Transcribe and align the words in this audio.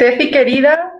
Steffi 0.00 0.30
querida, 0.30 0.94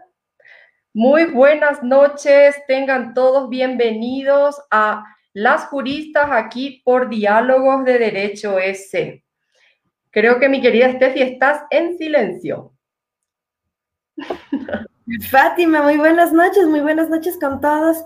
muy 0.93 1.25
buenas 1.25 1.83
noches, 1.83 2.55
tengan 2.67 3.15
todos 3.15 3.49
bienvenidos 3.49 4.61
a 4.71 5.07
Las 5.33 5.69
Juristas 5.69 6.29
aquí 6.31 6.83
por 6.85 7.09
Diálogos 7.09 7.87
de 7.87 7.99
Derecho 7.99 8.59
S. 8.59 9.25
Creo 10.11 10.39
que 10.39 10.51
mi 10.51 10.61
querida 10.61 10.93
Steffi 10.93 11.23
estás 11.23 11.63
en 11.71 11.97
silencio. 11.97 12.75
Fátima, 15.31 15.81
muy 15.81 15.97
buenas 15.97 16.35
noches, 16.35 16.67
muy 16.67 16.81
buenas 16.81 17.09
noches 17.09 17.39
con 17.41 17.63
todos. 17.63 18.05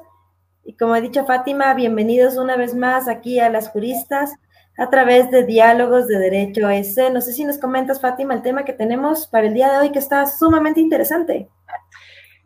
Y 0.62 0.77
como 0.77 0.95
ha 0.95 1.00
dicho 1.00 1.27
Fátima, 1.27 1.75
bienvenidos 1.75 2.37
una 2.37 2.56
vez 2.56 2.72
más 2.72 3.09
aquí 3.09 3.41
a 3.41 3.50
Las 3.50 3.69
Juristas 3.69 4.33
a 4.77 4.91
través 4.91 5.30
de 5.30 5.44
Diálogos 5.44 6.06
de 6.06 6.19
Derecho 6.19 6.69
S. 6.69 7.11
No 7.11 7.20
sé 7.20 7.33
si 7.33 7.44
nos 7.44 7.58
comentas, 7.58 8.00
Fátima, 8.00 8.34
el 8.34 8.42
tema 8.42 8.64
que 8.64 8.72
tenemos 8.72 9.27
para 9.27 9.47
el 9.47 9.55
día 9.55 9.72
de 9.72 9.78
hoy, 9.78 9.92
que 9.92 9.98
está 9.98 10.27
sumamente 10.27 10.81
interesante. 10.81 11.48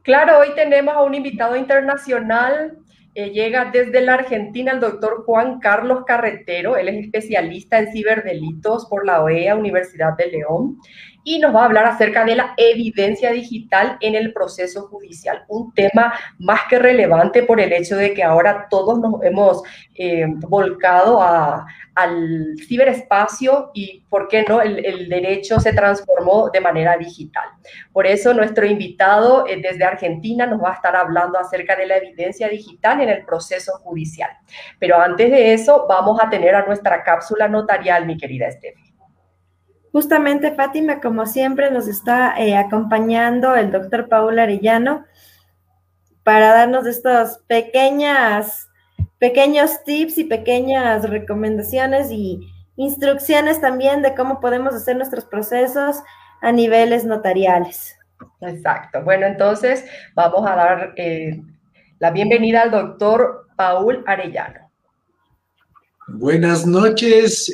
Claro, 0.02 0.38
hoy 0.38 0.48
tenemos 0.54 0.94
a 0.94 1.02
un 1.02 1.14
invitado 1.14 1.56
internacional. 1.56 2.78
Eh, 3.14 3.30
llega 3.30 3.70
desde 3.72 4.00
la 4.00 4.14
Argentina 4.14 4.72
el 4.72 4.80
doctor 4.80 5.24
Juan 5.24 5.58
Carlos 5.58 6.04
Carretero. 6.06 6.76
Él 6.76 6.88
es 6.88 7.04
especialista 7.04 7.78
en 7.78 7.92
ciberdelitos 7.92 8.86
por 8.86 9.04
la 9.04 9.22
OEA, 9.22 9.56
Universidad 9.56 10.16
de 10.16 10.28
León 10.28 10.78
y 11.28 11.38
nos 11.38 11.54
va 11.54 11.60
a 11.60 11.64
hablar 11.66 11.84
acerca 11.84 12.24
de 12.24 12.34
la 12.36 12.54
evidencia 12.56 13.30
digital 13.32 13.98
en 14.00 14.14
el 14.14 14.32
proceso 14.32 14.88
judicial, 14.88 15.44
un 15.48 15.74
tema 15.74 16.14
más 16.38 16.62
que 16.70 16.78
relevante 16.78 17.42
por 17.42 17.60
el 17.60 17.70
hecho 17.70 17.96
de 17.96 18.14
que 18.14 18.24
ahora 18.24 18.66
todos 18.70 18.98
nos 18.98 19.22
hemos 19.22 19.62
eh, 19.94 20.24
volcado 20.26 21.22
al 21.22 22.54
ciberespacio 22.66 23.70
y, 23.74 24.06
¿por 24.08 24.28
qué 24.28 24.42
no?, 24.48 24.62
el, 24.62 25.06
derecho 25.10 25.60
se 25.60 25.74
transformó 25.74 26.48
de 26.48 26.62
manera 26.62 26.96
digital. 26.96 27.50
Por 27.92 28.06
eso 28.06 28.32
nuestro 28.32 28.64
invitado 28.64 29.46
eh, 29.46 29.60
desde 29.60 29.84
Argentina 29.84 30.46
nos 30.46 30.62
va 30.62 30.70
a 30.70 30.76
estar 30.76 30.96
hablando 30.96 31.38
acerca 31.38 31.76
de 31.76 31.88
la 31.88 31.98
evidencia 31.98 32.48
digital 32.48 33.02
en 33.02 33.10
el 33.10 33.26
proceso 33.26 33.72
judicial. 33.82 34.30
Pero 34.78 34.98
antes 34.98 35.30
de 35.30 35.52
eso, 35.52 35.84
vamos 35.86 36.18
a 36.22 36.30
tener 36.30 36.54
a 36.54 36.64
nuestra 36.64 37.04
cápsula 37.04 37.48
notarial, 37.48 38.06
mi 38.06 38.16
querida 38.16 38.46
Estefi. 38.46 38.87
Justamente, 39.98 40.54
Fátima, 40.54 41.00
como 41.00 41.26
siempre, 41.26 41.72
nos 41.72 41.88
está 41.88 42.38
eh, 42.38 42.56
acompañando 42.56 43.56
el 43.56 43.72
doctor 43.72 44.08
Paul 44.08 44.38
Arellano 44.38 45.04
para 46.22 46.54
darnos 46.54 46.86
estos 46.86 47.38
pequeñas, 47.48 48.70
pequeños 49.18 49.82
tips 49.82 50.18
y 50.18 50.24
pequeñas 50.24 51.10
recomendaciones 51.10 52.12
y 52.12 52.48
instrucciones 52.76 53.60
también 53.60 54.00
de 54.02 54.14
cómo 54.14 54.38
podemos 54.38 54.72
hacer 54.72 54.94
nuestros 54.94 55.24
procesos 55.24 55.96
a 56.42 56.52
niveles 56.52 57.04
notariales. 57.04 57.98
Exacto. 58.40 59.02
Bueno, 59.02 59.26
entonces 59.26 59.84
vamos 60.14 60.48
a 60.48 60.54
dar 60.54 60.92
eh, 60.94 61.42
la 61.98 62.12
bienvenida 62.12 62.62
al 62.62 62.70
doctor 62.70 63.48
Paul 63.56 64.04
Arellano. 64.06 64.67
Buenas 66.10 66.66
noches, 66.66 67.52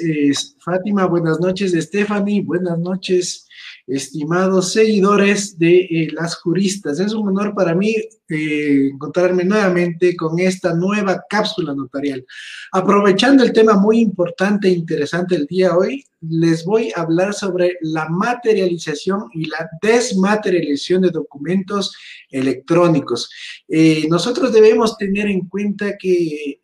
Fátima, 0.60 1.06
buenas 1.06 1.40
noches, 1.40 1.72
Stephanie, 1.72 2.40
buenas 2.40 2.78
noches, 2.78 3.48
estimados 3.84 4.72
seguidores 4.72 5.58
de 5.58 5.78
eh, 5.80 6.08
las 6.12 6.36
juristas. 6.36 7.00
Es 7.00 7.14
un 7.14 7.26
honor 7.28 7.52
para 7.52 7.74
mí 7.74 7.96
eh, 8.28 8.90
encontrarme 8.92 9.42
nuevamente 9.42 10.14
con 10.14 10.38
esta 10.38 10.72
nueva 10.72 11.24
cápsula 11.28 11.74
notarial. 11.74 12.24
Aprovechando 12.70 13.42
el 13.42 13.52
tema 13.52 13.74
muy 13.74 13.98
importante 13.98 14.68
e 14.68 14.72
interesante 14.72 15.34
el 15.34 15.46
día 15.46 15.70
de 15.70 15.74
hoy, 15.74 16.04
les 16.20 16.64
voy 16.64 16.92
a 16.94 17.00
hablar 17.00 17.34
sobre 17.34 17.76
la 17.80 18.08
materialización 18.08 19.30
y 19.34 19.46
la 19.46 19.68
desmaterialización 19.82 21.02
de 21.02 21.10
documentos 21.10 21.92
electrónicos. 22.30 23.28
Eh, 23.66 24.06
nosotros 24.08 24.52
debemos 24.52 24.96
tener 24.96 25.26
en 25.26 25.48
cuenta 25.48 25.98
que 25.98 26.60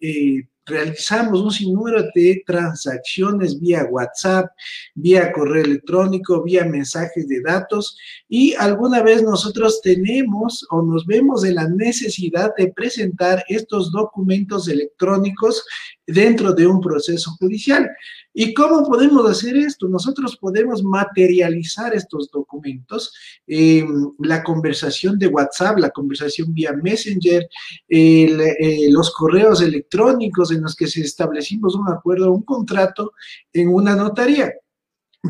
realizamos 0.71 1.41
un 1.41 1.51
sinnúmero 1.51 2.03
de 2.15 2.43
transacciones 2.47 3.61
vía 3.61 3.87
WhatsApp, 3.91 4.47
vía 4.95 5.33
correo 5.33 5.65
electrónico, 5.65 6.43
vía 6.43 6.65
mensajes 6.65 7.29
de 7.29 7.43
datos 7.43 7.99
y 8.29 8.55
alguna 8.55 9.03
vez 9.03 9.23
nosotros 9.23 9.81
tenemos 9.83 10.67
o 10.71 10.83
nos 10.83 11.05
vemos 11.05 11.45
en 11.45 11.57
la 11.57 11.69
necesidad 11.69 12.53
de 12.57 12.73
presentar 12.73 13.45
estos 13.49 13.93
documentos 13.93 14.69
electrónicos 14.69 15.65
dentro 16.13 16.53
de 16.53 16.67
un 16.67 16.81
proceso 16.81 17.33
judicial. 17.39 17.89
¿Y 18.33 18.55
cómo 18.55 18.87
podemos 18.87 19.29
hacer 19.29 19.57
esto? 19.57 19.89
Nosotros 19.89 20.37
podemos 20.37 20.83
materializar 20.83 21.95
estos 21.95 22.31
documentos, 22.31 23.13
eh, 23.47 23.85
la 24.21 24.43
conversación 24.43 25.19
de 25.19 25.27
WhatsApp, 25.27 25.79
la 25.79 25.91
conversación 25.91 26.55
vía 26.55 26.73
Messenger, 26.73 27.49
eh, 27.89 28.89
los 28.91 29.11
correos 29.13 29.61
electrónicos 29.63 30.53
en 30.53 30.63
los 30.63 30.77
que 30.77 30.87
se 30.87 31.01
establecimos 31.01 31.75
un 31.75 31.89
acuerdo, 31.89 32.33
un 32.33 32.43
contrato 32.43 33.13
en 33.53 33.69
una 33.69 33.97
notaría. 33.97 34.53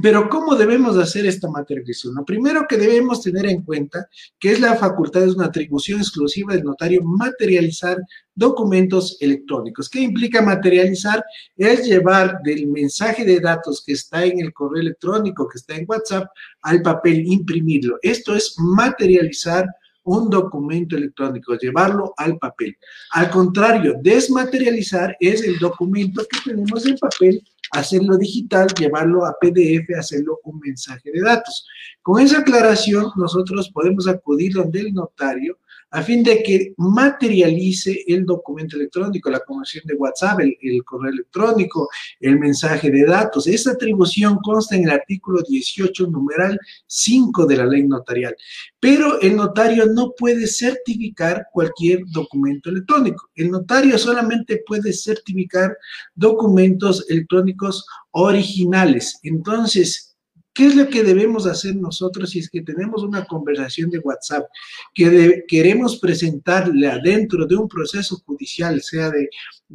Pero 0.02 0.28
¿cómo 0.28 0.54
debemos 0.54 0.96
hacer 0.96 1.26
esta 1.26 1.50
materialización? 1.50 2.14
Lo 2.14 2.24
primero 2.24 2.64
que 2.68 2.76
debemos 2.76 3.22
tener 3.22 3.46
en 3.46 3.62
cuenta 3.62 4.08
que 4.38 4.52
es 4.52 4.60
la 4.60 4.76
facultad, 4.76 5.24
es 5.24 5.34
una 5.34 5.46
atribución 5.46 5.98
exclusiva 5.98 6.54
del 6.54 6.62
notario 6.62 7.02
materializar 7.02 7.98
documentos 8.32 9.16
electrónicos. 9.20 9.88
¿Qué 9.88 10.00
implica 10.00 10.42
materializar? 10.42 11.24
Es 11.56 11.86
llevar 11.86 12.38
del 12.44 12.68
mensaje 12.68 13.24
de 13.24 13.40
datos 13.40 13.82
que 13.84 13.94
está 13.94 14.24
en 14.24 14.38
el 14.38 14.52
correo 14.52 14.80
electrónico, 14.80 15.48
que 15.48 15.58
está 15.58 15.74
en 15.74 15.86
WhatsApp, 15.88 16.28
al 16.62 16.82
papel, 16.82 17.26
imprimirlo. 17.26 17.98
Esto 18.00 18.36
es 18.36 18.54
materializar 18.58 19.66
un 20.04 20.30
documento 20.30 20.96
electrónico, 20.96 21.56
llevarlo 21.56 22.14
al 22.16 22.38
papel. 22.38 22.76
Al 23.10 23.28
contrario, 23.28 23.94
desmaterializar 24.00 25.16
es 25.18 25.42
el 25.42 25.58
documento 25.58 26.24
que 26.30 26.50
tenemos 26.50 26.86
en 26.86 26.96
papel 26.96 27.42
hacerlo 27.70 28.16
digital, 28.16 28.68
llevarlo 28.78 29.24
a 29.26 29.36
PDF, 29.40 29.96
hacerlo 29.98 30.40
un 30.44 30.58
mensaje 30.60 31.10
de 31.12 31.20
datos. 31.20 31.66
Con 32.02 32.20
esa 32.20 32.38
aclaración, 32.38 33.10
nosotros 33.16 33.70
podemos 33.70 34.08
acudir 34.08 34.52
donde 34.54 34.80
el 34.80 34.94
notario 34.94 35.58
a 35.90 36.02
fin 36.02 36.22
de 36.22 36.42
que 36.42 36.72
materialice 36.76 38.04
el 38.06 38.24
documento 38.24 38.76
electrónico, 38.76 39.30
la 39.30 39.40
conversión 39.40 39.84
de 39.86 39.94
WhatsApp, 39.94 40.40
el, 40.40 40.84
correo 40.84 41.12
electrónico, 41.12 41.88
el 42.20 42.38
mensaje 42.38 42.90
de 42.90 43.04
datos. 43.04 43.46
Esta 43.46 43.72
atribución 43.72 44.38
consta 44.42 44.76
en 44.76 44.84
el 44.84 44.90
artículo 44.90 45.42
18, 45.42 46.06
numeral 46.06 46.58
5 46.86 47.46
de 47.46 47.56
la 47.56 47.66
ley 47.66 47.86
notarial. 47.86 48.36
Pero 48.78 49.20
el 49.20 49.36
notario 49.36 49.86
no 49.86 50.12
puede 50.16 50.46
certificar 50.46 51.46
cualquier 51.52 52.02
documento 52.06 52.70
electrónico. 52.70 53.28
El 53.34 53.50
notario 53.50 53.98
solamente 53.98 54.62
puede 54.66 54.92
certificar 54.92 55.76
documentos 56.14 57.04
electrónicos 57.08 57.84
originales. 58.12 59.18
Entonces, 59.22 60.09
¿Qué 60.52 60.66
es 60.66 60.74
lo 60.74 60.88
que 60.88 61.04
debemos 61.04 61.46
hacer 61.46 61.76
nosotros 61.76 62.30
si 62.30 62.40
es 62.40 62.50
que 62.50 62.62
tenemos 62.62 63.04
una 63.04 63.24
conversación 63.24 63.88
de 63.88 64.00
WhatsApp 64.00 64.46
que 64.92 65.44
queremos 65.46 66.00
presentarla 66.00 66.98
dentro 66.98 67.46
de 67.46 67.54
un 67.54 67.68
proceso 67.68 68.16
judicial, 68.26 68.82
sea 68.82 69.10
de 69.10 69.28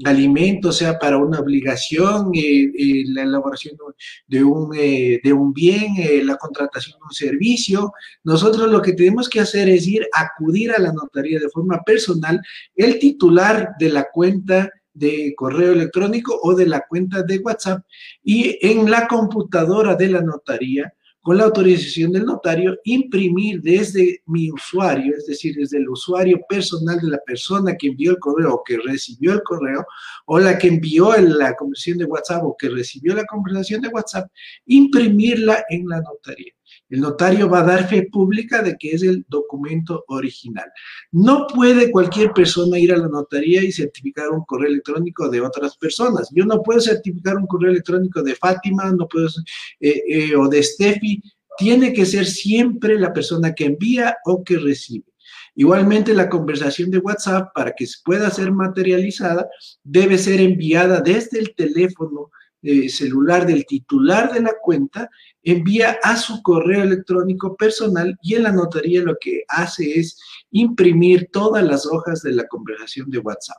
alimentos, 0.04 0.78
sea 0.78 1.00
para 1.00 1.18
una 1.18 1.40
obligación, 1.40 2.32
eh, 2.34 2.72
eh, 2.78 3.04
la 3.08 3.24
elaboración 3.24 3.78
de 4.28 4.44
un, 4.44 4.76
eh, 4.76 5.22
de 5.24 5.32
un 5.34 5.54
bien, 5.54 5.94
la 6.28 6.36
contratación 6.36 7.00
de 7.00 7.06
un 7.06 7.14
servicio? 7.14 7.94
Nosotros 8.26 8.70
lo 8.70 8.82
que 8.82 8.94
tenemos 8.94 9.30
que 9.30 9.40
hacer 9.40 9.70
es 9.70 9.88
ir 9.88 10.06
a 10.14 10.24
acudir 10.24 10.72
a 10.72 10.80
la 10.80 10.92
notaría 10.92 11.40
de 11.40 11.50
forma 11.50 11.82
personal, 11.86 12.42
el 12.76 13.00
titular 13.00 13.76
de 13.80 13.90
la 13.90 14.08
cuenta 14.12 14.70
de 14.96 15.34
correo 15.36 15.74
electrónico 15.74 16.40
o 16.42 16.56
de 16.56 16.66
la 16.66 16.82
cuenta 16.88 17.22
de 17.22 17.38
WhatsApp 17.38 17.84
y 18.24 18.58
en 18.62 18.90
la 18.90 19.08
computadora 19.08 19.96
de 19.96 20.10
la 20.10 20.22
notaría, 20.22 20.92
con 21.22 21.38
la 21.38 21.46
autorización 21.46 22.12
del 22.12 22.24
notario, 22.24 22.78
imprimir 22.84 23.60
desde 23.60 24.22
mi 24.28 24.52
usuario, 24.52 25.16
es 25.18 25.26
decir, 25.26 25.56
desde 25.56 25.80
el 25.80 25.90
usuario 25.90 26.40
personal 26.48 27.00
de 27.00 27.10
la 27.10 27.18
persona 27.26 27.76
que 27.76 27.88
envió 27.88 28.12
el 28.12 28.20
correo 28.20 28.54
o 28.54 28.64
que 28.64 28.78
recibió 28.78 29.34
el 29.34 29.42
correo, 29.42 29.88
o 30.28 30.38
la 30.38 30.56
que 30.56 30.68
envió 30.68 31.18
la 31.18 31.56
conversación 31.56 31.98
de 31.98 32.06
WhatsApp 32.06 32.44
o 32.44 32.56
que 32.56 32.70
recibió 32.70 33.16
la 33.16 33.26
conversación 33.26 33.82
de 33.82 33.88
WhatsApp, 33.88 34.30
imprimirla 34.68 35.66
en 35.68 35.88
la 35.88 36.00
notaría. 36.00 36.54
El 36.96 37.02
notario 37.02 37.50
va 37.50 37.60
a 37.60 37.64
dar 37.64 37.90
fe 37.90 38.08
pública 38.10 38.62
de 38.62 38.78
que 38.78 38.92
es 38.92 39.04
el 39.04 39.26
documento 39.28 40.06
original. 40.08 40.72
No 41.12 41.46
puede 41.46 41.92
cualquier 41.92 42.32
persona 42.32 42.80
ir 42.80 42.94
a 42.94 42.98
la 42.98 43.10
notaría 43.10 43.62
y 43.66 43.74
certificar 43.74 44.30
un 44.30 44.46
correo 44.46 44.70
electrónico 44.70 45.28
de 45.28 45.42
otras 45.42 45.76
personas. 45.76 46.30
Yo 46.32 46.46
no 46.46 46.64
puedo 46.64 46.80
certificar 46.80 47.36
un 47.36 47.48
correo 47.48 47.72
electrónico 47.72 48.24
de 48.24 48.36
Fátima, 48.36 48.90
no 48.94 49.10
puedo, 49.10 49.28
eh, 49.82 50.04
eh, 50.08 50.36
o 50.38 50.48
de 50.48 50.64
Steffi. 50.64 51.22
Tiene 51.58 51.92
que 51.92 52.06
ser 52.06 52.26
siempre 52.26 52.98
la 52.98 53.12
persona 53.12 53.54
que 53.54 53.66
envía 53.66 54.16
o 54.24 54.42
que 54.42 54.58
recibe. 54.58 55.12
Igualmente, 55.54 56.14
la 56.14 56.30
conversación 56.30 56.92
de 56.92 57.00
WhatsApp, 57.00 57.50
para 57.54 57.74
que 57.74 57.86
pueda 58.06 58.30
ser 58.30 58.54
materializada, 58.54 59.50
debe 59.84 60.18
ser 60.18 60.40
enviada 60.40 61.02
desde 61.02 61.40
el 61.40 61.54
teléfono 61.56 62.32
eh, 62.68 62.90
celular 62.90 63.46
del 63.46 63.64
titular 63.66 64.34
de 64.34 64.40
la 64.40 64.54
cuenta 64.60 65.10
envía 65.46 66.00
a 66.04 66.18
su 66.18 66.42
correo 66.42 66.84
electrónico 66.84 67.56
personal 67.56 68.18
y 68.22 68.34
en 68.34 68.44
la 68.44 68.52
notaría 68.52 69.04
lo 69.04 69.16
que 69.20 69.44
hace 69.48 70.00
es 70.00 70.20
imprimir 70.52 71.30
todas 71.32 71.64
las 71.64 71.86
hojas 71.86 72.22
de 72.24 72.32
la 72.32 72.48
conversación 72.48 73.10
de 73.12 73.20
WhatsApp. 73.20 73.58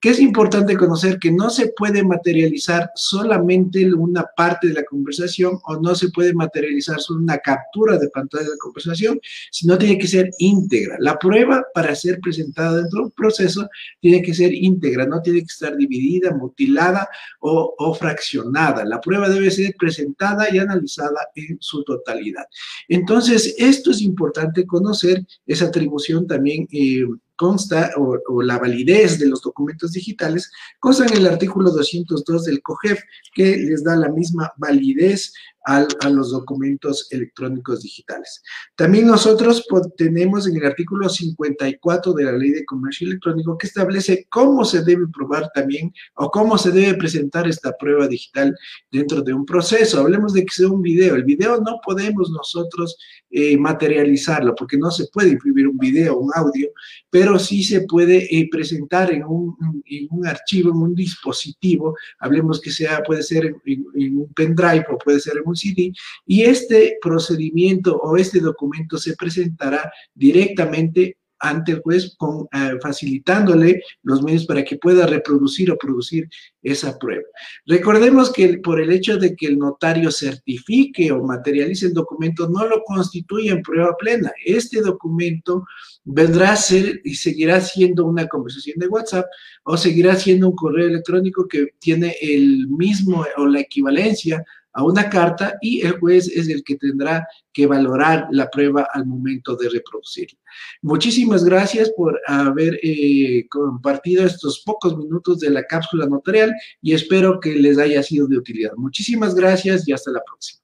Que 0.00 0.10
es 0.10 0.20
importante 0.20 0.76
conocer 0.76 1.18
que 1.18 1.30
no 1.30 1.50
se 1.50 1.72
puede 1.76 2.02
materializar 2.04 2.90
solamente 2.94 3.92
una 3.92 4.24
parte 4.36 4.68
de 4.68 4.74
la 4.74 4.84
conversación 4.84 5.58
o 5.64 5.76
no 5.76 5.94
se 5.94 6.08
puede 6.10 6.32
materializar 6.32 7.00
solo 7.00 7.20
una 7.20 7.38
captura 7.38 7.98
de 7.98 8.08
pantalla 8.08 8.44
de 8.44 8.50
la 8.50 8.56
conversación, 8.58 9.20
sino 9.50 9.76
tiene 9.76 9.98
que 9.98 10.06
ser 10.06 10.30
íntegra. 10.38 10.96
La 11.00 11.18
prueba 11.18 11.64
para 11.74 11.94
ser 11.94 12.20
presentada 12.20 12.78
dentro 12.78 13.00
de 13.00 13.04
un 13.06 13.10
proceso 13.10 13.68
tiene 14.00 14.22
que 14.22 14.32
ser 14.32 14.54
íntegra, 14.54 15.04
no 15.04 15.20
tiene 15.20 15.40
que 15.40 15.46
estar 15.46 15.76
dividida, 15.76 16.32
mutilada 16.32 17.08
o, 17.40 17.74
o 17.76 17.94
fraccionada. 17.94 18.84
La 18.84 19.00
prueba 19.00 19.28
debe 19.28 19.50
ser 19.50 19.74
presentada 19.76 20.48
y 20.50 20.58
analizada 20.58 21.25
en 21.34 21.58
su 21.60 21.82
totalidad. 21.84 22.44
Entonces, 22.88 23.54
esto 23.58 23.90
es 23.90 24.00
importante 24.02 24.66
conocer, 24.66 25.24
esa 25.46 25.66
atribución 25.66 26.26
también 26.26 26.66
eh, 26.72 27.04
consta, 27.36 27.92
o, 27.96 28.42
la 28.42 28.58
validez 28.58 29.18
de 29.18 29.28
los 29.28 29.42
documentos 29.42 29.92
digitales, 29.92 30.50
consta 30.80 31.06
en 31.06 31.14
el 31.14 31.26
artículo 31.26 31.70
202 31.70 32.44
del 32.44 32.62
COGEF, 32.62 33.00
que 33.34 33.56
les 33.56 33.84
da 33.84 33.96
la 33.96 34.08
misma 34.08 34.52
validez 34.56 35.32
a 35.66 36.08
los 36.08 36.30
documentos 36.30 37.08
electrónicos 37.10 37.82
digitales. 37.82 38.40
También 38.76 39.08
nosotros 39.08 39.66
tenemos 39.96 40.46
en 40.46 40.56
el 40.56 40.64
artículo 40.64 41.08
54 41.08 42.12
de 42.12 42.24
la 42.24 42.32
Ley 42.32 42.50
de 42.50 42.64
Comercio 42.64 43.08
Electrónico 43.08 43.58
que 43.58 43.66
establece 43.66 44.26
cómo 44.30 44.64
se 44.64 44.84
debe 44.84 45.08
probar 45.12 45.50
también 45.52 45.92
o 46.14 46.30
cómo 46.30 46.56
se 46.56 46.70
debe 46.70 46.94
presentar 46.94 47.48
esta 47.48 47.76
prueba 47.76 48.06
digital 48.06 48.56
dentro 48.92 49.22
de 49.22 49.34
un 49.34 49.44
proceso. 49.44 49.98
Hablemos 49.98 50.32
de 50.34 50.44
que 50.44 50.54
sea 50.54 50.68
un 50.68 50.82
video. 50.82 51.16
El 51.16 51.24
video 51.24 51.60
no 51.60 51.80
podemos 51.84 52.30
nosotros 52.30 52.96
eh, 53.28 53.56
materializarlo 53.56 54.54
porque 54.54 54.78
no 54.78 54.92
se 54.92 55.08
puede 55.12 55.30
imprimir 55.30 55.66
un 55.66 55.78
video, 55.78 56.16
un 56.16 56.30
audio, 56.32 56.70
pero 57.10 57.40
sí 57.40 57.64
se 57.64 57.80
puede 57.82 58.24
eh, 58.30 58.48
presentar 58.48 59.12
en 59.12 59.24
un, 59.24 59.56
en 59.84 60.06
un, 60.10 60.26
archivo, 60.28 60.70
en 60.70 60.76
un 60.76 60.94
dispositivo. 60.94 61.96
Hablemos 62.20 62.60
que 62.60 62.70
sea, 62.70 63.02
puede 63.02 63.24
ser 63.24 63.46
en, 63.46 63.84
en 63.96 64.18
un 64.18 64.32
pendrive 64.32 64.86
o 64.92 64.98
puede 64.98 65.18
ser 65.18 65.38
en 65.38 65.42
un 65.44 65.55
CD 65.56 65.92
y 66.26 66.42
este 66.42 66.98
procedimiento 67.00 67.96
o 67.96 68.16
este 68.16 68.40
documento 68.40 68.98
se 68.98 69.14
presentará 69.16 69.90
directamente 70.14 71.16
ante 71.38 71.72
el 71.72 71.80
juez 71.80 72.16
eh, 72.52 72.70
facilitándole 72.82 73.82
los 74.02 74.22
medios 74.22 74.46
para 74.46 74.64
que 74.64 74.76
pueda 74.76 75.06
reproducir 75.06 75.70
o 75.70 75.78
producir 75.78 76.28
esa 76.62 76.98
prueba. 76.98 77.24
Recordemos 77.66 78.32
que 78.32 78.58
por 78.58 78.80
el 78.80 78.90
hecho 78.90 79.16
de 79.18 79.36
que 79.36 79.46
el 79.46 79.58
notario 79.58 80.10
certifique 80.10 81.12
o 81.12 81.22
materialice 81.22 81.86
el 81.86 81.92
documento 81.92 82.48
no 82.48 82.66
lo 82.66 82.82
constituye 82.84 83.50
en 83.50 83.62
prueba 83.62 83.96
plena. 83.96 84.32
Este 84.44 84.80
documento 84.80 85.64
vendrá 86.04 86.52
a 86.52 86.56
ser 86.56 87.00
y 87.04 87.14
seguirá 87.14 87.60
siendo 87.60 88.04
una 88.06 88.26
conversación 88.26 88.78
de 88.78 88.88
WhatsApp 88.88 89.26
o 89.64 89.76
seguirá 89.76 90.16
siendo 90.16 90.48
un 90.48 90.56
correo 90.56 90.88
electrónico 90.88 91.46
que 91.46 91.68
tiene 91.78 92.16
el 92.20 92.68
mismo 92.68 93.24
o 93.36 93.46
la 93.46 93.60
equivalencia 93.60 94.44
a 94.76 94.84
una 94.84 95.08
carta 95.08 95.56
y 95.62 95.84
el 95.86 95.98
juez 95.98 96.28
es 96.28 96.48
el 96.50 96.62
que 96.62 96.76
tendrá 96.76 97.26
que 97.50 97.66
valorar 97.66 98.28
la 98.30 98.50
prueba 98.50 98.86
al 98.92 99.06
momento 99.06 99.56
de 99.56 99.70
reproducirla. 99.70 100.38
Muchísimas 100.82 101.44
gracias 101.44 101.90
por 101.96 102.20
haber 102.26 102.78
eh, 102.82 103.46
compartido 103.48 104.26
estos 104.26 104.62
pocos 104.66 104.98
minutos 104.98 105.40
de 105.40 105.48
la 105.48 105.64
cápsula 105.64 106.04
notarial 106.04 106.52
y 106.82 106.92
espero 106.92 107.40
que 107.40 107.54
les 107.54 107.78
haya 107.78 108.02
sido 108.02 108.28
de 108.28 108.36
utilidad. 108.36 108.72
Muchísimas 108.76 109.34
gracias 109.34 109.88
y 109.88 109.94
hasta 109.94 110.10
la 110.10 110.22
próxima. 110.22 110.60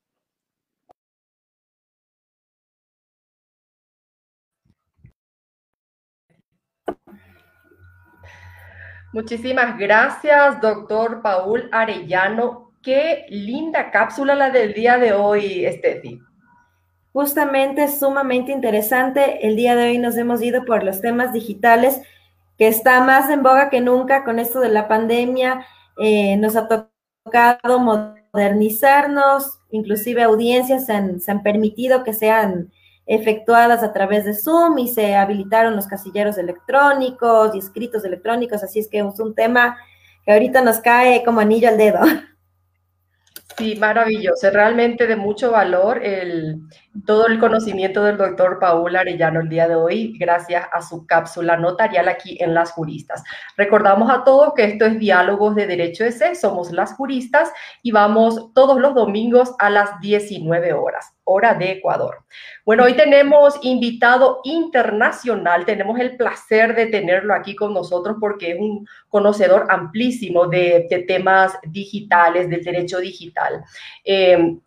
Muchísimas 9.14 9.78
gracias, 9.78 10.60
doctor 10.60 11.22
Paul 11.22 11.70
Arellano 11.72 12.71
Qué 12.82 13.26
linda 13.28 13.92
cápsula 13.92 14.34
la 14.34 14.50
del 14.50 14.74
día 14.74 14.98
de 14.98 15.12
hoy, 15.12 15.64
Steffi. 15.70 16.20
Justamente, 17.12 17.86
sumamente 17.86 18.50
interesante. 18.50 19.46
El 19.46 19.54
día 19.54 19.76
de 19.76 19.84
hoy 19.84 19.98
nos 19.98 20.16
hemos 20.16 20.42
ido 20.42 20.64
por 20.64 20.82
los 20.82 21.00
temas 21.00 21.32
digitales, 21.32 22.00
que 22.58 22.66
está 22.66 23.00
más 23.04 23.30
en 23.30 23.44
boga 23.44 23.70
que 23.70 23.80
nunca 23.80 24.24
con 24.24 24.40
esto 24.40 24.58
de 24.58 24.70
la 24.70 24.88
pandemia. 24.88 25.64
Eh, 25.98 26.36
nos 26.38 26.56
ha 26.56 26.66
tocado 26.66 27.78
modernizarnos, 27.78 29.60
inclusive 29.70 30.24
audiencias 30.24 30.86
se 30.86 30.92
han, 30.92 31.20
se 31.20 31.30
han 31.30 31.44
permitido 31.44 32.02
que 32.02 32.14
sean 32.14 32.72
efectuadas 33.06 33.84
a 33.84 33.92
través 33.92 34.24
de 34.24 34.34
Zoom 34.34 34.78
y 34.78 34.88
se 34.88 35.14
habilitaron 35.14 35.76
los 35.76 35.86
casilleros 35.86 36.36
electrónicos 36.36 37.54
y 37.54 37.58
escritos 37.58 38.04
electrónicos, 38.04 38.64
así 38.64 38.80
es 38.80 38.88
que 38.88 38.98
es 38.98 39.20
un 39.20 39.34
tema 39.34 39.76
que 40.24 40.32
ahorita 40.32 40.62
nos 40.62 40.78
cae 40.78 41.22
como 41.24 41.40
anillo 41.40 41.68
al 41.68 41.78
dedo. 41.78 42.00
Sí, 43.56 43.76
maravilloso. 43.76 44.50
Realmente 44.50 45.06
de 45.06 45.16
mucho 45.16 45.50
valor 45.52 46.02
el, 46.04 46.56
todo 47.06 47.26
el 47.26 47.38
conocimiento 47.38 48.04
del 48.04 48.18
doctor 48.18 48.58
Paul 48.58 48.94
Arellano 48.94 49.40
el 49.40 49.48
día 49.48 49.66
de 49.66 49.74
hoy, 49.74 50.14
gracias 50.18 50.66
a 50.72 50.82
su 50.82 51.06
cápsula 51.06 51.56
notarial 51.56 52.06
aquí 52.08 52.36
en 52.40 52.52
Las 52.52 52.72
Juristas. 52.72 53.24
Recordamos 53.56 54.10
a 54.10 54.24
todos 54.24 54.52
que 54.54 54.64
esto 54.64 54.84
es 54.84 54.98
Diálogos 54.98 55.54
de 55.54 55.66
Derecho 55.66 56.04
ese, 56.04 56.34
somos 56.34 56.70
las 56.70 56.94
juristas 56.94 57.50
y 57.82 57.92
vamos 57.92 58.52
todos 58.54 58.78
los 58.78 58.94
domingos 58.94 59.54
a 59.58 59.70
las 59.70 60.00
19 60.00 60.74
horas, 60.74 61.14
hora 61.24 61.54
de 61.54 61.72
Ecuador. 61.72 62.24
Bueno, 62.66 62.84
hoy 62.84 62.94
tenemos 62.94 63.58
invitado 63.62 64.40
internacional, 64.44 65.64
tenemos 65.64 65.98
el 65.98 66.16
placer 66.16 66.74
de 66.74 66.86
tenerlo 66.86 67.34
aquí 67.34 67.56
con 67.56 67.72
nosotros 67.72 68.16
porque 68.20 68.52
es 68.52 68.60
un 68.60 68.86
conocedor 69.08 69.66
amplísimo 69.70 70.46
de, 70.46 70.86
temas 71.08 71.58
digitales, 71.64 72.50
del 72.50 72.62
derecho 72.62 72.98
digital. 72.98 73.64
Eh, 74.04 74.58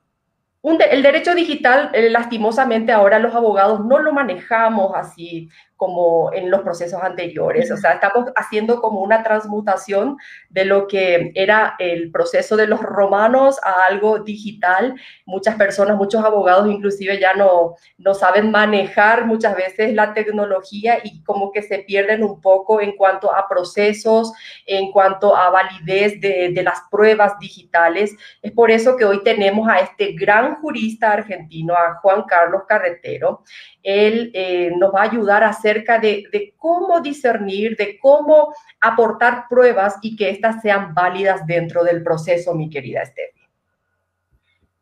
el 0.67 1.03
derecho 1.03 1.35
digital, 1.35 1.91
eh, 1.93 2.09
lastimosamente, 2.09 2.91
ahora 2.91 3.19
los 3.19 3.35
abogados 3.35 3.85
no 3.85 3.99
lo 3.99 4.11
manejamos 4.13 4.93
así 4.95 5.49
como 5.75 6.31
en 6.33 6.49
los 6.49 6.61
procesos 6.61 7.01
anteriores. 7.01 7.71
O 7.71 7.77
sea, 7.77 7.93
estamos 7.93 8.29
haciendo 8.35 8.81
como 8.81 9.01
una 9.01 9.23
transmutación 9.23 10.17
de 10.49 10.65
lo 10.65 10.87
que 10.87 11.31
era 11.35 11.75
el 11.79 12.11
proceso 12.11 12.55
de 12.55 12.67
los 12.67 12.81
romanos 12.81 13.59
a 13.63 13.85
algo 13.85 14.19
digital. 14.19 14.95
Muchas 15.25 15.55
personas, 15.55 15.97
muchos 15.97 16.23
abogados 16.23 16.69
inclusive 16.69 17.19
ya 17.19 17.33
no, 17.33 17.75
no 17.97 18.13
saben 18.13 18.51
manejar 18.51 19.25
muchas 19.25 19.55
veces 19.55 19.93
la 19.93 20.13
tecnología 20.13 20.99
y 21.03 21.23
como 21.23 21.51
que 21.51 21.61
se 21.61 21.79
pierden 21.79 22.23
un 22.23 22.41
poco 22.41 22.81
en 22.81 22.95
cuanto 22.95 23.33
a 23.33 23.47
procesos, 23.47 24.31
en 24.65 24.91
cuanto 24.91 25.35
a 25.35 25.49
validez 25.49 26.19
de, 26.21 26.51
de 26.53 26.63
las 26.63 26.79
pruebas 26.89 27.37
digitales. 27.39 28.15
Es 28.41 28.51
por 28.51 28.71
eso 28.71 28.95
que 28.95 29.05
hoy 29.05 29.23
tenemos 29.23 29.67
a 29.69 29.79
este 29.79 30.13
gran 30.13 30.55
jurista 30.55 31.11
argentino, 31.11 31.73
a 31.73 31.95
Juan 32.01 32.23
Carlos 32.23 32.63
Carretero. 32.67 33.43
Él 33.85 34.31
eh, 34.33 34.73
nos 34.75 34.91
va 34.91 35.01
a 35.01 35.11
ayudar 35.11 35.43
acerca 35.43 35.99
de, 35.99 36.53
cómo 36.57 37.01
discernir, 37.01 37.77
de 37.77 37.99
cómo 37.99 38.51
aportar 38.81 39.45
pruebas 39.47 39.97
y 40.01 40.15
que 40.15 40.31
éstas 40.31 40.59
sean 40.63 40.95
válidas 40.95 41.45
dentro 41.45 41.83
del 41.83 42.01
proceso, 42.01 42.55
mi 42.55 42.67
querida 42.67 43.05
Steffi. 43.05 43.47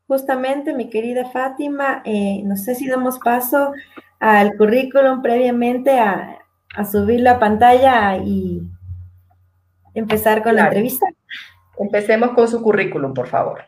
Justamente, 0.07 0.73
mi 0.73 0.89
querida 0.89 1.29
Fátima, 1.29 2.01
eh, 2.05 2.41
no 2.45 2.55
sé 2.55 2.75
si 2.75 2.87
damos 2.87 3.19
paso 3.19 3.73
al 4.19 4.55
currículum 4.55 5.21
previamente 5.21 5.99
a, 5.99 6.39
subir 6.89 7.19
la 7.19 7.39
pantalla 7.39 8.17
y 8.17 8.61
empezar 9.93 10.41
con 10.41 10.55
la 10.55 10.63
entrevista. 10.63 11.05
Empecemos 11.77 12.31
con 12.31 12.47
su 12.47 12.63
currículum, 12.63 13.13
por 13.13 13.27
favor. 13.27 13.65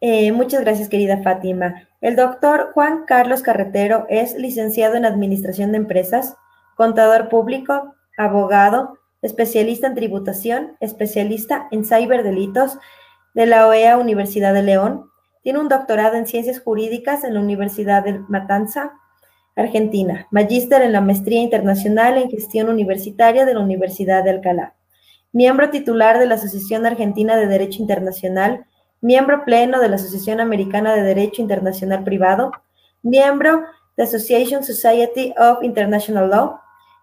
Eh, 0.00 0.30
muchas 0.32 0.60
gracias, 0.62 0.88
querida 0.88 1.20
Fátima. 1.22 1.89
El 2.00 2.16
doctor 2.16 2.70
Juan 2.72 3.04
Carlos 3.04 3.42
Carretero 3.42 4.06
es 4.08 4.34
licenciado 4.34 4.94
en 4.94 5.04
Administración 5.04 5.72
de 5.72 5.76
Empresas, 5.76 6.34
contador 6.74 7.28
público, 7.28 7.94
abogado, 8.16 8.98
especialista 9.20 9.86
en 9.86 9.94
tributación, 9.94 10.76
especialista 10.80 11.68
en 11.70 11.84
ciberdelitos 11.84 12.78
de 13.34 13.44
la 13.44 13.66
OEA 13.66 13.98
Universidad 13.98 14.54
de 14.54 14.62
León. 14.62 15.10
Tiene 15.42 15.58
un 15.58 15.68
doctorado 15.68 16.16
en 16.16 16.26
Ciencias 16.26 16.60
Jurídicas 16.60 17.22
en 17.22 17.34
la 17.34 17.40
Universidad 17.40 18.02
de 18.02 18.18
Matanza, 18.28 18.92
Argentina. 19.54 20.26
Magíster 20.30 20.80
en 20.80 20.92
la 20.92 21.02
Maestría 21.02 21.42
Internacional 21.42 22.16
en 22.16 22.30
Gestión 22.30 22.70
Universitaria 22.70 23.44
de 23.44 23.52
la 23.52 23.60
Universidad 23.60 24.24
de 24.24 24.30
Alcalá. 24.30 24.74
Miembro 25.32 25.68
titular 25.68 26.18
de 26.18 26.26
la 26.26 26.36
Asociación 26.36 26.86
Argentina 26.86 27.36
de 27.36 27.46
Derecho 27.46 27.82
Internacional 27.82 28.64
miembro 29.00 29.44
pleno 29.44 29.80
de 29.80 29.88
la 29.88 29.96
Asociación 29.96 30.40
Americana 30.40 30.94
de 30.94 31.02
Derecho 31.02 31.42
Internacional 31.42 32.04
Privado, 32.04 32.52
miembro 33.02 33.64
de 33.96 34.02
Association 34.02 34.62
Society 34.62 35.34
of 35.38 35.62
International 35.62 36.28
Law, 36.28 36.60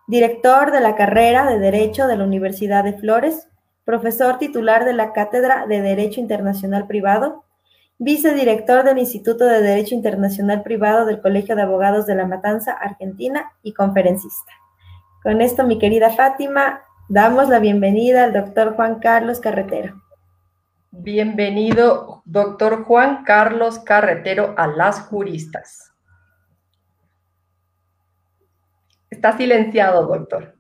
director 0.08 0.72
de 0.72 0.82
la 0.82 0.96
carrera 0.96 1.50
de 1.50 1.60
Derecho 1.60 2.08
de 2.08 2.18
la 2.18 2.24
Universidad 2.24 2.84
de 2.84 2.94
Flores, 2.94 3.48
profesor 3.84 4.38
titular 4.38 4.86
de 4.86 4.94
la 4.94 5.14
Cátedra 5.14 5.66
de 5.68 5.82
Derecho 5.82 6.20
Internacional 6.20 6.88
Privado 6.88 7.44
vicedirector 8.00 8.84
del 8.84 9.00
Instituto 9.00 9.46
de 9.46 9.62
Derecho 9.62 9.96
Internacional 9.96 10.62
Privado 10.62 11.06
del 11.06 11.20
Colegio 11.20 11.56
de 11.56 11.64
Abogados 11.64 12.06
de 12.06 12.16
La 12.16 12.28
Matanza, 12.28 12.72
Argentina, 12.72 13.52
y 13.64 13.74
conferencista. 13.74 14.52
Con 15.24 15.42
esto, 15.42 15.66
mi 15.66 15.80
querida 15.80 16.12
Fátima, 16.12 16.82
damos 17.10 17.50
la 17.50 17.60
bienvenida 17.60 18.24
al 18.24 18.34
doctor 18.34 18.76
Juan 18.76 19.00
Carlos 19.00 19.40
Carretero. 19.40 20.07
Bienvenido, 20.92 22.22
doctor 22.26 22.84
Juan 22.84 23.24
Carlos 23.24 23.80
Carretero, 23.80 24.56
a 24.58 24.68
las 24.68 25.02
juristas. 25.02 25.94
Está 29.10 29.38
silenciado, 29.38 30.06
doctor. 30.08 30.58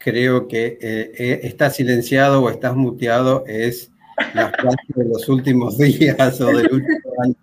creo 0.00 0.48
que 0.48 0.78
eh, 0.80 1.12
eh, 1.18 1.40
está 1.42 1.68
silenciado 1.68 2.42
o 2.42 2.50
estás 2.50 2.74
muteado 2.74 3.44
es 3.46 3.92
la 4.34 4.48
frase 4.48 4.78
de 4.94 5.04
los 5.04 5.28
últimos 5.28 5.76
días 5.78 6.40
o 6.40 6.46
del 6.46 6.72
último 6.72 7.12
año. 7.22 7.36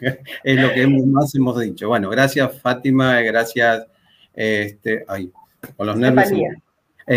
es 0.44 0.60
lo 0.60 0.72
que 0.72 0.86
más 0.88 1.34
hemos 1.34 1.58
dicho. 1.60 1.88
Bueno, 1.88 2.10
gracias 2.10 2.60
Fátima, 2.60 3.20
gracias, 3.20 3.86
este, 4.34 5.04
ay, 5.06 5.32
con 5.76 5.86
los 5.86 5.96
nervios. 5.96 6.30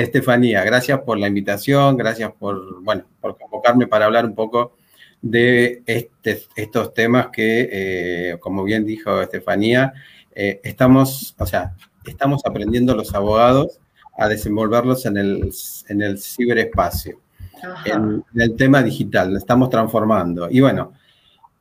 Estefanía. 0.02 0.64
Gracias 0.64 1.00
por 1.02 1.18
la 1.18 1.28
invitación, 1.28 1.98
gracias 1.98 2.32
por, 2.38 2.82
bueno, 2.84 3.06
por 3.22 3.38
convocarme 3.38 3.88
para 3.88 4.06
hablar 4.06 4.26
un 4.26 4.36
poco 4.36 4.76
de 5.22 5.84
este, 5.86 6.44
estos 6.56 6.94
temas 6.94 7.28
que, 7.28 7.70
eh, 7.72 8.38
como 8.40 8.64
bien 8.64 8.86
dijo 8.86 9.22
Estefanía, 9.22 9.94
estamos, 10.36 11.36
o 11.38 11.46
sea, 11.46 11.76
estamos 12.06 12.42
aprendiendo 12.46 12.96
los 12.96 13.14
abogados 13.14 13.80
a 14.18 14.28
desenvolverlos 14.28 15.06
en 15.06 15.18
el, 15.18 15.54
en 15.90 16.02
el 16.02 16.20
ciberespacio, 16.20 17.20
en, 17.86 18.24
el 18.36 18.56
tema 18.56 18.84
digital, 18.84 19.32
lo 19.32 19.38
estamos 19.38 19.70
transformando. 19.70 20.48
Y 20.50 20.62
bueno, 20.62 20.94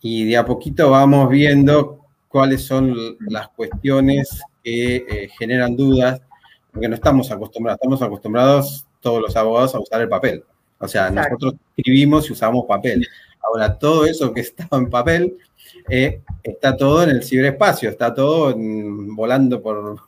y 0.00 0.24
de 0.24 0.36
a 0.36 0.44
poquito 0.44 0.90
vamos 0.90 1.28
viendo 1.30 2.00
cuáles 2.28 2.62
son 2.62 2.94
las 3.20 3.48
cuestiones 3.48 4.42
que 4.62 4.96
eh, 4.96 5.30
generan 5.38 5.76
dudas, 5.76 6.20
porque 6.72 6.88
no 6.88 6.94
estamos 6.94 7.30
acostumbrados, 7.30 7.78
estamos 7.80 8.02
acostumbrados 8.02 8.86
todos 9.00 9.20
los 9.20 9.36
abogados 9.36 9.74
a 9.74 9.80
usar 9.80 10.00
el 10.00 10.08
papel. 10.08 10.44
O 10.78 10.88
sea, 10.88 11.10
nosotros 11.10 11.54
escribimos 11.76 12.28
y 12.28 12.32
usamos 12.32 12.64
papel. 12.66 13.06
Ahora, 13.40 13.78
todo 13.78 14.06
eso 14.06 14.32
que 14.32 14.40
estaba 14.42 14.78
en 14.78 14.90
papel 14.90 15.36
eh, 15.88 16.20
está 16.42 16.76
todo 16.76 17.02
en 17.02 17.10
el 17.10 17.22
ciberespacio, 17.22 17.90
está 17.90 18.14
todo 18.14 18.54
volando 18.56 19.62
por, 19.62 20.00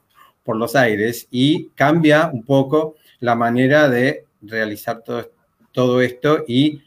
por 0.43 0.57
los 0.57 0.75
aires 0.75 1.29
y 1.31 1.69
cambia 1.75 2.31
un 2.33 2.45
poco 2.45 2.97
la 3.21 3.35
manera 3.35 3.89
de 3.89 4.25
realizar 4.43 5.03
todo, 5.03 5.31
todo 5.73 6.01
esto 6.01 6.45
y 6.47 6.83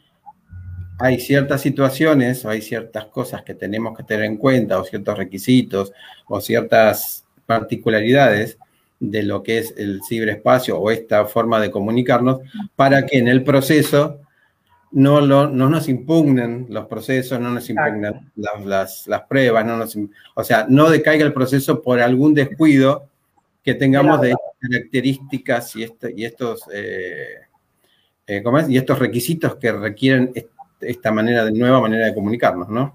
hay 1.00 1.20
ciertas 1.20 1.60
situaciones 1.60 2.44
o 2.44 2.50
hay 2.50 2.60
ciertas 2.60 3.06
cosas 3.06 3.42
que 3.42 3.54
tenemos 3.54 3.96
que 3.96 4.02
tener 4.02 4.24
en 4.24 4.36
cuenta 4.36 4.80
o 4.80 4.84
ciertos 4.84 5.16
requisitos 5.16 5.92
o 6.26 6.40
ciertas 6.40 7.24
particularidades 7.46 8.58
de 9.00 9.22
lo 9.22 9.42
que 9.42 9.58
es 9.58 9.74
el 9.76 10.00
ciberespacio 10.06 10.78
o 10.78 10.90
esta 10.90 11.24
forma 11.26 11.60
de 11.60 11.70
comunicarnos 11.70 12.40
para 12.74 13.06
que 13.06 13.18
en 13.18 13.28
el 13.28 13.44
proceso 13.44 14.20
no, 14.90 15.20
no 15.20 15.68
nos 15.68 15.88
impugnen 15.88 16.66
los 16.70 16.86
procesos, 16.86 17.38
no 17.40 17.50
nos 17.50 17.68
impugnen 17.68 18.32
las, 18.64 19.06
las, 19.06 19.22
pruebas, 19.28 19.64
no 19.66 19.76
nos, 19.76 19.96
o 20.34 20.44
sea, 20.44 20.66
no 20.68 20.90
decaiga 20.90 21.24
el 21.24 21.32
proceso 21.32 21.82
por 21.82 22.00
algún 22.00 22.34
descuido 22.34 23.08
que 23.62 23.74
tengamos 23.74 24.20
de 24.20 24.34
características 24.60 25.76
y, 25.76 25.86
y 26.16 26.24
estos, 26.24 26.62
eh, 26.72 27.34
eh, 28.26 28.42
y 28.68 28.76
estos 28.78 28.98
requisitos 28.98 29.56
que 29.56 29.72
requieren 29.72 30.32
esta 30.80 31.12
manera 31.12 31.44
de 31.44 31.52
nueva 31.52 31.80
manera 31.80 32.06
de 32.06 32.14
comunicarnos, 32.14 32.68
¿no? 32.68 32.94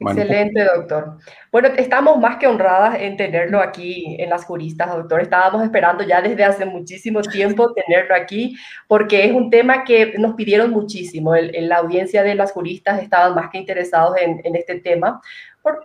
Excelente, 0.00 0.64
doctor. 0.64 1.18
Bueno, 1.50 1.68
estamos 1.76 2.18
más 2.18 2.36
que 2.36 2.46
honradas 2.46 2.98
en 3.00 3.16
tenerlo 3.16 3.60
aquí 3.60 4.16
en 4.20 4.30
las 4.30 4.44
juristas, 4.44 4.94
doctor. 4.94 5.20
Estábamos 5.20 5.64
esperando 5.64 6.04
ya 6.04 6.22
desde 6.22 6.44
hace 6.44 6.64
muchísimo 6.64 7.20
tiempo 7.22 7.72
tenerlo 7.86 8.14
aquí 8.14 8.56
porque 8.86 9.24
es 9.24 9.32
un 9.32 9.50
tema 9.50 9.82
que 9.82 10.14
nos 10.18 10.34
pidieron 10.34 10.70
muchísimo. 10.70 11.34
En 11.34 11.68
la 11.68 11.78
audiencia 11.78 12.22
de 12.22 12.36
las 12.36 12.52
juristas 12.52 13.02
estaban 13.02 13.34
más 13.34 13.50
que 13.50 13.58
interesados 13.58 14.16
en, 14.18 14.40
en 14.44 14.54
este 14.54 14.78
tema 14.78 15.20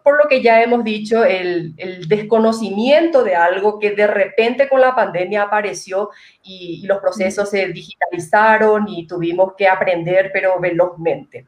por, 0.04 0.18
lo 0.18 0.30
que 0.30 0.42
ya 0.42 0.62
hemos 0.62 0.84
dicho, 0.84 1.24
el, 1.24 1.76
desconocimiento 2.08 3.24
de 3.24 3.36
algo 3.36 3.80
que 3.80 3.92
de 3.92 4.08
repente 4.08 4.70
con 4.70 4.82
la 4.82 4.96
pandemia 4.96 5.44
apareció 5.44 6.10
y, 6.44 6.86
los 6.86 7.00
procesos 7.00 7.50
se 7.50 7.68
digitalizaron 7.68 8.88
y 8.88 9.08
tuvimos 9.08 9.54
que 9.58 9.68
aprender, 9.68 10.32
pero 10.34 10.60
velozmente. 10.60 11.48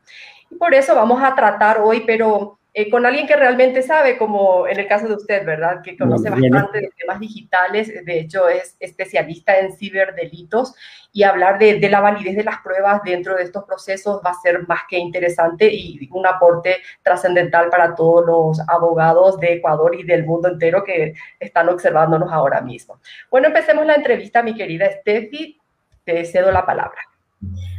Por 0.59 0.73
eso 0.73 0.95
vamos 0.95 1.21
a 1.23 1.35
tratar 1.35 1.79
hoy, 1.79 2.03
pero 2.05 2.59
eh, 2.77 2.89
con 2.89 3.05
alguien 3.05 3.25
que 3.25 3.37
realmente 3.37 3.81
sabe, 3.81 4.17
como 4.17 4.67
en 4.67 4.77
el 4.77 4.85
caso 4.85 5.07
de 5.07 5.15
usted, 5.15 5.45
¿verdad? 5.45 5.81
Que 5.81 5.97
conoce 5.97 6.29
bastante 6.29 6.81
de 6.81 6.91
temas 6.97 7.21
digitales, 7.21 7.87
de 8.03 8.19
hecho 8.19 8.49
es 8.49 8.75
especialista 8.81 9.57
en 9.57 9.71
ciberdelitos 9.71 10.75
y 11.13 11.23
hablar 11.23 11.57
de, 11.57 11.79
de, 11.79 11.89
la 11.89 12.01
validez 12.01 12.35
de 12.35 12.43
las 12.43 12.59
pruebas 12.59 13.01
dentro 13.05 13.37
de 13.37 13.43
estos 13.43 13.63
procesos 13.63 14.19
va 14.25 14.31
a 14.31 14.41
ser 14.41 14.67
más 14.67 14.81
que 14.89 14.97
interesante 14.97 15.73
y 15.73 16.09
un 16.11 16.27
aporte 16.27 16.81
trascendental 17.01 17.69
para 17.69 17.95
todos 17.95 18.25
los 18.25 18.69
abogados 18.69 19.39
de 19.39 19.53
Ecuador 19.53 19.95
y 19.95 20.03
del 20.03 20.25
mundo 20.25 20.49
entero 20.49 20.83
que 20.83 21.13
están 21.39 21.69
observándonos 21.69 22.29
ahora 22.29 22.59
mismo. 22.59 22.99
Bueno, 23.31 23.47
empecemos 23.47 23.85
la 23.85 23.95
entrevista, 23.95 24.43
mi 24.43 24.53
querida 24.53 24.91
Steffi, 24.91 25.57
te 26.03 26.25
cedo 26.25 26.51
la 26.51 26.65
palabra. 26.65 27.14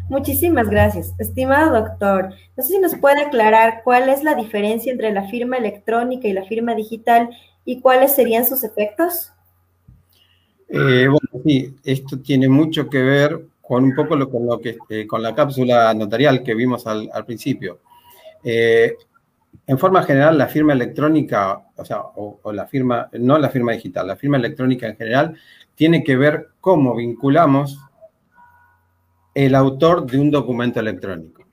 Muchísimas 0.09 0.69
gracias. 0.69 1.15
Estimado 1.19 1.83
doctor, 1.83 2.31
no 2.57 2.63
sé 2.63 2.75
si 2.75 2.79
nos 2.79 2.95
puede 2.97 3.23
aclarar 3.23 3.83
cuál 3.83 4.09
es 4.09 4.23
la 4.23 4.35
diferencia 4.35 4.93
entre 4.93 5.13
la 5.13 5.29
firma 5.29 5.57
electrónica 5.57 6.29
y 6.29 6.33
la 6.33 6.45
firma 6.45 6.75
digital 6.75 7.31
y 7.65 7.81
cuáles 7.81 8.15
serían 8.15 8.47
sus 8.47 8.63
efectos. 8.63 9.33
Eh, 10.69 11.07
bueno, 11.09 11.45
sí, 11.45 11.77
esto 11.85 12.21
tiene 12.21 12.49
mucho 12.49 12.89
que 12.89 13.03
ver 13.03 13.47
con 13.61 13.85
un 13.85 13.95
poco 13.95 14.17
lo, 14.17 14.31
con, 14.31 14.61
que, 14.61 14.79
eh, 14.89 15.07
con 15.07 15.23
la 15.23 15.35
cápsula 15.35 15.93
notarial 15.95 16.43
que 16.43 16.55
vimos 16.55 16.87
al, 16.87 17.11
principio. 17.27 17.81
Eh, 18.45 18.95
en 19.67 19.79
forma 19.79 20.05
general, 20.05 20.39
la 20.39 20.47
firma 20.47 20.73
electrónica, 20.73 21.61
o 21.77 21.85
sea, 21.85 22.01
o, 22.15 22.53
la 22.53 22.67
firma, 22.67 23.09
no 23.13 23.39
la 23.39 23.51
firma 23.51 23.73
digital, 23.73 24.07
la 24.07 24.17
firma 24.17 24.37
electrónica 24.37 24.87
en 24.87 24.97
general, 24.97 25.37
tiene 25.75 26.05
que 26.05 26.17
ver 26.17 26.51
cómo 26.61 26.95
vinculamos 26.95 27.81
el 29.37 29.55
autor 29.55 30.11
de 30.11 30.19
un 30.19 30.31
documento 30.31 30.81
electrónico. 30.81 31.45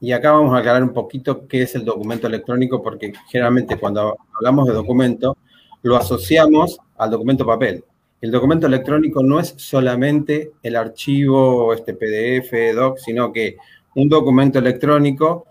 Y 0.00 0.12
acá 0.12 0.32
vamos 0.32 0.54
a 0.54 0.60
aclarar 0.60 0.82
un 0.82 0.94
poquito 0.94 1.46
qué 1.46 1.60
es 1.60 1.74
el 1.74 1.84
documento 1.84 2.26
electrónico, 2.26 2.82
porque 2.82 3.12
generalmente 3.28 3.76
cuando 3.76 4.16
hablamos 4.34 4.66
de 4.66 4.72
documento, 4.72 5.36
lo 5.82 5.96
asociamos 5.96 6.78
al 6.96 7.10
documento 7.10 7.44
papel. 7.44 7.84
El 8.22 8.30
documento 8.30 8.66
electrónico 8.66 9.22
no 9.22 9.40
es 9.40 9.52
solamente 9.58 10.52
el 10.62 10.74
archivo, 10.74 11.74
este 11.74 11.92
PDF, 11.92 12.74
doc, 12.74 12.96
sino 12.96 13.30
que 13.30 13.58
un 13.94 14.08
documento 14.08 14.58
electrónico 14.58 15.44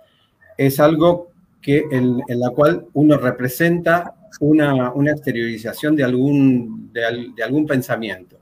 es 0.57 0.79
algo 0.79 1.29
que 1.61 1.83
en, 1.91 2.23
la 2.27 2.49
cual 2.49 2.87
uno 2.93 3.17
representa 3.17 4.15
una, 4.39 4.93
exteriorización 5.11 5.95
de 5.95 6.03
algún, 6.03 6.91
de, 6.91 7.43
algún 7.43 7.67
pensamiento. 7.67 8.39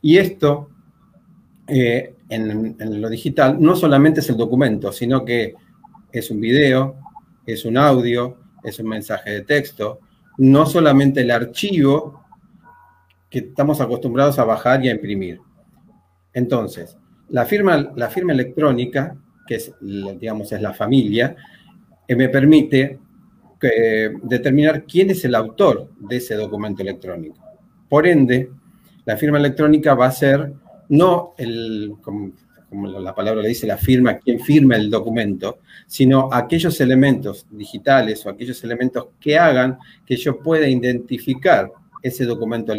Y 0.00 0.16
esto 0.16 0.70
en, 1.70 3.00
lo 3.00 3.08
digital 3.08 3.56
no 3.60 3.76
solamente 3.76 4.20
es 4.20 4.28
el 4.28 4.36
documento, 4.36 4.92
sino 4.92 5.24
que 5.24 5.54
es 6.12 6.30
un 6.30 6.40
video, 6.40 6.96
es 7.46 7.64
un 7.64 7.76
audio, 7.76 8.36
es 8.62 8.78
un 8.78 8.88
mensaje 8.88 9.30
de 9.30 9.40
texto, 9.42 10.00
no 10.38 10.66
solamente 10.66 11.20
el 11.20 11.30
archivo 11.30 12.24
que 13.28 13.38
estamos 13.38 13.80
acostumbrados 13.80 14.38
a 14.38 14.44
bajar 14.44 14.84
y 14.84 14.88
a 14.88 14.92
imprimir. 14.92 15.40
Entonces, 16.32 16.96
la 17.28 17.44
firma, 17.46 17.92
la 17.94 18.08
firma 18.08 18.32
electrónica, 18.32 19.16
que 19.46 19.56
es, 19.56 19.72
digamos, 19.80 20.50
es 20.52 20.60
la 20.60 20.72
familia, 20.72 21.36
eh, 22.06 22.16
me 22.16 22.28
permite 22.28 22.98
eh, 23.62 24.10
determinar 24.22 24.84
quién 24.84 25.10
es 25.10 25.24
el 25.24 25.34
autor 25.34 25.90
de 25.98 26.16
ese 26.16 26.34
documento 26.34 26.82
electrónico. 26.82 27.36
Por 27.88 28.06
ende, 28.06 28.50
la 29.04 29.16
firma 29.16 29.38
electrónica 29.38 29.94
va 29.94 30.06
a 30.06 30.12
ser 30.12 30.52
no 30.90 31.34
el, 31.38 31.94
como, 32.02 32.32
la 32.70 33.14
palabra 33.14 33.42
le 33.42 33.48
dice, 33.48 33.66
la 33.66 33.76
firma, 33.76 34.18
quien 34.18 34.38
firma 34.38 34.76
el 34.76 34.90
documento, 34.90 35.58
sino 35.86 36.28
aquellos 36.32 36.80
elementos 36.80 37.46
digitales 37.50 38.24
o 38.24 38.30
aquellos 38.30 38.62
elementos 38.62 39.08
que 39.18 39.36
hagan 39.36 39.78
que 40.06 40.16
yo 40.16 40.38
pueda 40.38 40.68
identificar 40.68 41.70
ese 42.02 42.24
documento, 42.24 42.72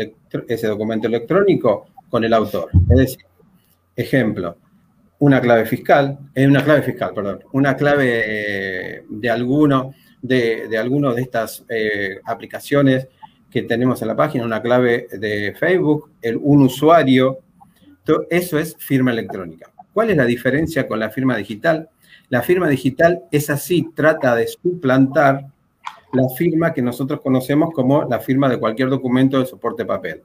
ese 0.48 0.68
documento 0.68 1.08
electrónico 1.08 1.88
con 2.10 2.24
el 2.24 2.34
autor. 2.34 2.70
Es 2.90 2.98
decir, 2.98 3.26
ejemplo, 3.96 4.58
una 5.20 5.40
clave 5.40 5.66
fiscal, 5.66 6.18
eh, 6.34 6.48
una 6.48 6.64
clave 6.64 6.82
fiscal, 6.82 7.12
perdón, 7.14 7.44
una 7.52 7.76
clave 7.76 8.24
eh, 8.26 9.04
de 9.10 9.30
alguno 9.30 9.94
de, 10.22 10.68
de, 10.68 10.78
alguno 10.78 11.14
de 11.14 11.22
estas 11.22 11.64
eh, 11.70 12.20
aplicaciones 12.26 13.08
que 13.50 13.64
tenemos 13.64 14.02
en 14.02 14.08
la 14.08 14.16
página, 14.16 14.46
una 14.46 14.62
clave 14.62 15.08
de 15.12 15.54
Facebook, 15.60 16.12
el, 16.22 16.38
un 16.38 16.64
usuario 16.64 17.40
eso 18.30 18.60
es 18.60 18.76
firma 18.78 19.12
electrónica. 19.12 19.72
¿Cuál 19.94 20.10
es 20.10 20.18
la 20.18 20.26
diferencia 20.26 20.88
con 20.88 21.00
la 21.00 21.10
firma 21.10 21.36
digital? 21.38 21.90
La 22.30 22.42
firma 22.42 22.68
digital 22.70 23.24
es 23.32 23.50
así, 23.50 23.90
trata 23.94 24.36
de 24.36 24.48
suplantar 24.48 25.48
la 26.14 26.30
firma 26.30 26.74
que 26.74 26.82
nosotros 26.82 27.22
conocemos 27.22 27.74
como 27.74 28.04
la 28.04 28.20
firma 28.20 28.50
de 28.50 28.60
cualquier 28.60 28.90
documento 28.90 29.40
de 29.40 29.46
soporte 29.46 29.86
papel, 29.86 30.24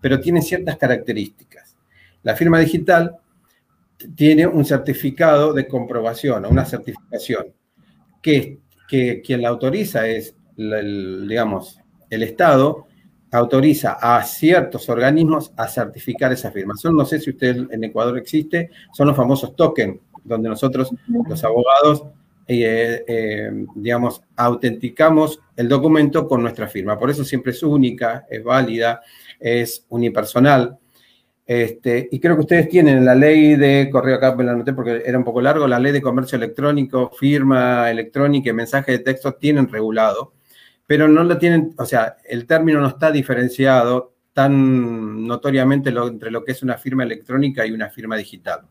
pero 0.00 0.20
tiene 0.20 0.42
ciertas 0.42 0.76
características. 0.76 1.76
La 2.22 2.34
firma 2.34 2.58
digital 2.58 3.16
tiene 4.14 4.46
un 4.46 4.64
certificado 4.64 5.52
de 5.52 5.66
comprobación 5.66 6.44
o 6.44 6.48
una 6.48 6.64
certificación 6.64 7.46
que, 8.22 8.58
que 8.88 9.22
quien 9.22 9.42
la 9.42 9.48
autoriza 9.48 10.06
es, 10.06 10.34
digamos, 10.56 11.80
el 12.10 12.22
Estado 12.22 12.87
autoriza 13.30 13.98
a 14.00 14.22
ciertos 14.24 14.88
organismos 14.88 15.52
a 15.56 15.68
certificar 15.68 16.32
esa 16.32 16.50
firma. 16.50 16.74
Son, 16.76 16.96
no 16.96 17.04
sé 17.04 17.20
si 17.20 17.30
usted 17.30 17.66
en 17.70 17.84
Ecuador 17.84 18.16
existe, 18.18 18.70
son 18.92 19.08
los 19.08 19.16
famosos 19.16 19.54
tokens, 19.54 19.98
donde 20.24 20.48
nosotros, 20.48 20.90
los 21.28 21.44
abogados, 21.44 22.04
eh, 22.46 23.04
eh, 23.06 23.66
digamos, 23.74 24.22
autenticamos 24.36 25.40
el 25.56 25.68
documento 25.68 26.26
con 26.26 26.42
nuestra 26.42 26.66
firma. 26.66 26.98
Por 26.98 27.10
eso 27.10 27.24
siempre 27.24 27.52
es 27.52 27.62
única, 27.62 28.26
es 28.30 28.42
válida, 28.42 29.02
es 29.38 29.84
unipersonal. 29.90 30.78
Este, 31.46 32.08
y 32.10 32.20
creo 32.20 32.34
que 32.34 32.42
ustedes 32.42 32.68
tienen 32.68 33.06
la 33.06 33.14
ley 33.14 33.56
de, 33.56 33.88
correo 33.90 34.16
acá 34.16 34.34
me 34.34 34.44
la 34.44 34.52
anoté 34.52 34.74
porque 34.74 35.02
era 35.04 35.16
un 35.16 35.24
poco 35.24 35.40
largo, 35.40 35.66
la 35.66 35.78
ley 35.78 35.92
de 35.92 36.02
comercio 36.02 36.36
electrónico, 36.36 37.10
firma 37.18 37.90
electrónica 37.90 38.50
y 38.50 38.52
mensaje 38.52 38.92
de 38.92 38.98
texto 38.98 39.32
tienen 39.32 39.66
regulado, 39.66 40.34
pero 40.88 41.06
no 41.06 41.22
lo 41.22 41.36
tienen, 41.36 41.74
o 41.76 41.84
sea, 41.84 42.16
el 42.24 42.46
término 42.46 42.80
no 42.80 42.88
está 42.88 43.12
diferenciado 43.12 44.14
tan 44.32 45.26
notoriamente 45.26 45.90
entre 45.90 46.30
lo 46.30 46.42
que 46.42 46.52
es 46.52 46.62
una 46.62 46.78
firma 46.78 47.02
electrónica 47.04 47.66
y 47.66 47.72
una 47.72 47.90
firma 47.90 48.16
digital. 48.16 48.62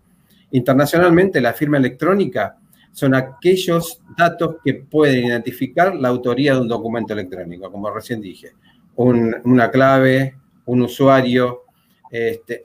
Internacionalmente, 0.50 1.40
la 1.40 1.54
firma 1.54 1.78
electrónica 1.78 2.58
son 2.92 3.14
aquellos 3.14 4.02
datos 4.18 4.56
que 4.66 4.74
pueden 4.74 5.26
identificar 5.26 5.94
la 5.94 6.08
autoría 6.08 6.56
de 6.56 6.62
un 6.62 6.68
documento 6.68 7.14
electrónico, 7.14 7.72
como 7.72 7.92
recién 7.92 8.20
dije, 8.20 8.54
una 8.96 9.70
clave, 9.70 10.38
un 10.66 10.82
usuario, 10.82 11.66
este, 12.10 12.64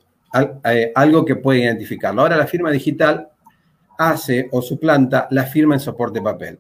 eh, 0.64 0.92
algo 0.94 1.26
que 1.26 1.36
puede 1.36 1.64
identificarlo. 1.64 2.22
Ahora 2.22 2.38
la 2.38 2.46
firma 2.46 2.70
digital 2.70 3.28
hace 3.98 4.48
o 4.50 4.62
suplanta 4.62 5.28
la 5.30 5.44
firma 5.44 5.74
en 5.74 5.80
soporte 5.80 6.22
papel. 6.22 6.58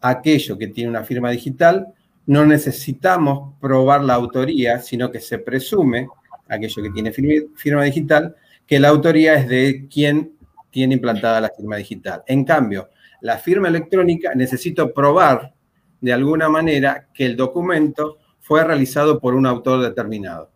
Aquello 0.00 0.58
que 0.58 0.66
tiene 0.66 0.90
una 0.90 1.04
firma 1.04 1.30
digital, 1.30 1.94
no 2.26 2.46
necesitamos 2.46 3.54
probar 3.60 4.02
la 4.02 4.14
autoría, 4.14 4.80
sino 4.80 5.10
que 5.10 5.20
se 5.20 5.38
presume, 5.38 6.08
aquello 6.48 6.82
que 6.82 6.90
tiene 6.90 7.12
firma 7.12 7.84
digital, 7.84 8.34
que 8.66 8.80
la 8.80 8.88
autoría 8.88 9.34
es 9.34 9.48
de 9.48 9.86
quien 9.90 10.32
tiene 10.70 10.94
implantada 10.94 11.40
la 11.40 11.50
firma 11.50 11.76
digital. 11.76 12.22
En 12.26 12.44
cambio, 12.44 12.88
la 13.20 13.38
firma 13.38 13.68
electrónica, 13.68 14.34
necesito 14.34 14.92
probar 14.92 15.52
de 16.00 16.12
alguna 16.12 16.48
manera 16.48 17.08
que 17.14 17.24
el 17.26 17.36
documento 17.36 18.18
fue 18.40 18.64
realizado 18.64 19.18
por 19.20 19.34
un 19.34 19.46
autor 19.46 19.80
determinado. 19.82 20.50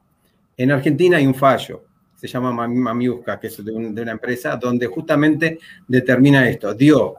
En 0.57 0.72
Argentina 0.72 1.18
hay 1.18 1.26
un 1.26 1.35
fallo, 1.35 1.85
se 2.16 2.26
llama 2.26 2.52
Mamiusca, 2.66 3.38
que 3.38 3.46
es 3.46 3.64
de, 3.64 3.72
una 3.72 4.12
empresa, 4.12 4.57
donde 4.57 4.87
justamente 4.87 5.59
determina 5.87 6.48
esto. 6.48 6.74
Dio 6.74 7.14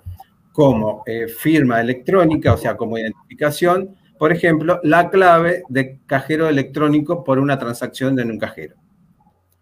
como 0.51 1.03
eh, 1.05 1.27
firma 1.27 1.79
electrónica, 1.79 2.53
o 2.53 2.57
sea, 2.57 2.75
como 2.75 2.97
identificación, 2.97 3.95
por 4.19 4.31
ejemplo, 4.31 4.79
la 4.83 5.09
clave 5.09 5.63
de 5.69 5.99
cajero 6.05 6.47
electrónico 6.47 7.23
por 7.23 7.39
una 7.39 7.57
transacción 7.57 8.19
en 8.19 8.29
un 8.29 8.37
cajero. 8.37 8.75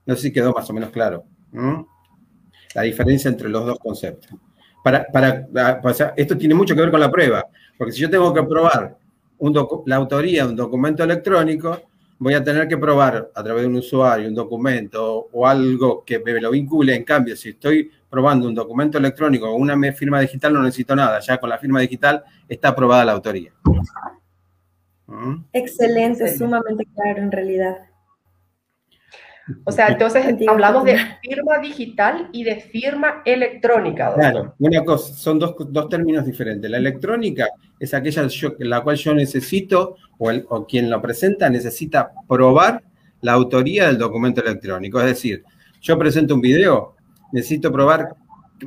No 0.06 0.16
sé 0.16 0.24
si 0.24 0.34
quedó 0.34 0.52
más 0.52 0.70
o 0.70 0.74
menos 0.74 0.90
claro. 0.90 1.24
La 2.76 2.82
diferencia 2.82 3.30
entre 3.30 3.48
los 3.48 3.66
dos 3.66 3.80
conceptos 3.80 4.38
para, 4.84 6.14
esto 6.16 6.38
tiene 6.38 6.56
mucho 6.56 6.76
que 6.76 6.82
ver 6.82 6.92
con 6.92 7.00
la 7.00 7.12
prueba, 7.12 7.46
porque 7.78 7.94
si 7.94 8.02
yo 8.02 8.10
tengo 8.10 8.34
que 8.34 8.44
probar 8.44 8.98
la 9.86 9.96
autoría 9.96 10.44
de 10.44 10.50
un 10.50 10.56
documento 10.56 11.04
electrónico, 11.04 11.82
voy 12.20 12.34
a 12.34 12.44
tener 12.44 12.68
que 12.68 12.78
probar 12.78 13.30
a 13.34 13.44
través 13.44 13.64
de 13.64 13.68
un 13.68 13.76
usuario, 13.76 14.28
un 14.28 14.36
documento 14.36 15.28
o 15.32 15.48
algo 15.48 16.04
que 16.06 16.20
me 16.20 16.40
lo 16.42 16.52
vincule. 16.52 16.96
En 16.96 17.04
cambio, 17.04 17.36
si 17.36 17.50
estoy 17.50 17.92
probando 18.10 18.48
un 18.48 18.56
documento 18.56 18.98
electrónico 18.98 19.50
o 19.50 19.56
una 19.56 19.78
firma 19.94 20.20
digital, 20.20 20.54
no 20.54 20.64
necesito 20.64 20.96
nada. 20.96 21.20
Ya 21.20 21.38
con 21.38 21.50
la 21.50 21.60
firma 21.60 21.80
digital 21.80 22.24
está 22.48 22.70
aprobada 22.70 23.06
la 23.06 23.12
autoría. 23.12 23.52
¿Mm? 25.08 25.46
Excelente, 25.54 26.38
sumamente 26.38 26.86
claro 26.94 27.22
en 27.22 27.32
realidad. 27.32 27.78
O 29.64 29.72
sea, 29.72 29.88
entonces 29.88 30.26
hablamos 30.48 30.84
de 30.84 30.98
firma 31.22 31.60
digital 31.60 32.30
y 32.34 32.44
de 32.44 32.58
firma 32.58 33.22
electrónica. 33.24 34.14
Claro, 34.14 34.56
una 34.60 34.84
cosa, 34.84 35.14
son 35.14 35.40
dos, 35.40 35.90
términos 35.90 36.26
diferentes. 36.26 36.70
La 36.70 36.78
electrónica 36.78 37.48
es 37.80 37.94
aquella 37.94 38.28
la 38.60 38.82
cual 38.82 38.98
yo 38.98 39.14
necesito, 39.14 39.96
o, 40.18 40.32
o 40.50 40.68
quien 40.68 40.90
lo 40.90 41.02
presenta 41.02 41.50
necesita 41.50 42.12
probar 42.28 42.84
la 43.22 43.34
autoría 43.34 43.88
del 43.88 43.98
documento 43.98 44.42
electrónico. 44.42 45.00
Es 45.00 45.06
decir, 45.06 45.44
yo 45.82 45.98
presento 45.98 46.36
un 46.36 46.42
video, 46.42 46.96
necesito 47.32 47.72
probar, 47.72 48.16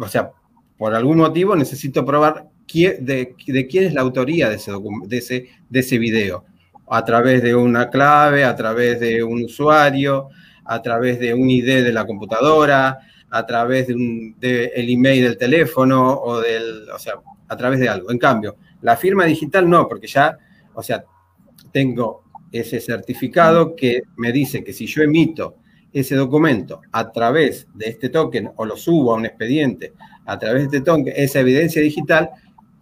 o 0.00 0.08
sea, 0.08 0.30
por 0.78 0.94
algún 0.94 1.18
motivo 1.18 1.54
necesito 1.54 2.06
probar 2.06 2.46
de, 2.72 3.34
de 3.46 3.66
quién 3.66 3.84
es 3.84 3.94
la 3.94 4.00
autoría 4.00 4.48
de 4.48 4.56
ese, 4.56 4.72
de, 5.06 5.18
ese, 5.18 5.48
de 5.68 5.80
ese 5.80 5.98
video. 5.98 6.44
A 6.88 7.04
través 7.04 7.42
de 7.42 7.54
una 7.54 7.88
clave, 7.88 8.44
a 8.44 8.54
través 8.56 9.00
de 9.00 9.22
un 9.22 9.44
usuario, 9.44 10.28
a 10.64 10.82
través 10.82 11.18
de 11.20 11.34
un 11.34 11.48
ID 11.48 11.84
de 11.84 11.92
la 11.92 12.04
computadora, 12.04 12.98
a 13.30 13.46
través 13.46 13.88
de, 13.88 13.94
un, 13.94 14.36
el 14.40 14.88
email 14.88 15.22
del 15.22 15.38
teléfono 15.38 16.14
o 16.14 16.40
del, 16.40 16.88
o 16.90 16.98
sea, 16.98 17.14
a 17.48 17.56
través 17.56 17.80
de 17.80 17.88
algo. 17.88 18.10
En 18.10 18.18
cambio, 18.18 18.56
la 18.82 18.96
firma 18.96 19.24
digital 19.24 19.68
no, 19.68 19.88
porque 19.88 20.06
ya, 20.06 20.36
o 20.74 20.82
sea, 20.82 21.04
tengo 21.72 22.24
ese 22.50 22.80
certificado 22.80 23.76
que 23.76 24.02
me 24.16 24.32
dice 24.32 24.64
que 24.64 24.72
si 24.72 24.86
yo 24.86 25.02
emito 25.02 25.56
ese 25.92 26.14
documento 26.14 26.80
a 26.92 27.10
través 27.10 27.66
de 27.74 27.88
este 27.88 28.08
token 28.08 28.50
o 28.56 28.64
lo 28.64 28.76
subo 28.76 29.12
a 29.12 29.16
un 29.16 29.26
expediente 29.26 29.92
a 30.26 30.38
través 30.38 30.70
de 30.70 30.78
este 30.78 30.80
token, 30.80 31.12
esa 31.16 31.40
evidencia 31.40 31.82
digital, 31.82 32.30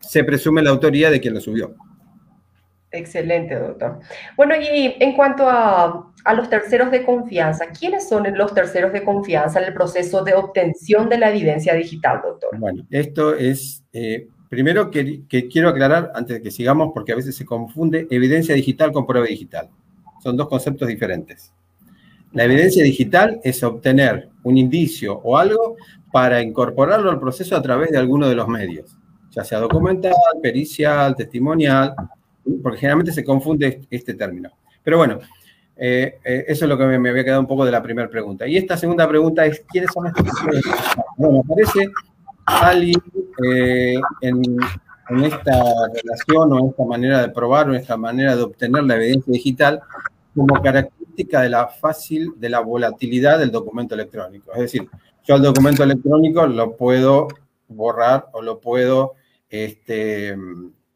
se 0.01 0.25
presume 0.25 0.63
la 0.63 0.71
autoría 0.71 1.11
de 1.11 1.21
quien 1.21 1.35
lo 1.35 1.41
subió. 1.41 1.75
Excelente, 2.91 3.55
doctor. 3.55 3.99
Bueno, 4.37 4.55
y 4.57 4.97
en 4.99 5.13
cuanto 5.15 5.47
a, 5.47 6.11
los 6.35 6.49
terceros 6.49 6.91
de 6.91 7.05
confianza, 7.05 7.67
¿quiénes 7.67 8.09
son 8.09 8.27
los 8.35 8.55
terceros 8.55 8.93
de 8.93 9.03
confianza 9.03 9.61
en 9.61 9.67
el 9.67 9.75
proceso 9.75 10.25
de 10.25 10.35
obtención 10.35 11.09
de 11.09 11.19
la 11.19 11.31
evidencia 11.31 11.75
digital, 11.75 12.21
doctor? 12.23 12.59
Bueno, 12.59 12.87
esto 12.91 13.35
es, 13.35 13.85
eh, 13.93 14.29
primero 14.49 14.91
que, 14.91 15.25
quiero 15.51 15.69
aclarar, 15.69 16.13
antes 16.15 16.37
de 16.37 16.43
que 16.43 16.51
sigamos, 16.51 16.93
porque 16.95 17.13
a 17.13 17.17
veces 17.17 17.37
se 17.37 17.45
confunde 17.45 18.07
evidencia 18.11 18.55
digital 18.55 18.93
con 18.93 19.07
prueba 19.07 19.27
digital. 19.27 19.69
Son 20.23 20.37
dos 20.37 20.49
conceptos 20.49 20.89
diferentes. 20.89 21.53
La 22.33 22.45
evidencia 22.45 22.83
digital 22.83 23.41
es 23.43 23.63
obtener 23.63 24.29
un 24.43 24.59
indicio 24.59 25.19
o 25.19 25.37
algo 25.37 25.77
para 26.11 26.43
incorporarlo 26.43 27.11
al 27.11 27.21
proceso 27.21 27.57
a 27.57 27.63
través 27.63 27.91
de 27.91 27.99
alguno 27.99 28.29
de 28.29 28.35
los 28.35 28.49
medios, 28.49 28.99
ya 29.31 29.45
sea 29.45 29.59
documental, 29.59 30.13
pericial, 30.43 31.15
testimonial, 31.15 31.95
porque 32.63 32.79
generalmente 32.79 33.13
se 33.13 33.25
confunde 33.25 33.87
este 33.91 34.15
término. 34.15 34.51
Pero 34.83 34.99
bueno, 34.99 35.19
eh, 35.77 36.19
eh, 36.25 36.45
eso 36.49 36.65
es 36.65 36.69
lo 36.69 36.77
que 36.77 36.85
me, 36.85 37.09
había 37.09 37.25
quedado 37.25 37.41
un 37.41 37.47
poco 37.47 37.65
de 37.65 37.71
la 37.71 37.83
primera 37.83 38.09
pregunta. 38.09 38.47
Y 38.47 38.57
esta 38.57 38.77
segunda 38.77 39.09
pregunta 39.09 39.47
es, 39.47 39.65
¿quiénes 39.69 39.91
son 39.93 40.09
estos 40.09 40.25
Bueno, 41.17 41.43
aparece 41.45 41.89
alguien 42.47 43.01
eh, 43.45 44.01
en, 44.23 44.45
esta 45.25 45.63
relación 45.95 46.53
o 46.53 46.71
esta 46.71 46.85
manera 46.85 47.23
de 47.23 47.29
probar 47.31 47.71
o 47.71 47.75
esta 47.75 47.97
manera 47.97 48.37
de 48.37 48.43
obtener 48.43 48.83
la 48.85 48.97
evidencia 48.97 49.33
digital 49.33 49.81
como 50.35 50.61
característica 50.61 51.41
de 51.41 51.49
la 51.49 51.69
fácil, 51.69 52.33
de 52.37 52.49
la 52.51 52.61
volatilidad 52.61 53.39
del 53.39 53.51
documento 53.51 53.95
electrónico. 53.95 54.53
Es 54.53 54.61
decir, 54.61 54.89
yo 55.25 55.37
el 55.37 55.43
documento 55.43 55.83
electrónico 55.83 56.47
lo 56.47 56.77
puedo 56.77 57.29
borrar 57.69 58.29
o 58.33 58.43
lo 58.43 58.61
puedo 58.61 59.15
este, 59.49 60.37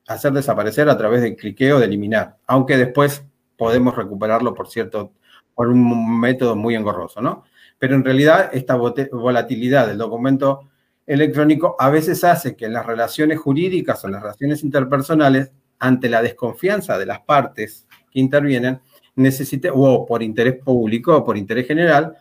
hacer 0.07 0.33
desaparecer 0.33 0.89
a 0.89 0.97
través 0.97 1.23
de 1.23 1.37
cliqueo 1.37 1.79
de 1.79 1.87
eliminar, 1.87 2.37
aunque 2.47 2.77
después 2.77 3.25
podemos 3.57 3.95
recuperarlo 3.97 4.55
por 4.55 4.69
cierto, 4.69 5.13
por 5.55 5.69
un 5.69 6.21
método 6.21 6.57
muy 6.57 6.75
engorroso, 6.75 7.21
¿no? 7.21 7.45
Pero 7.79 7.95
en 7.95 8.05
realidad 8.05 8.51
esta 8.53 8.77
volatilidad 8.77 9.87
del 9.87 9.99
documento 9.99 10.69
electrónico 11.07 11.77
a 11.79 11.91
veces 11.91 12.23
hace 12.25 12.57
que 12.57 12.69
las 12.69 12.87
relaciones 12.87 13.39
jurídicas 13.39 14.05
o 14.05 14.09
las 14.09 14.23
relaciones 14.23 14.63
interpersonales, 14.63 15.53
ante 15.79 16.09
la 16.09 16.23
desconfianza 16.23 16.97
de 16.97 17.07
las 17.07 17.21
partes 17.23 17.89
que 18.11 18.21
intervienen, 18.21 18.81
necesite, 19.17 19.69
o 19.73 20.07
por 20.07 20.23
interés 20.23 20.63
público 20.63 21.17
o 21.17 21.25
por 21.25 21.37
interés 21.37 21.67
general, 21.67 22.17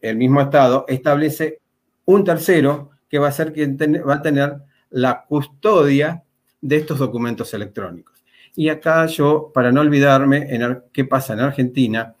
el 0.00 0.16
mismo 0.16 0.40
Estado 0.40 0.84
establece 0.88 1.60
un 2.04 2.24
tercero 2.24 2.89
que 3.10 3.18
va 3.18 3.28
a 3.28 3.32
ser 3.32 3.52
quien 3.52 3.76
va 3.76 4.14
a 4.14 4.22
tener 4.22 4.56
la 4.88 5.24
custodia 5.26 6.22
de 6.60 6.76
estos 6.76 6.98
documentos 6.98 7.52
electrónicos. 7.52 8.24
Y 8.54 8.68
acá 8.68 9.06
yo, 9.06 9.50
para 9.52 9.72
no 9.72 9.80
olvidarme 9.80 10.54
en 10.54 10.82
qué 10.92 11.04
pasa 11.04 11.34
en 11.34 11.40
Argentina, 11.40 12.14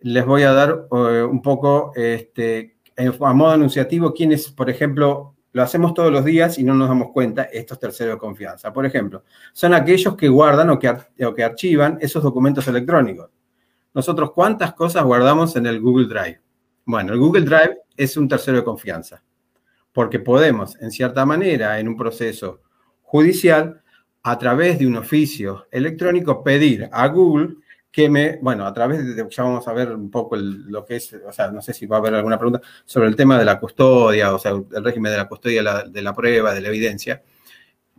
les 0.00 0.24
voy 0.26 0.42
a 0.42 0.52
dar 0.52 0.86
eh, 0.90 1.22
un 1.22 1.40
poco 1.40 1.92
este, 1.94 2.76
a 2.96 3.32
modo 3.32 3.52
anunciativo 3.52 4.12
quiénes, 4.12 4.50
por 4.50 4.68
ejemplo, 4.68 5.34
lo 5.52 5.62
hacemos 5.62 5.94
todos 5.94 6.12
los 6.12 6.24
días 6.24 6.58
y 6.58 6.64
no 6.64 6.74
nos 6.74 6.88
damos 6.88 7.12
cuenta, 7.12 7.44
estos 7.44 7.78
terceros 7.78 8.16
de 8.16 8.18
confianza. 8.18 8.72
Por 8.72 8.86
ejemplo, 8.86 9.22
son 9.52 9.72
aquellos 9.72 10.16
que 10.16 10.28
guardan 10.28 10.70
o 10.70 10.78
que, 10.78 10.94
o 11.24 11.34
que 11.34 11.44
archivan 11.44 11.96
esos 12.00 12.22
documentos 12.22 12.66
electrónicos. 12.66 13.30
Nosotros, 13.94 14.32
¿cuántas 14.32 14.74
cosas 14.74 15.04
guardamos 15.04 15.54
en 15.56 15.66
el 15.66 15.80
Google 15.80 16.06
Drive? 16.06 16.40
Bueno, 16.84 17.12
el 17.12 17.20
Google 17.20 17.42
Drive 17.42 17.78
es 17.96 18.16
un 18.16 18.28
tercero 18.28 18.58
de 18.58 18.64
confianza, 18.64 19.22
porque 19.94 20.18
podemos, 20.18 20.76
en 20.82 20.90
cierta 20.90 21.24
manera, 21.24 21.78
en 21.78 21.88
un 21.88 21.96
proceso 21.96 22.60
judicial, 23.00 23.80
a 24.24 24.36
través 24.38 24.78
de 24.80 24.88
un 24.88 24.96
oficio 24.96 25.68
electrónico, 25.70 26.42
pedir 26.42 26.88
a 26.90 27.06
Google 27.06 27.54
que 27.92 28.08
me, 28.10 28.38
bueno, 28.42 28.66
a 28.66 28.72
través 28.72 29.06
de, 29.14 29.26
ya 29.30 29.42
vamos 29.44 29.68
a 29.68 29.72
ver 29.72 29.92
un 29.92 30.10
poco 30.10 30.34
lo 30.34 30.84
que 30.84 30.96
es, 30.96 31.14
o 31.24 31.30
sea, 31.30 31.52
no 31.52 31.62
sé 31.62 31.72
si 31.72 31.86
va 31.86 31.96
a 31.96 32.00
haber 32.00 32.14
alguna 32.14 32.36
pregunta 32.36 32.60
sobre 32.84 33.06
el 33.06 33.14
tema 33.14 33.38
de 33.38 33.44
la 33.44 33.60
custodia, 33.60 34.34
o 34.34 34.38
sea, 34.38 34.50
el 34.50 34.84
régimen 34.84 35.12
de 35.12 35.18
la 35.18 35.28
custodia 35.28 35.84
de 35.84 36.02
la 36.02 36.12
prueba, 36.12 36.52
de 36.52 36.60
la 36.60 36.68
evidencia. 36.68 37.22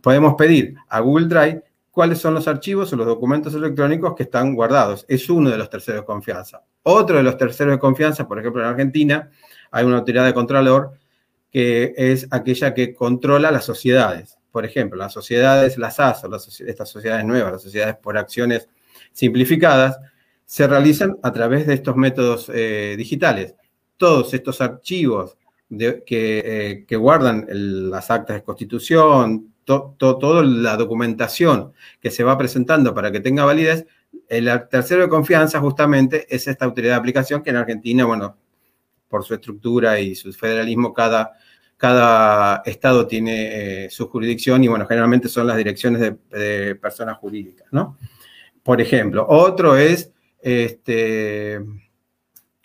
Podemos 0.02 0.34
pedir 0.34 0.74
a 0.90 1.00
Google 1.00 1.28
Drive 1.28 1.62
cuáles 1.90 2.18
son 2.18 2.34
los 2.34 2.46
archivos 2.46 2.92
o 2.92 2.96
los 2.96 3.06
documentos 3.06 3.54
electrónicos 3.54 4.14
que 4.14 4.24
están 4.24 4.54
guardados. 4.54 5.06
Es 5.08 5.30
uno 5.30 5.48
de 5.48 5.56
los 5.56 5.70
terceros 5.70 6.02
de 6.02 6.04
confianza. 6.04 6.62
Otro 6.82 7.16
de 7.16 7.22
los 7.22 7.38
terceros 7.38 7.72
de 7.72 7.78
confianza, 7.78 8.28
por 8.28 8.38
ejemplo, 8.38 8.60
en 8.60 8.68
Argentina, 8.68 9.30
hay 9.70 9.86
una 9.86 9.96
autoridad 9.96 10.26
de 10.26 10.34
contralor 10.34 10.92
que 11.50 11.94
es 11.96 12.26
aquella 12.30 12.74
que 12.74 12.94
controla 12.94 13.50
las 13.50 13.64
sociedades. 13.64 14.38
Por 14.50 14.64
ejemplo, 14.64 14.98
las 14.98 15.12
sociedades, 15.12 15.78
las 15.78 16.00
ASO, 16.00 16.30
estas 16.66 16.88
sociedades 16.88 17.24
nuevas, 17.24 17.52
las 17.52 17.62
sociedades 17.62 17.96
por 17.96 18.16
acciones 18.16 18.68
simplificadas, 19.12 19.98
se 20.44 20.66
realizan 20.66 21.18
a 21.22 21.32
través 21.32 21.66
de 21.66 21.74
estos 21.74 21.96
métodos 21.96 22.50
eh, 22.54 22.94
digitales. 22.96 23.54
Todos 23.96 24.32
estos 24.32 24.60
archivos 24.60 25.36
eh, 25.68 26.84
que, 26.86 26.96
guardan 26.96 27.46
las 27.50 28.10
actas 28.10 28.36
de 28.36 28.44
constitución, 28.44 29.52
toda 29.64 30.44
la 30.44 30.76
documentación 30.76 31.72
que 32.00 32.10
se 32.10 32.22
va 32.22 32.38
presentando 32.38 32.94
para 32.94 33.10
que 33.10 33.18
tenga 33.18 33.44
validez, 33.44 33.84
el 34.28 34.48
tercero 34.70 35.02
de 35.02 35.08
confianza 35.08 35.60
justamente 35.60 36.26
es 36.34 36.46
esta 36.46 36.64
autoridad 36.64 36.94
de 36.94 37.00
aplicación 37.00 37.42
que 37.42 37.50
en 37.50 37.56
Argentina, 37.56 38.04
bueno, 38.04 38.36
por 39.08 39.24
su 39.24 39.34
estructura 39.34 40.00
y 40.00 40.14
su 40.14 40.32
federalismo, 40.32 40.92
cada, 40.92 41.32
cada 41.76 42.62
estado 42.64 43.06
tiene 43.06 43.84
eh, 43.84 43.90
su 43.90 44.08
jurisdicción 44.08 44.64
y, 44.64 44.68
bueno, 44.68 44.86
generalmente 44.86 45.28
son 45.28 45.46
las 45.46 45.56
direcciones 45.56 46.00
de, 46.00 46.16
de 46.30 46.74
personas 46.74 47.18
jurídicas, 47.18 47.68
¿no? 47.70 47.96
por 48.66 48.80
ejemplo. 48.80 49.24
Otro 49.28 49.76
es, 49.76 50.12
este, 50.40 51.64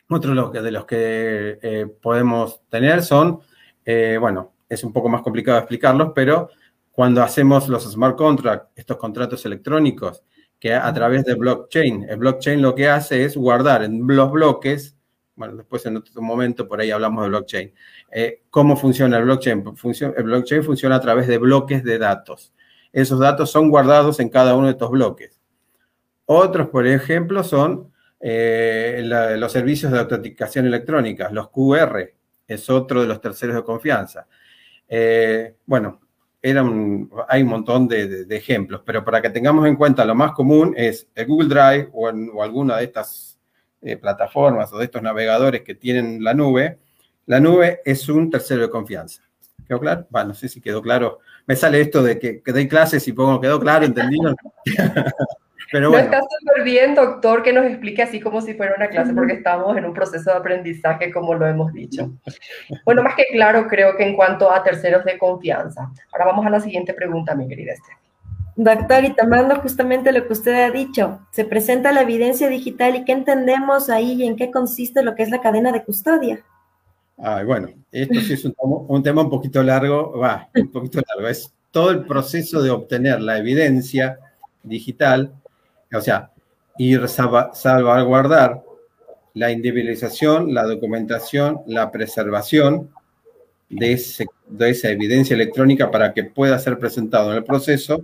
otro 0.10 0.52
de 0.52 0.72
los 0.72 0.86
que, 0.86 1.60
eh, 1.62 1.86
podemos 2.02 2.62
tener 2.70 3.04
son, 3.04 3.40
eh, 3.86 4.18
bueno, 4.20 4.56
es 4.68 4.84
un 4.84 4.92
poco 4.92 5.10
más 5.10 5.22
complicado 5.22 5.60
explicarlos, 5.60 6.12
pero 6.16 6.50
cuando 6.92 7.22
hacemos 7.22 7.70
los 7.70 7.84
smart 7.84 8.18
contracts, 8.18 8.72
estos 8.76 8.98
contratos 8.98 9.46
electrónicos, 9.46 10.24
que 10.60 10.74
a 10.74 10.92
través 10.92 11.24
de 11.24 11.36
blockchain, 11.36 12.08
el 12.10 12.18
blockchain 12.18 12.62
lo 12.64 12.74
que 12.74 12.90
hace 12.90 13.24
es 13.24 13.38
guardar 13.38 13.84
en 13.84 14.02
los 14.08 14.32
bloques, 14.32 14.98
bueno, 15.42 15.56
después 15.56 15.84
en 15.88 15.98
otro 15.98 16.22
momento 16.22 16.68
por 16.68 16.80
ahí 16.80 16.92
hablamos 16.92 17.24
de 17.24 17.30
blockchain. 17.30 17.74
Eh, 18.12 18.44
¿Cómo 18.52 18.78
funciona 18.78 19.18
el 19.18 19.24
blockchain? 19.24 19.64
el 20.16 20.24
blockchain 20.24 20.64
funciona 20.64 20.98
a 20.98 21.02
través 21.02 21.26
de 21.26 21.40
bloques 21.40 21.84
de 21.84 21.98
datos. 21.98 22.54
Esos 22.94 23.20
datos 23.20 23.50
son 23.50 23.72
guardados 23.72 24.20
en 24.20 24.30
cada 24.30 24.56
uno 24.56 24.68
de 24.68 24.74
estos 24.74 24.92
bloques. 24.92 25.42
Otros, 26.26 26.70
por 26.70 26.86
ejemplo, 26.86 27.44
son 27.44 27.92
eh, 28.20 29.02
los 29.04 29.52
servicios 29.52 29.92
de 29.92 29.98
autenticación 29.98 30.68
electrónica, 30.68 31.32
los 31.32 31.50
QR, 31.50 32.14
es 32.46 32.70
otro 32.70 33.02
de 33.02 33.08
los 33.08 33.20
terceros 33.20 33.56
de 33.56 33.64
confianza. 33.64 34.28
Eh, 34.88 35.56
bueno, 35.66 36.02
hay 36.44 37.42
un 37.42 37.50
montón 37.50 37.88
de, 37.88 38.28
ejemplos, 38.30 38.84
pero 38.86 39.04
para 39.04 39.24
que 39.24 39.32
tengamos 39.32 39.66
en 39.66 39.76
cuenta 39.76 40.06
lo 40.06 40.14
más 40.14 40.34
común 40.34 40.76
es 40.78 41.10
el 41.16 41.26
Google 41.26 41.50
Drive 41.50 41.90
o, 41.94 42.08
alguna 42.44 42.78
de 42.78 42.84
estas 42.84 43.31
eh, 43.82 43.98
plataformas 43.98 44.72
o 44.74 44.78
de 44.78 44.86
estos 44.86 45.02
navegadores 45.02 45.62
que 45.62 45.76
tienen 45.76 46.24
la 46.24 46.34
nube. 46.34 46.80
La 47.26 47.40
nube 47.40 47.82
es 47.86 48.08
un 48.10 48.30
tercero 48.30 48.62
de 48.62 48.70
confianza. 48.70 49.22
¿Quedó 49.68 49.80
claro? 49.80 50.08
Bueno, 50.10 50.30
no 50.30 50.34
sé 50.34 50.50
si 50.50 50.62
quedó 50.62 50.82
claro. 50.82 51.20
Me 51.46 51.56
sale 51.56 51.82
esto 51.82 52.04
de 52.04 52.20
que, 52.20 52.42
que 52.42 52.52
doy 52.52 52.68
clases 52.68 53.08
y 53.08 53.14
pongo, 53.14 53.40
¿quedó 53.40 53.60
claro? 53.60 53.86
¿Entendido? 53.86 54.36
No 55.80 55.98
está 55.98 56.20
súper 56.20 56.64
bien, 56.64 56.96
doctor, 56.96 57.44
que 57.44 57.54
nos 57.54 57.66
explique 57.66 58.02
así 58.02 58.20
como 58.20 58.42
si 58.42 58.56
fuera 58.56 58.76
una 58.76 58.90
clase, 58.90 59.14
porque 59.14 59.34
estamos 59.34 59.78
en 59.78 59.86
un 59.86 59.94
proceso 59.94 60.30
de 60.32 60.38
aprendizaje, 60.38 61.12
como 61.14 61.34
lo 61.34 61.48
hemos 61.48 61.72
dicho. 61.72 62.12
Bueno, 62.84 63.04
más 63.04 63.16
que 63.16 63.26
claro, 63.32 63.68
creo 63.68 63.96
que 63.96 64.04
en 64.04 64.16
cuanto 64.16 64.52
a 64.52 64.64
terceros 64.64 65.06
de 65.06 65.18
confianza. 65.18 65.90
Ahora 66.12 66.26
vamos 66.26 66.46
a 66.46 66.50
la 66.50 66.60
siguiente 66.60 66.94
pregunta, 66.94 67.36
mi 67.36 67.48
querida 67.48 67.74
Esther. 67.74 67.96
Doctor, 68.56 69.06
y 69.06 69.16
tomando 69.16 69.56
justamente 69.58 70.12
lo 70.12 70.28
que 70.28 70.34
usted 70.34 70.54
ha 70.64 70.72
dicho, 70.72 71.20
se 71.32 71.46
presenta 71.46 71.92
la 71.92 72.02
evidencia 72.02 72.50
digital 72.50 72.96
y 72.96 73.06
qué 73.06 73.14
entendemos 73.14 73.90
ahí 73.90 74.14
y 74.14 74.26
en 74.26 74.36
qué 74.36 74.52
consiste 74.52 75.04
lo 75.04 75.16
que 75.16 75.24
es 75.24 75.30
la 75.30 75.42
cadena 75.42 75.72
de 75.72 75.84
custodia. 75.84 76.44
Ay, 77.18 77.46
bueno, 77.46 77.70
esto 77.92 78.20
sí 78.22 78.34
es 78.34 78.46
un, 78.46 79.04
tema 79.04 79.22
un 79.22 79.30
poquito 79.30 79.64
largo, 79.64 80.18
va, 80.18 80.50
un 80.56 80.72
poquito 80.72 81.00
largo. 81.08 81.28
Es 81.28 81.54
todo 81.72 81.92
el 81.92 82.06
proceso 82.06 82.62
de 82.62 82.72
obtener 82.72 83.22
la 83.22 83.38
evidencia 83.38 84.18
digital 84.64 85.34
o 85.94 86.02
sea, 86.02 86.32
ir 86.78 87.08
salvaguardar 87.08 88.64
la 89.34 89.52
individualización, 89.52 90.54
la 90.54 90.64
documentación, 90.64 91.62
la 91.68 91.92
preservación 91.92 92.90
de, 93.70 93.94
esa 93.94 94.90
evidencia 94.90 95.34
electrónica 95.34 95.90
para 95.92 96.14
que 96.14 96.26
pueda 96.26 96.60
ser 96.60 96.78
presentado 96.78 97.32
en 97.32 97.38
el 97.38 97.44
proceso 97.44 98.02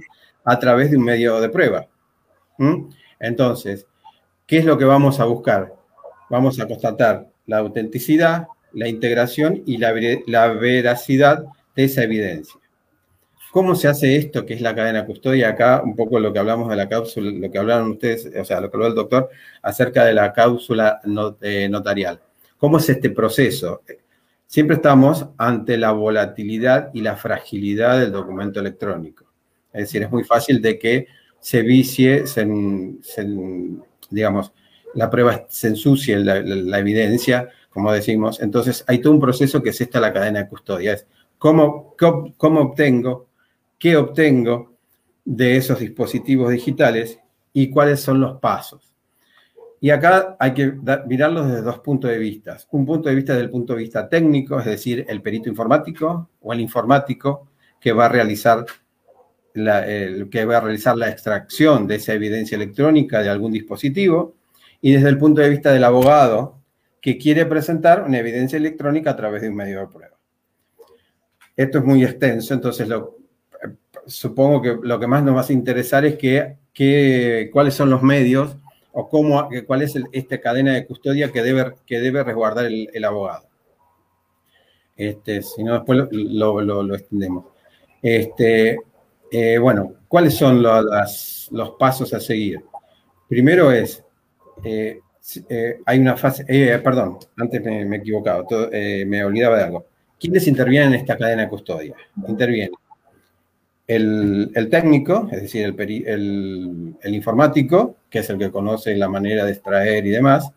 a 0.47 0.57
través 0.57 0.91
de 0.91 0.97
un 0.97 1.03
medio 1.03 1.41
de 1.41 1.49
prueba. 1.49 1.87
Entonces, 3.19 3.85
¿qué 4.45 4.59
es 4.59 4.65
lo 4.65 4.77
que 4.77 4.85
vamos 4.85 5.19
a 5.19 5.25
buscar? 5.25 5.73
Vamos 6.29 6.57
a 6.59 6.67
constatar 6.67 7.27
la 7.45 7.57
autenticidad, 7.57 8.47
la 8.71 8.87
integración 8.87 9.61
y 9.65 9.77
la 9.77 10.47
veracidad 10.53 11.43
de 11.75 11.83
esa 11.83 12.03
evidencia. 12.03 12.59
¿Cómo 13.51 13.75
se 13.75 13.89
hace 13.89 14.15
esto, 14.15 14.45
que 14.45 14.53
es 14.53 14.61
la 14.61 14.73
cadena 14.73 15.05
custodia? 15.05 15.49
Acá 15.49 15.81
un 15.83 15.95
poco 15.97 16.17
lo 16.17 16.31
que 16.31 16.39
hablamos 16.39 16.69
de 16.69 16.77
la 16.77 16.87
cápsula, 16.87 17.29
lo 17.29 17.51
que 17.51 17.57
hablaron 17.57 17.91
ustedes, 17.91 18.31
o 18.39 18.45
sea, 18.45 18.61
lo 18.61 18.71
que 18.71 18.77
habló 18.77 18.87
el 18.87 18.95
doctor, 18.95 19.29
acerca 19.61 20.05
de 20.05 20.13
la 20.13 20.31
cápsula 20.31 21.01
eh, 21.41 21.67
notarial. 21.69 22.21
¿Cómo 22.57 22.77
es 22.77 22.87
este 22.87 23.09
proceso? 23.09 23.81
Siempre 24.45 24.77
estamos 24.77 25.27
ante 25.37 25.77
la 25.77 25.91
volatilidad 25.91 26.89
y 26.93 27.01
la 27.01 27.17
fragilidad 27.17 27.99
del 27.99 28.13
documento 28.13 28.61
electrónico. 28.61 29.26
Es 29.73 29.81
decir, 29.81 30.03
es 30.03 30.11
muy 30.11 30.23
fácil 30.23 30.61
de 30.61 30.77
que 30.79 31.07
se 31.39 31.61
vicie, 31.61 32.23
digamos, 34.09 34.53
la 34.93 35.09
prueba 35.09 35.45
se 35.49 35.67
ensucie, 35.67 36.17
la, 36.19 36.79
evidencia, 36.79 37.49
como 37.69 37.91
decimos. 37.91 38.41
Entonces, 38.41 38.83
hay 38.87 38.99
todo 38.99 39.13
un 39.13 39.19
proceso 39.19 39.61
que 39.61 39.69
es 39.69 39.81
esta 39.81 39.99
la 39.99 40.13
cadena 40.13 40.39
de 40.39 40.49
custodia. 40.49 40.93
Es 40.93 41.07
cómo, 41.37 41.95
cómo 42.37 42.61
obtengo 42.61 43.27
qué 43.77 43.95
obtengo 43.95 44.77
de 45.23 45.57
esos 45.57 45.79
dispositivos 45.79 46.51
digitales 46.51 47.19
y 47.53 47.69
cuáles 47.69 47.99
son 47.99 48.19
los 48.19 48.39
pasos. 48.39 48.93
Y 49.79 49.91
acá 49.91 50.35
hay 50.39 50.53
que 50.53 50.73
mirarlos 51.05 51.47
desde 51.47 51.61
dos 51.61 51.79
puntos 51.79 52.09
de 52.09 52.17
vista. 52.17 52.57
Un 52.71 52.85
punto 52.85 53.09
de 53.09 53.15
vista 53.15 53.33
desde 53.33 53.45
el 53.45 53.51
punto 53.51 53.73
de 53.73 53.79
vista 53.79 54.09
técnico, 54.09 54.59
es 54.59 54.65
decir, 54.65 55.05
el 55.07 55.21
perito 55.21 55.49
informático 55.49 56.29
o 56.41 56.53
el 56.53 56.59
informático 56.59 57.49
que 57.79 57.91
va 57.91 58.05
a 58.05 58.09
realizar 58.09 58.65
la, 59.57 59.85
que 60.29 60.45
va 60.45 60.57
a 60.57 60.61
realizar 60.61 60.97
la 60.97 61.09
extracción 61.09 61.87
de 61.87 61.95
esa 61.95 62.13
evidencia 62.13 62.55
electrónica 62.55 63.21
de 63.21 63.29
algún 63.29 63.51
dispositivo. 63.51 64.35
Y 64.81 64.93
desde 64.93 65.09
el 65.09 65.17
punto 65.17 65.41
de 65.41 65.49
vista 65.49 65.71
del 65.71 65.83
abogado 65.83 66.61
que 67.01 67.17
quiere 67.17 67.45
presentar 67.45 68.03
una 68.03 68.19
evidencia 68.19 68.57
electrónica 68.57 69.11
a 69.11 69.15
través 69.15 69.41
de 69.41 69.49
un 69.49 69.55
medio 69.55 69.79
de 69.79 69.87
prueba. 69.87 70.17
Esto 71.55 71.79
es 71.79 71.83
muy 71.83 72.03
extenso, 72.03 72.53
entonces 72.53 72.87
lo, 72.87 73.17
supongo 74.07 74.61
que 74.61 74.77
lo 74.81 74.99
que 74.99 75.07
más 75.07 75.23
nos 75.23 75.35
va 75.35 75.41
a 75.41 75.53
interesar 75.53 76.05
es 76.05 76.17
que, 76.17 77.49
cuáles 77.51 77.73
son 77.73 77.89
los 77.89 78.01
medios 78.01 78.55
o 78.91 79.09
cómo, 79.09 79.49
cuál 79.65 79.81
es 79.81 79.95
esta 80.11 80.39
cadena 80.39 80.73
de 80.73 80.85
custodia 80.85 81.31
que 81.31 81.43
debe, 81.43 81.73
que 81.85 81.99
debe 81.99 82.23
resguardar 82.23 82.65
el, 82.65 83.03
abogado. 83.05 83.47
Este, 84.95 85.41
si 85.41 85.63
no, 85.63 85.73
después 85.73 86.07
lo, 86.11 86.95
extendemos. 86.95 87.45
Este, 88.01 88.79
eh, 89.31 89.57
bueno, 89.57 89.93
¿cuáles 90.07 90.35
son 90.35 90.61
los, 90.61 91.71
pasos 91.79 92.13
a 92.13 92.19
seguir? 92.19 92.63
Primero 93.27 93.71
es, 93.71 94.03
eh, 94.63 94.99
eh, 95.49 95.79
hay 95.85 95.99
una 95.99 96.15
fase, 96.15 96.45
perdón, 96.83 97.17
antes 97.37 97.63
me, 97.63 97.81
he 97.83 97.99
equivocado, 97.99 98.45
me 98.71 99.23
olvidaba 99.23 99.57
de 99.57 99.63
algo. 99.63 99.85
¿Quiénes 100.19 100.47
intervienen 100.47 100.93
en 100.93 100.99
esta 100.99 101.17
cadena 101.17 101.43
de 101.43 101.49
custodia? 101.49 101.93
Intervienen 102.27 102.71
el, 103.87 104.67
técnico, 104.69 105.29
es 105.31 105.43
decir, 105.43 105.73
el, 105.77 106.95
el, 107.01 107.15
informático, 107.15 107.97
que 108.09 108.19
es 108.19 108.29
el 108.29 108.37
que 108.37 108.51
conoce 108.51 108.95
la 108.95 109.07
manera 109.07 109.45
de 109.45 109.53
extraer 109.53 110.05
y 110.05 110.09
demás, 110.09 110.51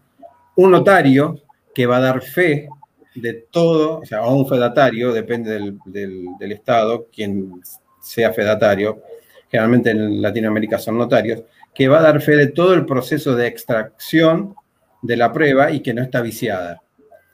un 0.56 0.72
notario 0.72 1.40
que 1.74 1.87
va 1.87 1.98
a 1.98 2.00
dar 2.00 2.22
fe 2.22 2.68
de 3.14 3.35
todo, 3.50 4.00
o 4.00 4.06
sea, 4.06 4.18
a 4.18 4.28
un 4.28 4.48
fedatario, 4.48 5.12
depende 5.12 5.52
del, 5.52 5.78
del, 6.38 6.52
Estado, 6.52 7.06
quien 7.12 7.61
sea 8.00 8.32
fedatario, 8.32 9.02
generalmente 9.50 9.90
en 9.90 10.22
Latinoamérica 10.22 10.78
son 10.78 10.98
notarios, 10.98 11.42
que 11.74 11.88
va 11.88 11.98
a 11.98 12.02
dar 12.02 12.20
fe 12.20 12.36
de 12.36 12.48
todo 12.48 12.74
el 12.74 12.86
proceso 12.86 13.34
de 13.34 13.46
extracción 13.46 14.54
de 15.02 15.16
la 15.16 15.32
prueba 15.32 15.70
y 15.70 15.80
que 15.80 15.94
no 15.94 16.02
está 16.02 16.20
viciada. 16.20 16.82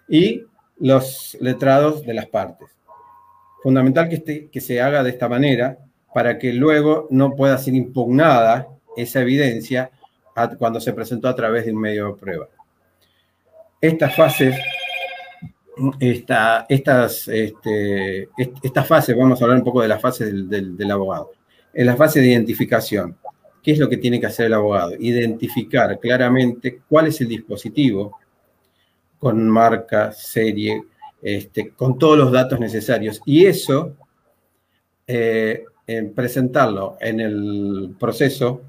Y 0.09 0.45
los 0.79 1.37
letrados 1.41 2.05
de 2.05 2.15
las 2.15 2.27
partes. 2.27 2.69
Fundamental 3.63 4.09
que, 4.09 4.17
este, 4.17 4.49
que 4.51 4.61
se 4.61 4.81
haga 4.81 5.03
de 5.03 5.11
esta 5.11 5.29
manera 5.29 5.79
para 6.15 6.39
que 6.39 6.53
luego 6.53 7.09
no 7.11 7.35
pueda 7.35 7.59
ser 7.59 7.75
impugnada 7.75 8.69
esa 8.97 9.21
evidencia 9.21 9.91
cuando 10.59 10.81
se 10.81 10.93
presentó 10.93 11.29
a 11.29 11.35
través 11.35 11.67
de 11.67 11.73
un 11.73 11.81
medio 11.81 12.09
de 12.09 12.15
prueba. 12.15 12.49
Estas 13.81 14.15
fases, 14.15 14.57
esta, 16.01 16.67
estas, 16.69 17.29
este, 17.29 18.29
estas 18.63 18.87
fases, 18.87 19.17
vamos 19.17 19.41
a 19.41 19.45
hablar 19.45 19.59
un 19.59 19.65
poco 19.65 19.83
de 19.83 19.89
las 19.89 20.01
fases 20.01 20.49
del, 20.49 20.77
del 20.77 20.91
abogado. 20.91 21.33
En 21.75 21.87
la 21.87 21.97
fase 21.97 22.21
de 22.21 22.29
identificación, 22.29 23.17
¿qué 23.63 23.73
es 23.73 23.79
lo 23.79 23.89
que 23.89 23.99
tiene 23.99 24.19
que 24.19 24.27
hacer 24.27 24.47
el 24.47 24.55
abogado? 24.55 24.93
Identificar 24.99 25.99
claramente 25.99 26.81
cuál 26.89 27.09
es 27.09 27.21
el 27.21 27.29
dispositivo 27.29 28.19
con 29.19 29.49
marca, 29.49 30.13
serie, 30.13 30.85
este, 31.21 31.71
con 31.71 31.99
todos 31.99 32.17
los 32.17 32.33
datos 32.33 32.61
necesarios. 32.61 33.21
Y 33.27 33.47
eso, 33.47 33.95
eh, 35.07 35.65
presentarlo 36.15 36.97
en 37.01 37.21
el 37.21 37.97
proceso, 37.99 38.63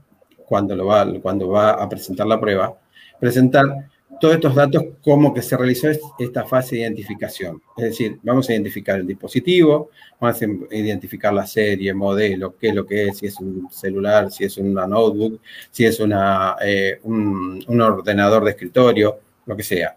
cuando, 0.46 0.76
lo 0.76 0.86
va, 0.86 1.06
cuando 1.22 1.50
va 1.50 1.72
a 1.72 1.90
presentar 1.90 2.26
la 2.26 2.40
prueba, 2.40 2.78
presentar 3.20 3.90
todos 4.20 4.36
estos 4.36 4.56
datos 4.56 4.84
como 5.04 5.34
que 5.34 5.42
se 5.42 5.58
realizó 5.58 5.90
esta 6.18 6.46
fase 6.46 6.76
de 6.76 6.82
identificación. 6.82 7.62
Es 7.78 7.86
decir, 7.86 8.20
vamos 8.24 8.50
a 8.50 8.54
identificar 8.54 9.00
el 9.00 9.08
dispositivo, 9.08 9.90
vamos 10.20 10.42
a 10.42 10.76
identificar 10.76 11.34
la 11.34 11.46
serie, 11.46 11.94
modelo, 11.94 12.56
qué 12.58 12.70
es 12.70 12.76
lo 12.76 12.86
que 12.86 13.08
es, 13.08 13.18
si 13.18 13.28
es 13.28 13.40
un 13.40 13.70
celular, 13.72 14.32
si 14.32 14.46
es 14.46 14.58
una 14.58 14.88
notebook, 14.88 15.40
si 15.72 15.86
es 15.86 16.00
una, 16.00 16.56
eh, 16.62 17.00
un, 17.04 17.64
ordenador 17.82 18.44
de 18.44 18.52
escritorio, 18.52 19.20
lo 19.46 19.56
que 19.56 19.64
sea. 19.64 19.96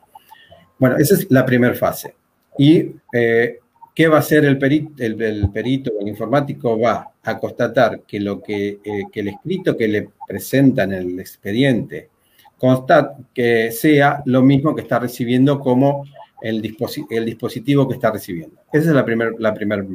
Bueno, 0.79 0.97
esa 0.97 1.15
es 1.15 1.31
la 1.31 1.45
primera 1.45 1.75
fase. 1.75 2.15
¿Y 2.59 2.93
eh, 3.13 3.59
qué 3.95 4.09
va 4.09 4.17
a 4.17 4.21
hacer 4.21 4.45
el, 4.45 4.59
perito, 4.59 5.03
el, 5.03 5.51
perito, 5.51 5.93
el 6.01 6.09
informático? 6.09 6.79
Va 6.79 7.13
a 7.23 7.39
constatar 7.39 8.03
que, 8.07 8.21
lo 8.21 8.43
que, 8.43 8.81
eh, 8.83 9.05
que 9.13 9.21
el 9.21 9.29
escrito 9.29 9.77
que 9.77 9.89
le 9.89 10.09
presenta 10.27 10.85
en 10.85 10.93
el 10.93 11.21
expediente 11.21 12.11
consta 12.61 13.17
que 13.33 13.73
sea 13.73 14.23
lo 14.27 14.43
mismo 14.43 14.75
que 14.75 14.83
está 14.83 14.99
recibiendo 14.99 15.59
como 15.59 16.05
el, 16.43 16.77
el 17.11 17.25
dispositivo 17.25 17.89
que 17.89 17.95
está 17.95 18.11
recibiendo. 18.11 18.57
Esa 18.71 18.91
es 18.91 18.95
la 18.95 19.05
primera 19.05 19.31
la 19.39 19.55
primer, 19.55 19.87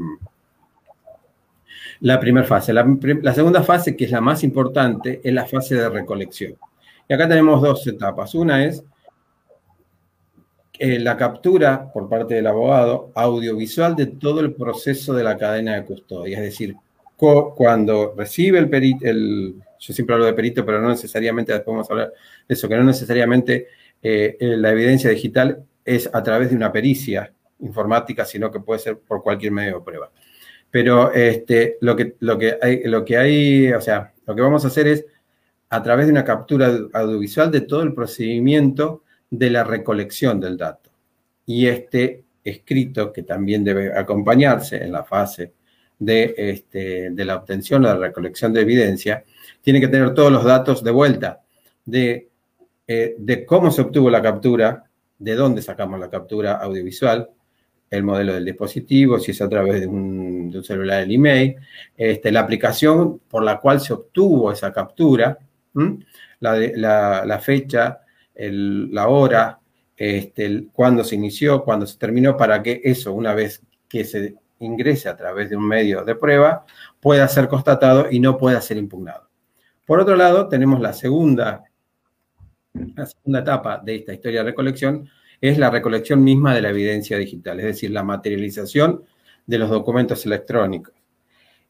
la 2.01 2.43
fase. 2.43 2.73
La, 2.73 3.33
segunda 3.33 3.63
fase, 3.63 3.95
que 3.95 4.05
es 4.05 4.11
la 4.11 4.21
más 4.21 4.43
importante, 4.43 5.21
es 5.23 5.33
la 5.33 5.45
fase 5.45 5.75
de 5.75 5.89
recolección. 5.89 6.55
Y 7.07 7.13
acá 7.13 7.27
tenemos 7.27 7.61
dos 7.61 7.85
etapas. 7.85 8.33
Una 8.33 8.65
es 8.65 8.83
eh, 10.79 10.99
la 10.99 11.15
captura 11.15 11.91
por 11.93 12.09
parte 12.09 12.33
del 12.33 12.47
abogado 12.47 13.11
audiovisual 13.13 13.95
de 13.95 14.07
todo 14.07 14.39
el 14.39 14.53
proceso 14.53 15.13
de 15.13 15.23
la 15.23 15.37
cadena 15.37 15.75
de 15.75 15.85
custodia, 15.85 16.37
es 16.39 16.43
decir, 16.43 16.75
cuando 17.15 18.13
recibe 18.17 18.59
el 18.59 18.69
el, 19.01 19.55
yo 19.79 19.93
siempre 19.93 20.13
hablo 20.13 20.25
de 20.25 20.33
perito, 20.33 20.65
pero 20.65 20.81
no 20.81 20.89
necesariamente, 20.89 21.53
después 21.53 21.73
vamos 21.73 21.89
a 21.89 21.93
hablar 21.93 22.13
de 22.47 22.53
eso, 22.53 22.67
que 22.67 22.75
no 22.75 22.83
necesariamente 22.83 23.67
eh, 24.01 24.37
la 24.39 24.71
evidencia 24.71 25.09
digital 25.09 25.63
es 25.83 26.09
a 26.13 26.21
través 26.23 26.49
de 26.49 26.55
una 26.55 26.71
pericia 26.71 27.33
informática, 27.59 28.25
sino 28.25 28.51
que 28.51 28.59
puede 28.59 28.79
ser 28.79 28.97
por 28.99 29.21
cualquier 29.23 29.51
medio 29.51 29.79
de 29.79 29.85
prueba. 29.85 30.11
Pero 30.69 31.13
este, 31.13 31.77
lo, 31.81 31.95
que, 31.95 32.15
lo, 32.19 32.37
que 32.37 32.57
hay, 32.61 32.83
lo 32.83 33.05
que 33.05 33.17
hay, 33.17 33.71
o 33.71 33.81
sea, 33.81 34.13
lo 34.25 34.35
que 34.35 34.41
vamos 34.41 34.65
a 34.65 34.67
hacer 34.67 34.87
es 34.87 35.05
a 35.69 35.81
través 35.81 36.07
de 36.07 36.11
una 36.11 36.25
captura 36.25 36.77
audiovisual 36.93 37.51
de 37.51 37.61
todo 37.61 37.81
el 37.83 37.93
procedimiento 37.93 39.03
de 39.29 39.49
la 39.49 39.63
recolección 39.63 40.39
del 40.39 40.57
dato. 40.57 40.91
Y 41.45 41.67
este 41.67 42.25
escrito, 42.43 43.11
que 43.11 43.23
también 43.23 43.63
debe 43.63 43.97
acompañarse 43.97 44.77
en 44.77 44.91
la 44.91 45.03
fase 45.03 45.53
de, 45.99 46.33
este, 46.37 47.09
de 47.11 47.25
la 47.25 47.35
obtención 47.37 47.85
o 47.85 47.87
la 47.87 47.97
recolección 47.97 48.53
de 48.53 48.61
evidencia, 48.61 49.23
tiene 49.61 49.79
que 49.79 49.87
tener 49.87 50.13
todos 50.13 50.31
los 50.31 50.43
datos 50.43 50.83
de 50.83 50.91
vuelta 50.91 51.41
de, 51.85 52.29
eh, 52.87 53.15
de 53.17 53.45
cómo 53.45 53.71
se 53.71 53.81
obtuvo 53.81 54.09
la 54.09 54.21
captura, 54.21 54.83
de 55.17 55.35
dónde 55.35 55.61
sacamos 55.61 55.99
la 55.99 56.09
captura 56.09 56.53
audiovisual, 56.53 57.29
el 57.89 58.03
modelo 58.03 58.33
del 58.33 58.45
dispositivo, 58.45 59.19
si 59.19 59.31
es 59.31 59.41
a 59.41 59.49
través 59.49 59.81
de 59.81 59.87
un, 59.87 60.51
celular, 60.63 61.03
el 61.03 61.11
email, 61.11 61.55
este, 61.95 62.31
la 62.31 62.41
aplicación 62.41 63.19
por 63.27 63.43
la 63.43 63.59
cual 63.59 63.79
se 63.79 63.93
obtuvo 63.93 64.51
esa 64.51 64.71
captura, 64.71 65.37
la, 66.39 66.55
la, 66.75 67.25
la, 67.25 67.39
fecha, 67.39 67.99
la 68.35 69.07
hora, 69.07 69.59
este, 69.97 70.67
cuándo 70.71 71.03
se 71.03 71.15
inició, 71.15 71.63
cuándo 71.63 71.85
se 71.85 71.97
terminó, 71.97 72.37
para 72.37 72.63
que 72.63 72.81
eso, 72.83 73.13
una 73.13 73.33
vez 73.33 73.61
que 73.87 74.03
se 74.03 74.35
ingrese 74.59 75.09
a 75.09 75.17
través 75.17 75.49
de 75.49 75.57
un 75.57 75.67
medio 75.67 76.03
de 76.03 76.15
prueba, 76.15 76.65
pueda 76.99 77.27
ser 77.27 77.47
constatado 77.47 78.07
y 78.09 78.19
no 78.19 78.37
pueda 78.37 78.61
ser 78.61 78.77
impugnado. 78.77 79.29
Por 79.85 79.99
otro 79.99 80.15
lado, 80.15 80.47
tenemos 80.47 80.79
la 80.79 80.93
segunda, 80.93 81.63
la 82.73 83.05
segunda 83.05 83.39
etapa 83.39 83.81
de 83.83 83.95
esta 83.95 84.13
historia 84.13 84.41
de 84.41 84.51
recolección, 84.51 85.09
es 85.41 85.57
la 85.57 85.69
recolección 85.69 86.23
misma 86.23 86.55
de 86.55 86.61
la 86.61 86.69
evidencia 86.69 87.17
digital, 87.17 87.59
es 87.59 87.65
decir, 87.65 87.91
la 87.91 88.03
materialización 88.03 89.03
de 89.45 89.59
los 89.59 89.69
documentos 89.69 90.25
electrónicos. 90.25 90.93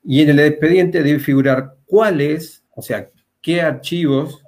Y 0.03 0.21
en 0.21 0.29
el 0.29 0.39
expediente 0.39 1.03
debe 1.03 1.19
figurar 1.19 1.75
cuáles, 1.85 2.63
o 2.75 2.81
sea, 2.81 3.09
qué 3.41 3.61
archivos 3.61 4.43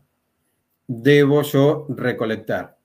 debo 0.86 1.42
yo 1.42 1.88
recolectar. 1.90 2.78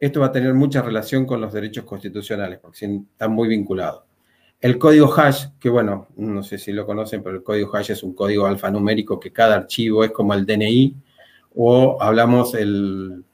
Esto 0.00 0.20
va 0.20 0.26
a 0.26 0.32
tener 0.32 0.54
mucha 0.54 0.80
relación 0.80 1.26
con 1.26 1.40
los 1.40 1.52
derechos 1.52 1.84
constitucionales, 1.84 2.58
porque 2.58 2.86
están 2.86 3.32
muy 3.32 3.48
vinculados. 3.48 4.07
El 4.60 4.78
código 4.78 5.12
hash, 5.14 5.46
que 5.60 5.68
bueno, 5.68 6.08
no 6.16 6.42
sé 6.42 6.58
si 6.58 6.72
lo 6.72 6.84
conocen, 6.84 7.22
pero 7.22 7.36
el 7.36 7.42
código 7.42 7.76
hash 7.76 7.92
es 7.92 8.02
un 8.02 8.14
código 8.14 8.46
alfanumérico 8.46 9.20
que 9.20 9.32
cada 9.32 9.54
archivo 9.54 10.02
es 10.02 10.10
como 10.10 10.34
el 10.34 10.44
DNI, 10.44 10.96
o 11.54 11.96
hablamos 12.00 12.54
el, 12.54 13.24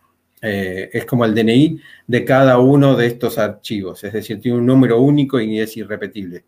eh, 0.42 0.90
es 0.92 1.06
como 1.06 1.24
el 1.24 1.34
DNI 1.34 1.80
de 2.06 2.24
cada 2.24 2.58
uno 2.58 2.94
de 2.94 3.06
estos 3.06 3.38
archivos, 3.38 4.04
es 4.04 4.12
decir, 4.12 4.40
tiene 4.40 4.58
un 4.58 4.66
número 4.66 5.00
único 5.00 5.40
y 5.40 5.58
es 5.58 5.74
irrepetible. 5.78 6.44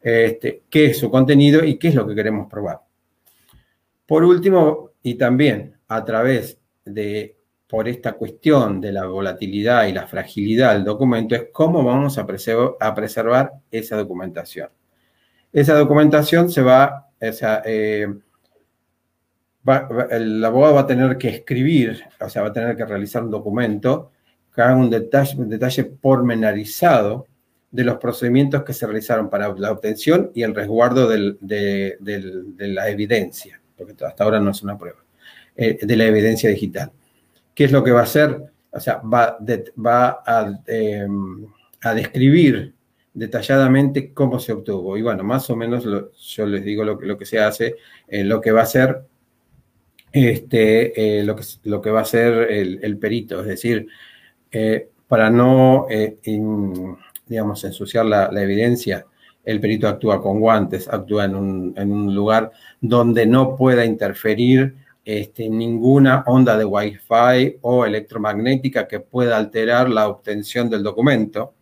Este, 0.00 0.62
¿Qué 0.70 0.86
es 0.86 0.98
su 0.98 1.10
contenido 1.10 1.62
y 1.64 1.76
qué 1.76 1.88
es 1.88 1.94
lo 1.94 2.06
que 2.06 2.14
queremos 2.14 2.48
probar? 2.48 2.80
Por 4.06 4.24
último, 4.24 4.92
y 5.02 5.14
también 5.14 5.76
a 5.88 6.02
través 6.02 6.58
de, 6.86 7.36
por 7.72 7.88
esta 7.88 8.12
cuestión 8.12 8.82
de 8.82 8.92
la 8.92 9.06
volatilidad 9.06 9.86
y 9.86 9.94
la 9.94 10.06
fragilidad 10.06 10.74
del 10.74 10.84
documento, 10.84 11.34
es 11.34 11.44
cómo 11.50 11.82
vamos 11.82 12.18
a, 12.18 12.26
preservar, 12.26 13.50
esa 13.70 13.96
documentación. 13.96 14.68
Esa 15.50 15.78
documentación 15.78 16.50
se 16.50 16.60
va, 16.60 17.08
o 17.18 17.32
sea, 17.32 17.62
eh, 17.64 18.12
el 20.10 20.44
abogado 20.44 20.74
va 20.74 20.80
a 20.82 20.86
tener 20.86 21.16
que 21.16 21.30
escribir, 21.30 22.04
o 22.20 22.28
sea, 22.28 22.42
va 22.42 22.48
a 22.48 22.52
tener 22.52 22.76
que 22.76 22.84
realizar 22.84 23.24
un 23.24 23.30
documento 23.30 24.12
que 24.54 24.60
haga 24.60 24.76
un 24.76 24.90
detalle, 24.90 25.38
un 25.38 25.96
pormenorizado 25.96 27.26
de 27.70 27.84
los 27.84 27.96
procedimientos 27.96 28.64
que 28.64 28.74
se 28.74 28.84
realizaron 28.84 29.30
para 29.30 29.48
la 29.48 29.72
obtención 29.72 30.30
y 30.34 30.42
el 30.42 30.54
resguardo 30.54 31.08
de 31.08 31.96
la 32.58 32.90
evidencia, 32.90 33.62
porque 33.78 33.94
hasta 34.04 34.24
ahora 34.24 34.40
no 34.40 34.50
es 34.50 34.62
una 34.62 34.76
prueba. 34.76 34.98
Eh, 35.56 35.78
de 35.80 35.96
la 35.96 36.04
evidencia 36.04 36.50
digital. 36.50 36.92
¿Qué 37.54 37.64
es 37.64 37.72
lo 37.72 37.84
que 37.84 37.92
va 37.92 38.00
a 38.00 38.04
hacer? 38.04 38.40
O 38.70 38.80
sea, 38.80 38.98
va, 38.98 39.38
va 39.78 40.22
em, 40.66 41.46
a, 41.82 41.94
describir 41.94 42.74
detalladamente 43.12 44.12
cómo 44.12 44.38
se 44.38 44.52
obtuvo. 44.52 44.96
Y 44.96 45.02
bueno, 45.02 45.22
más 45.22 45.50
o 45.50 45.56
menos 45.56 45.84
yo 45.84 46.46
les 46.46 46.64
digo 46.64 46.84
lo, 46.84 47.00
lo 47.00 47.18
que 47.18 47.26
se 47.26 47.38
hace, 47.38 47.76
eh, 48.08 48.24
lo 48.24 48.40
que 48.40 48.52
va 48.52 48.60
a 48.60 48.64
hacer 48.64 49.02
este, 50.12 51.20
eh, 51.20 51.24
lo, 51.24 51.36
que, 51.36 51.42
lo 51.64 51.80
que 51.80 51.90
va 51.90 52.00
a 52.00 52.02
hacer 52.02 52.50
el, 52.52 52.98
perito, 52.98 53.40
es 53.40 53.46
decir, 53.46 53.86
para 55.08 55.30
no, 55.30 55.86
digamos, 57.26 57.64
ensuciar 57.64 58.04
la, 58.04 58.42
evidencia, 58.42 59.06
el 59.44 59.60
perito 59.60 59.88
actúa 59.88 60.22
con 60.22 60.38
guantes, 60.38 60.86
actúa 60.88 61.24
en 61.24 61.34
un, 61.34 61.74
en 61.76 61.90
un 61.90 62.14
lugar 62.14 62.52
donde 62.80 63.26
no 63.26 63.56
pueda 63.56 63.84
interferir 63.84 64.74
este, 65.04 65.48
ninguna 65.48 66.22
onda 66.26 66.56
de 66.56 66.64
Wi-Fi 66.64 67.58
o 67.62 67.84
electromagnética 67.84 68.86
que 68.86 69.00
pueda 69.00 69.36
alterar 69.36 69.90
la 69.90 70.08
obtención 70.08 70.70
del 70.70 70.82
documento. 70.82 71.54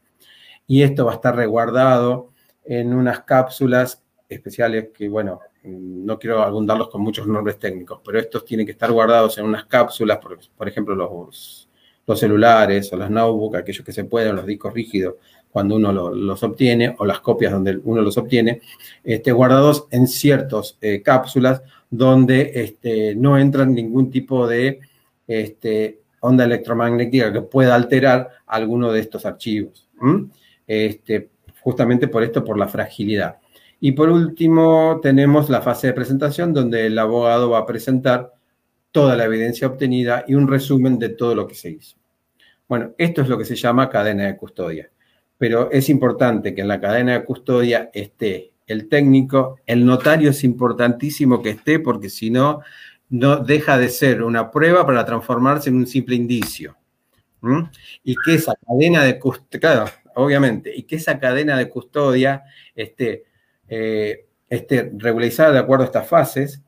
Y 0.66 0.82
esto 0.82 1.06
va 1.06 1.12
a 1.12 1.14
estar 1.16 1.34
resguardado 1.34 2.32
en 2.64 2.94
unas 2.94 3.20
cápsulas 3.20 4.04
especiales 4.28 4.90
que, 4.94 5.08
bueno, 5.08 5.40
no 5.64 6.18
quiero 6.18 6.42
abundarlos 6.42 6.88
con 6.88 7.02
muchos 7.02 7.26
nombres 7.26 7.58
técnicos, 7.58 8.00
pero 8.04 8.18
estos 8.18 8.44
tienen 8.44 8.64
que 8.64 8.72
estar 8.72 8.90
guardados 8.90 9.36
en 9.38 9.44
unas 9.44 9.64
cápsulas, 9.66 10.18
por, 10.56 10.68
ejemplo, 10.68 10.94
los, 10.94 11.68
celulares 12.14 12.92
o 12.92 12.96
las 12.96 13.10
notebooks, 13.10 13.58
aquellos 13.58 13.84
que 13.84 13.92
se 13.92 14.04
pueden, 14.04 14.34
los 14.34 14.46
discos 14.46 14.72
rígidos, 14.74 15.14
cuando 15.50 15.76
uno 15.76 15.92
los 15.92 16.42
obtiene, 16.42 16.94
o 16.98 17.04
las 17.04 17.20
copias 17.20 17.52
donde 17.52 17.78
uno 17.84 18.02
los 18.02 18.16
obtiene, 18.18 18.60
este, 19.02 19.32
guardados 19.32 19.86
en 19.90 20.06
ciertas 20.06 20.78
eh, 20.80 21.02
cápsulas 21.02 21.62
donde 21.90 22.52
este, 22.54 23.14
no 23.16 23.36
entran 23.36 23.74
ningún 23.74 24.10
tipo 24.10 24.46
de 24.46 24.80
este, 25.26 26.00
onda 26.20 26.44
electromagnética 26.44 27.32
que 27.32 27.42
pueda 27.42 27.74
alterar 27.74 28.28
alguno 28.46 28.92
de 28.92 29.00
estos 29.00 29.26
archivos. 29.26 29.88
Justamente 31.62 32.08
por 32.08 32.22
esto, 32.22 32.44
por 32.44 32.58
la 32.58 32.68
fragilidad. 32.68 33.38
Y 33.80 33.92
por 33.92 34.10
último, 34.10 35.00
tenemos 35.02 35.48
la 35.48 35.62
fase 35.62 35.88
de 35.88 35.92
presentación 35.92 36.52
donde 36.52 36.86
el 36.86 36.98
abogado 36.98 37.50
va 37.50 37.58
a 37.58 37.66
presentar 37.66 38.32
toda 38.92 39.16
la 39.16 39.24
evidencia 39.24 39.66
obtenida 39.66 40.24
y 40.26 40.34
un 40.34 40.48
resumen 40.48 40.98
de 40.98 41.10
todo 41.10 41.34
lo 41.34 41.46
que 41.46 41.54
se 41.54 41.70
hizo. 41.70 41.96
Bueno, 42.68 42.92
esto 42.98 43.22
es 43.22 43.28
lo 43.28 43.38
que 43.38 43.44
se 43.44 43.56
llama 43.56 43.88
cadena 43.88 44.26
de 44.26 44.36
custodia. 44.36 44.90
Pero 45.40 45.70
es 45.70 45.88
importante 45.88 46.54
que 46.54 46.60
en 46.60 46.68
la 46.68 46.82
cadena 46.82 47.14
de 47.14 47.24
custodia 47.24 47.88
esté 47.94 48.52
el 48.66 48.90
técnico, 48.90 49.56
el 49.64 49.86
notario 49.86 50.28
es 50.28 50.44
importantísimo 50.44 51.40
que 51.40 51.48
esté 51.48 51.78
porque 51.78 52.10
si 52.10 52.28
no, 52.28 52.60
no 53.08 53.38
deja 53.38 53.78
de 53.78 53.88
ser 53.88 54.22
una 54.22 54.50
prueba 54.50 54.84
para 54.84 55.06
transformarse 55.06 55.70
en 55.70 55.76
un 55.76 55.86
simple 55.86 56.14
indicio. 56.14 56.76
Y 58.04 58.16
que 58.16 58.34
esa 58.34 58.52
cadena 58.54 59.02
de 59.02 59.18
custodia, 59.18 59.60
claro, 59.60 59.90
obviamente, 60.14 60.76
y 60.76 60.82
que 60.82 60.96
esa 60.96 61.18
cadena 61.18 61.56
de 61.56 61.70
custodia 61.70 62.44
esté, 62.74 63.24
eh, 63.66 64.26
esté 64.46 64.92
regularizada 64.94 65.52
de 65.52 65.58
acuerdo 65.58 65.84
a 65.84 65.86
estas 65.86 66.06
fases, 66.06 66.60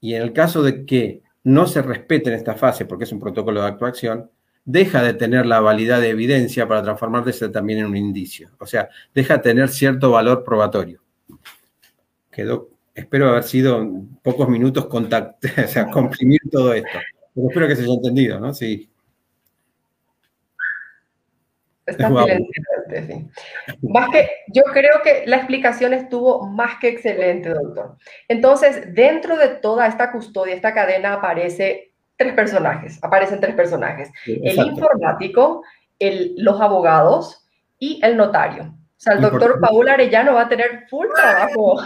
y 0.00 0.14
en 0.14 0.22
el 0.22 0.32
caso 0.32 0.64
de 0.64 0.84
que 0.84 1.22
no 1.44 1.68
se 1.68 1.80
respeten 1.80 2.32
estas 2.32 2.58
fases, 2.58 2.88
porque 2.88 3.04
es 3.04 3.12
un 3.12 3.20
protocolo 3.20 3.60
de 3.60 3.68
actuación, 3.68 4.32
deja 4.64 5.02
de 5.02 5.14
tener 5.14 5.46
la 5.46 5.60
validad 5.60 6.00
de 6.00 6.10
evidencia 6.10 6.66
para 6.66 6.82
transformarse 6.82 7.48
también 7.50 7.80
en 7.80 7.86
un 7.86 7.96
indicio. 7.96 8.50
O 8.58 8.66
sea, 8.66 8.88
deja 9.14 9.36
de 9.36 9.42
tener 9.42 9.68
cierto 9.68 10.10
valor 10.10 10.42
probatorio. 10.42 11.02
Quedó, 12.30 12.70
espero 12.94 13.28
haber 13.28 13.44
sido 13.44 13.86
pocos 14.22 14.48
minutos 14.48 14.86
contact, 14.86 15.44
o 15.64 15.68
sea, 15.68 15.90
comprimir 15.90 16.40
todo 16.50 16.72
esto. 16.72 16.98
Pero 17.34 17.48
espero 17.48 17.68
que 17.68 17.76
se 17.76 17.82
haya 17.82 17.94
entendido, 17.94 18.40
¿no? 18.40 18.54
Sí. 18.54 18.90
Está 21.86 22.08
sí. 22.08 23.28
Más 23.82 24.08
que, 24.08 24.30
yo 24.48 24.62
creo 24.72 25.02
que 25.02 25.24
la 25.26 25.36
explicación 25.36 25.92
estuvo 25.92 26.46
más 26.46 26.78
que 26.78 26.88
excelente, 26.88 27.50
doctor. 27.50 27.96
Entonces, 28.26 28.94
dentro 28.94 29.36
de 29.36 29.48
toda 29.48 29.86
esta 29.86 30.10
custodia, 30.10 30.54
esta 30.54 30.72
cadena 30.72 31.14
aparece 31.14 31.93
tres 32.16 32.34
personajes, 32.34 32.98
aparecen 33.02 33.40
tres 33.40 33.54
personajes. 33.54 34.10
el 34.26 34.58
informático, 34.58 35.62
el, 35.98 36.34
los 36.38 36.60
abogados 36.60 37.46
y 37.78 38.00
el 38.02 38.16
notario. 38.16 38.64
O 38.64 39.00
sea, 39.04 39.14
el 39.14 39.20
doctor 39.20 39.60
Paul 39.60 39.88
Arellano 39.88 40.34
va 40.34 40.42
a 40.42 40.48
tener 40.48 40.86
full 40.88 41.06
trabajo. 41.14 41.80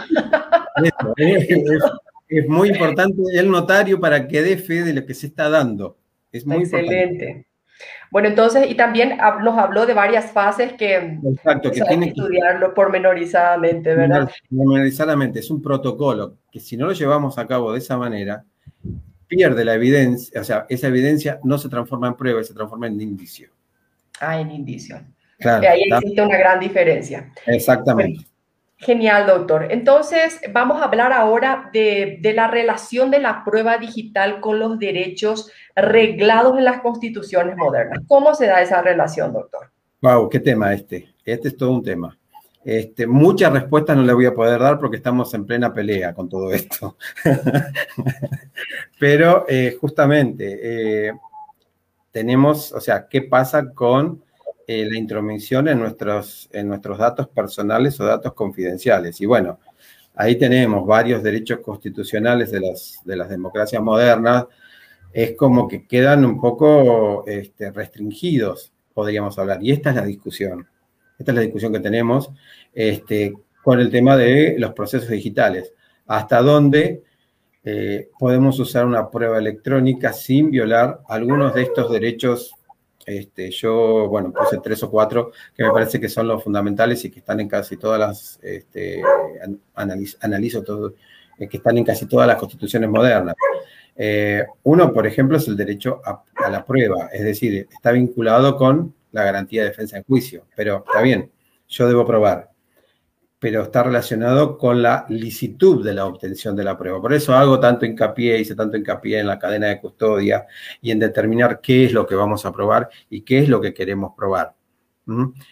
Es, 2.31 2.47
muy 2.47 2.69
importante 2.69 3.21
el 3.33 3.49
notario 3.49 3.99
para 3.99 4.27
que 4.27 4.43
dé 4.43 4.55
fe 4.57 4.83
de 4.83 4.93
lo 4.93 5.03
que 5.03 5.15
se 5.15 5.25
está 5.25 5.49
dando. 5.49 5.97
Es 6.31 6.45
muy 6.45 6.59
Excelente. 6.59 7.47
Bueno, 8.11 8.27
entonces, 8.27 8.69
y 8.69 8.75
también 8.75 9.17
nos 9.41 9.57
habló 9.57 9.85
de 9.85 9.93
varias 9.93 10.31
fases 10.31 10.73
que, 10.73 11.19
Exacto, 11.23 11.71
que 11.71 11.81
tiene 11.81 12.07
que 12.07 12.21
estudiarlo 12.21 12.73
pormenorizadamente, 12.73 13.95
¿verdad? 13.95 14.29
Pormenorizadamente, 14.49 15.39
es 15.39 15.49
un 15.49 15.61
protocolo 15.61 16.35
que 16.51 16.59
si 16.59 16.77
no 16.77 16.87
lo 16.87 16.93
llevamos 16.93 17.37
a 17.37 17.47
cabo 17.47 17.71
de 17.73 17.79
esa 17.79 17.97
manera, 17.97 18.45
pierde 19.29 19.63
la 19.63 19.75
evidencia, 19.75 20.41
o 20.41 20.43
sea, 20.43 20.65
esa 20.67 20.87
evidencia 20.87 21.39
no 21.43 21.57
se 21.57 21.69
transforma 21.69 22.07
en 22.07 22.15
prueba, 22.15 22.43
se 22.43 22.53
transforma 22.53 22.87
en 22.87 22.99
indicio. 22.99 23.49
Ah, 24.19 24.41
en 24.41 24.51
indicio. 24.51 24.99
Claro, 25.37 25.69
ahí 25.69 25.83
existe 25.83 26.21
una 26.21 26.37
gran 26.37 26.59
diferencia. 26.59 27.31
Exactamente. 27.45 28.25
Genial, 28.75 29.27
doctor. 29.27 29.67
Entonces, 29.69 30.41
vamos 30.51 30.81
a 30.81 30.85
hablar 30.85 31.13
ahora 31.13 31.69
de, 31.71 32.17
de, 32.21 32.33
la 32.33 32.47
relación 32.47 33.11
de 33.11 33.19
la 33.19 33.43
prueba 33.43 33.77
digital 33.77 34.41
con 34.41 34.57
los 34.57 34.79
derechos 34.79 35.51
reglados 35.75 36.57
en 36.57 36.65
las 36.65 36.81
constituciones 36.81 37.55
modernas. 37.55 37.99
¿Cómo 38.07 38.33
se 38.33 38.47
da 38.47 38.61
esa 38.61 38.81
relación, 38.81 39.33
doctor? 39.33 39.71
Wow, 40.01 40.29
qué 40.29 40.39
tema 40.39 40.73
este. 40.73 41.13
Este 41.23 41.49
es 41.49 41.57
todo 41.57 41.71
un 41.71 41.83
tema. 41.83 42.17
Este, 42.63 43.07
muchas 43.07 43.53
respuestas 43.53 43.95
no 43.95 44.03
le 44.03 44.13
voy 44.13 44.25
a 44.25 44.33
poder 44.33 44.59
dar 44.59 44.79
porque 44.79 44.97
estamos 44.97 45.33
en 45.33 45.45
plena 45.45 45.73
pelea 45.73 46.13
con 46.13 46.27
todo 46.27 46.51
esto. 46.51 46.97
Pero 48.99 49.45
eh, 49.47 49.77
justamente 49.79 50.59
eh, 51.07 51.13
tenemos, 52.11 52.71
o 52.73 52.81
sea, 52.81 53.07
¿qué 53.07 53.21
pasa 53.21 53.73
con 53.73 54.23
eh, 54.71 54.87
la 54.87 54.99
intromisión 54.99 55.67
en 55.67 55.79
nuestros, 55.79 56.47
en 56.53 56.67
nuestros 56.67 56.99
datos 56.99 57.27
personales 57.27 57.99
o 57.99 58.05
datos 58.05 58.35
confidenciales. 58.35 59.19
Y 59.19 59.25
bueno, 59.25 59.59
ahí 60.13 60.35
tenemos 60.37 60.85
varios 60.85 61.23
derechos 61.23 61.61
constitucionales 61.61 62.51
de 62.51 62.59
las, 62.59 62.99
de 63.03 63.15
las 63.15 63.29
democracias 63.29 63.81
modernas. 63.81 64.45
Es 65.11 65.35
como 65.35 65.67
que 65.67 65.87
quedan 65.87 66.23
un 66.23 66.39
poco 66.39 67.25
este, 67.25 67.71
restringidos, 67.71 68.71
podríamos 68.93 69.39
hablar. 69.39 69.57
Y 69.63 69.71
esta 69.71 69.89
es 69.89 69.95
la 69.95 70.05
discusión. 70.05 70.67
Esta 71.19 71.31
es 71.31 71.35
la 71.35 71.41
discusión 71.41 71.73
que 71.73 71.79
tenemos 71.79 72.31
este, 72.73 73.33
con 73.63 73.79
el 73.79 73.91
tema 73.91 74.17
de 74.17 74.55
los 74.57 74.73
procesos 74.73 75.09
digitales. 75.09 75.73
Hasta 76.07 76.41
dónde 76.41 77.03
eh, 77.63 78.09
podemos 78.17 78.57
usar 78.59 78.85
una 78.85 79.11
prueba 79.11 79.37
electrónica 79.37 80.13
sin 80.13 80.49
violar 80.49 81.01
algunos 81.07 81.53
de 81.53 81.63
estos 81.63 81.91
derechos 81.91 82.55
este, 83.05 83.49
yo, 83.49 84.07
bueno, 84.07 84.31
puse 84.31 84.59
tres 84.63 84.83
o 84.83 84.91
cuatro 84.91 85.31
que 85.55 85.63
me 85.63 85.71
parece 85.71 85.99
que 85.99 86.07
son 86.07 86.27
los 86.27 86.43
fundamentales 86.43 87.03
y 87.05 87.09
que 87.09 87.19
están 87.19 87.39
en 87.39 87.47
casi 87.47 87.75
todas 87.75 87.99
las, 87.99 88.39
este, 88.43 89.01
analizo, 89.73 90.63
eh, 91.39 91.47
que 91.47 91.57
están 91.57 91.77
en 91.79 91.85
casi 91.85 92.05
todas 92.05 92.27
las 92.27 92.37
constituciones 92.37 92.87
modernas. 92.87 93.35
Eh, 93.95 94.45
uno, 94.63 94.93
por 94.93 95.07
ejemplo, 95.07 95.37
es 95.37 95.47
el 95.47 95.57
derecho 95.57 96.01
a, 96.05 96.23
la 96.51 96.63
prueba, 96.63 97.09
es 97.11 97.23
decir, 97.23 97.67
está 97.71 97.91
vinculado 97.91 98.55
con 98.55 98.93
la 99.11 99.23
garantía 99.23 99.63
de 99.63 99.69
defensa 99.69 99.97
en 99.97 100.03
juicio, 100.03 100.47
pero 100.55 100.83
está 100.85 101.01
bien, 101.01 101.31
yo 101.67 101.87
debo 101.87 102.05
probar 102.05 102.49
pero 103.39 103.63
está 103.63 103.83
relacionado 103.83 104.57
con 104.57 104.81
la 104.81 105.05
licitud 105.07 105.83
de 105.83 105.93
la 105.93 106.05
obtención 106.05 106.55
de 106.57 106.65
la 106.65 106.77
prueba. 106.77 107.01
Por 107.01 107.13
eso 107.13 107.33
hago 107.33 107.57
tanto 107.59 107.85
hincapié, 107.85 108.37
hice 108.37 108.53
tanto 108.53 108.75
hincapié 108.75 109.19
en 109.19 109.27
la 109.27 109.39
cadena 109.39 109.67
de 109.67 109.79
custodia 109.79 110.45
y 110.81 110.91
en 110.91 110.99
determinar 110.99 111.61
qué 111.61 111.85
es 111.85 111.93
lo 111.93 112.05
que 112.05 112.15
vamos 112.15 112.45
a 112.45 112.51
probar 112.51 112.89
y 113.09 113.21
qué 113.21 113.39
es 113.39 113.47
lo 113.47 113.61
que 113.61 113.73
queremos 113.73 114.11
probar. 114.15 114.53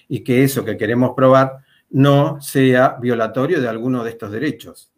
Y 0.07 0.19
que 0.19 0.43
eso 0.43 0.63
que 0.63 0.77
queremos 0.77 1.13
probar 1.15 1.59
no 1.89 2.39
sea 2.41 2.97
violatorio 3.01 3.61
de 3.61 3.69
alguno 3.69 4.03
de 4.03 4.11
estos 4.11 4.31
derechos. 4.31 4.91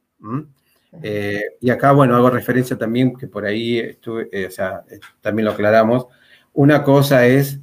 Eh, 1.04 1.44
y 1.62 1.70
acá, 1.70 1.92
bueno, 1.92 2.16
hago 2.16 2.32
referencia 2.32 2.76
también, 2.76 3.16
que 3.16 3.28
por 3.28 3.46
ahí 3.46 3.78
estuve, 3.78 4.28
eh, 4.32 4.48
o 4.48 4.52
sea, 4.52 4.84
eh, 4.90 5.00
también 5.22 5.46
lo 5.46 5.52
aclaramos, 5.52 6.08
una 6.52 6.84
cosa 6.84 7.26
es 7.28 7.62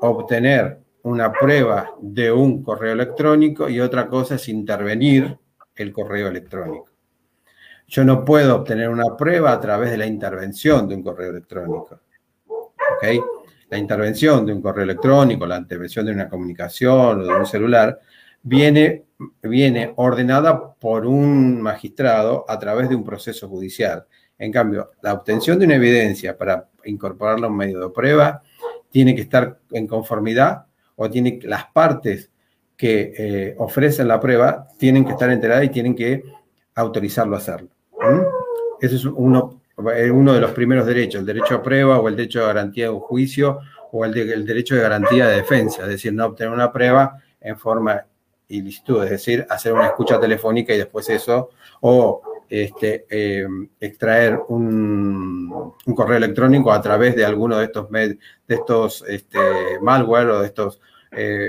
obtener 0.00 0.80
una 1.02 1.32
prueba 1.32 1.94
de 2.00 2.30
un 2.30 2.62
correo 2.62 2.92
electrónico 2.92 3.68
y 3.68 3.80
otra 3.80 4.06
cosa 4.06 4.34
es 4.34 4.48
intervenir 4.48 5.38
el 5.74 5.92
correo 5.92 6.28
electrónico. 6.28 6.90
Yo 7.86 8.04
no 8.04 8.24
puedo 8.24 8.56
obtener 8.56 8.88
una 8.88 9.16
prueba 9.16 9.52
a 9.52 9.60
través 9.60 9.90
de 9.90 9.96
la 9.96 10.06
intervención 10.06 10.88
de 10.88 10.94
un 10.94 11.02
correo 11.02 11.30
electrónico. 11.30 12.00
La 13.70 13.78
intervención 13.78 14.44
de 14.44 14.52
un 14.52 14.60
correo 14.60 14.84
electrónico, 14.84 15.46
la 15.46 15.56
intervención 15.56 16.04
de 16.04 16.12
una 16.12 16.28
comunicación 16.28 17.20
o 17.20 17.24
de 17.24 17.34
un 17.34 17.46
celular, 17.46 17.98
viene, 18.42 19.06
viene 19.42 19.92
ordenada 19.96 20.74
por 20.74 21.06
un 21.06 21.60
magistrado 21.60 22.44
a 22.48 22.58
través 22.58 22.88
de 22.88 22.96
un 22.96 23.04
proceso 23.04 23.48
judicial. 23.48 24.06
En 24.38 24.52
cambio, 24.52 24.90
la 25.02 25.14
obtención 25.14 25.58
de 25.58 25.66
una 25.66 25.76
evidencia 25.76 26.36
para 26.36 26.68
incorporarla 26.84 27.46
a 27.46 27.50
un 27.50 27.56
medio 27.56 27.80
de 27.80 27.90
prueba 27.90 28.42
tiene 28.90 29.14
que 29.14 29.22
estar 29.22 29.58
en 29.70 29.86
conformidad 29.86 30.66
o 30.96 31.08
tiene, 31.08 31.38
las 31.44 31.66
partes 31.66 32.30
que 32.76 33.12
eh, 33.16 33.54
ofrecen 33.58 34.08
la 34.08 34.20
prueba 34.20 34.66
tienen 34.78 35.04
que 35.04 35.12
estar 35.12 35.30
enteradas 35.30 35.64
y 35.64 35.68
tienen 35.68 35.94
que 35.94 36.22
autorizarlo 36.74 37.36
a 37.36 37.38
hacerlo. 37.38 37.68
Ese 38.80 38.96
es 38.96 39.04
uno, 39.04 39.60
eh, 39.94 40.10
uno 40.10 40.32
de 40.32 40.40
los 40.40 40.52
primeros 40.52 40.86
derechos, 40.86 41.20
el 41.20 41.26
derecho 41.26 41.56
a 41.56 41.62
prueba 41.62 42.00
o 42.00 42.08
el 42.08 42.16
derecho 42.16 42.42
a 42.42 42.48
garantía 42.48 42.84
de 42.84 42.90
un 42.90 43.00
juicio 43.00 43.60
o 43.92 44.04
el, 44.04 44.16
el 44.16 44.46
derecho 44.46 44.74
de 44.74 44.82
garantía 44.82 45.26
de 45.26 45.36
defensa, 45.36 45.82
es 45.82 45.88
decir, 45.88 46.12
no 46.12 46.26
obtener 46.26 46.52
una 46.52 46.72
prueba 46.72 47.18
en 47.40 47.58
forma 47.58 48.04
ilícita, 48.48 49.04
es 49.04 49.10
decir, 49.10 49.46
hacer 49.48 49.72
una 49.72 49.86
escucha 49.86 50.20
telefónica 50.20 50.74
y 50.74 50.78
después 50.78 51.08
eso, 51.08 51.50
o 51.80 52.22
este, 52.50 53.06
eh, 53.08 53.46
extraer 53.78 54.40
un, 54.48 55.74
correo 55.94 56.16
electrónico 56.16 56.72
a 56.72 56.82
través 56.82 57.14
de 57.14 57.24
alguno 57.24 57.56
de 57.56 57.66
estos, 57.66 57.90
de 57.90 58.18
estos 58.48 59.04
este, 59.08 59.38
malware 59.80 60.28
o 60.28 60.40
de 60.40 60.46
estos 60.46 60.80
eh, 61.12 61.48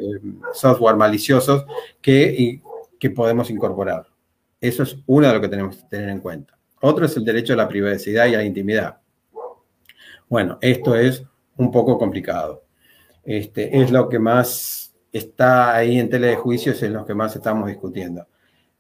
software 0.54 0.96
maliciosos 0.96 1.66
que, 2.02 2.62
que 3.00 3.10
podemos 3.10 3.50
incorporar. 3.50 4.08
Eso 4.60 4.84
es 4.84 4.96
uno 5.08 5.28
de 5.28 5.34
lo 5.34 5.42
que 5.42 5.50
tenemos 5.50 5.78
que 5.78 5.88
tener 5.90 6.10
en 6.10 6.20
cuenta. 6.20 6.58
Otro 6.82 7.06
es 7.06 7.18
el 7.18 7.26
derecho 7.26 7.54
a 7.54 7.58
la 7.58 7.68
privacidad 7.68 8.28
y 8.28 8.36
a 8.36 8.38
la 8.38 8.44
intimidad. 8.44 9.00
Bueno, 10.30 10.60
esto 10.62 10.96
es 10.96 11.24
un 11.58 11.72
poco 11.72 11.98
complicado. 11.98 12.64
Este, 13.24 13.82
es 13.82 13.92
lo 13.92 14.08
que 14.08 14.20
más 14.20 14.94
está 15.12 15.76
ahí 15.76 16.00
en 16.00 16.10
tele 16.10 16.28
de 16.28 16.36
juicios, 16.36 16.82
en 16.84 16.94
lo 16.94 17.06
que 17.06 17.14
más 17.14 17.36
estamos 17.36 17.68
discutiendo. 17.68 18.26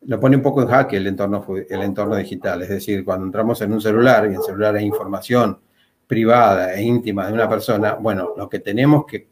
Lo 0.04 0.20
pone 0.20 0.36
un 0.36 0.41
poco 0.41 0.62
en 0.62 0.68
jaque 0.68 0.97
el 0.97 1.08
entorno, 1.08 1.45
el 1.70 1.82
entorno 1.82 2.16
digital, 2.16 2.62
es 2.64 2.70
decir, 2.70 3.06
cuando 3.06 3.26
entramos 3.26 3.62
en 3.62 3.74
un 3.74 3.82
celular 3.82 4.26
y 4.26 4.30
en 4.30 4.36
el 4.36 4.41
celular 4.41 4.76
hay 4.76 4.86
información 4.86 5.60
privada 6.08 6.74
e 6.74 6.82
íntima 6.82 7.28
de 7.28 7.34
una 7.34 7.47
persona, 7.47 7.93
bueno, 7.93 8.34
lo 8.36 8.49
que 8.49 8.60
tenemos 8.60 9.06
que, 9.06 9.30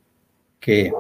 que 0.60 0.94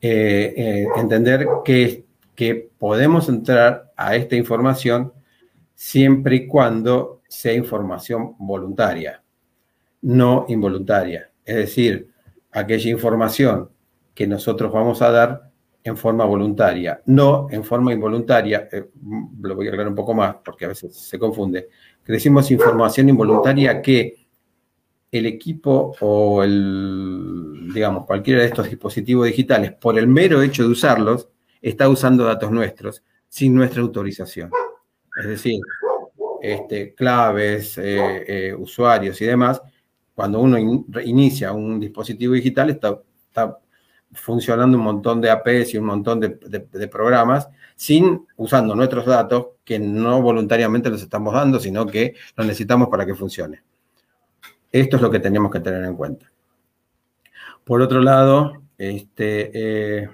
eh, 0.00 0.54
eh, 0.56 0.86
entender 0.96 1.46
que, 1.64 2.04
que 2.34 2.70
podemos 2.78 3.28
entrar 3.28 3.92
a 3.96 4.14
esta 4.14 4.36
información 4.36 5.12
siempre 5.74 6.36
y 6.36 6.46
cuando 6.46 7.22
sea 7.28 7.54
información 7.54 8.34
voluntaria, 8.38 9.22
no 10.02 10.44
involuntaria. 10.48 11.30
Es 11.44 11.56
decir, 11.56 12.10
aquella 12.52 12.90
información 12.90 13.70
que 14.14 14.26
nosotros 14.26 14.72
vamos 14.72 15.02
a 15.02 15.10
dar 15.10 15.45
en 15.86 15.96
forma 15.96 16.24
voluntaria, 16.24 17.00
no 17.06 17.46
en 17.50 17.62
forma 17.62 17.92
involuntaria, 17.92 18.68
eh, 18.72 18.90
lo 19.40 19.54
voy 19.54 19.66
a 19.66 19.70
aclarar 19.70 19.88
un 19.88 19.94
poco 19.94 20.14
más 20.14 20.36
porque 20.44 20.64
a 20.64 20.68
veces 20.68 20.96
se 20.96 21.18
confunde, 21.18 21.68
que 22.04 22.12
decimos 22.12 22.50
información 22.50 23.08
involuntaria 23.08 23.80
que 23.80 24.26
el 25.12 25.26
equipo 25.26 25.94
o 26.00 26.42
el, 26.42 27.70
digamos, 27.72 28.04
cualquiera 28.04 28.40
de 28.40 28.48
estos 28.48 28.68
dispositivos 28.68 29.26
digitales, 29.26 29.72
por 29.72 29.96
el 29.96 30.08
mero 30.08 30.42
hecho 30.42 30.64
de 30.64 30.70
usarlos, 30.70 31.28
está 31.62 31.88
usando 31.88 32.24
datos 32.24 32.50
nuestros 32.50 33.04
sin 33.28 33.54
nuestra 33.54 33.82
autorización. 33.82 34.50
Es 35.20 35.26
decir, 35.26 35.60
este, 36.42 36.94
claves, 36.94 37.78
eh, 37.78 38.48
eh, 38.48 38.54
usuarios 38.54 39.20
y 39.20 39.24
demás, 39.24 39.62
cuando 40.14 40.40
uno 40.40 40.58
inicia 41.04 41.52
un 41.52 41.78
dispositivo 41.78 42.34
digital 42.34 42.70
está, 42.70 43.00
funcionando 44.16 44.76
un 44.76 44.84
montón 44.84 45.20
de 45.20 45.30
APs 45.30 45.74
y 45.74 45.78
un 45.78 45.86
montón 45.86 46.20
de, 46.20 46.88
programas 46.88 47.48
sin 47.74 48.26
usando 48.36 48.74
nuestros 48.74 49.06
datos 49.06 49.48
que 49.64 49.78
no 49.78 50.22
voluntariamente 50.22 50.90
los 50.90 51.02
estamos 51.02 51.34
dando, 51.34 51.60
sino 51.60 51.86
que 51.86 52.14
los 52.36 52.46
necesitamos 52.46 52.88
para 52.88 53.04
que 53.04 53.14
funcione. 53.14 53.62
Esto 54.72 54.96
es 54.96 55.02
lo 55.02 55.10
que 55.10 55.20
tenemos 55.20 55.50
que 55.50 55.60
tener 55.60 55.84
en 55.84 55.94
cuenta. 55.94 56.30
Por 57.64 57.82
otro 57.82 58.00
lado, 58.00 58.62
este, 58.78 59.50
eh, 60.02 60.08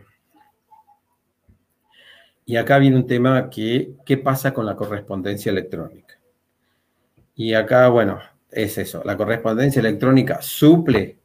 y 2.44 2.57
acá 2.57 2.78
viene 2.78 2.96
un 2.96 3.07
tema 3.07 3.48
que, 3.48 3.94
¿qué 4.05 4.18
pasa 4.18 4.53
con 4.53 4.66
la 4.66 4.76
correspondencia 4.76 5.50
electrónica? 5.50 6.18
Y 7.34 7.55
acá, 7.55 7.88
bueno, 7.88 8.18
es 8.50 8.76
eso, 8.78 9.03
la 9.05 9.16
correspondencia 9.16 9.80
electrónica 9.80 10.42
suple 10.42 11.21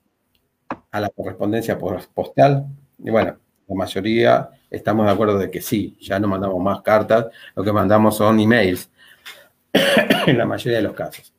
a 0.91 0.99
la 0.99 1.09
correspondencia 1.09 1.77
postal. 1.77 2.65
Y 2.97 3.09
bueno, 3.09 3.37
la 3.67 3.75
mayoría 3.75 4.49
estamos 4.69 5.05
de 5.05 5.11
acuerdo 5.11 5.37
de 5.37 5.49
que 5.49 5.61
sí, 5.61 5.97
ya 5.99 6.19
no 6.19 6.27
mandamos 6.27 6.61
más 6.61 6.81
cartas, 6.81 7.27
lo 7.55 7.63
que 7.63 7.71
mandamos 7.71 8.17
son 8.17 8.39
emails, 8.39 8.89
en 10.27 10.37
la 10.37 10.45
mayoría 10.45 10.77
de 10.77 10.83
los 10.83 10.93
casos. 10.93 11.33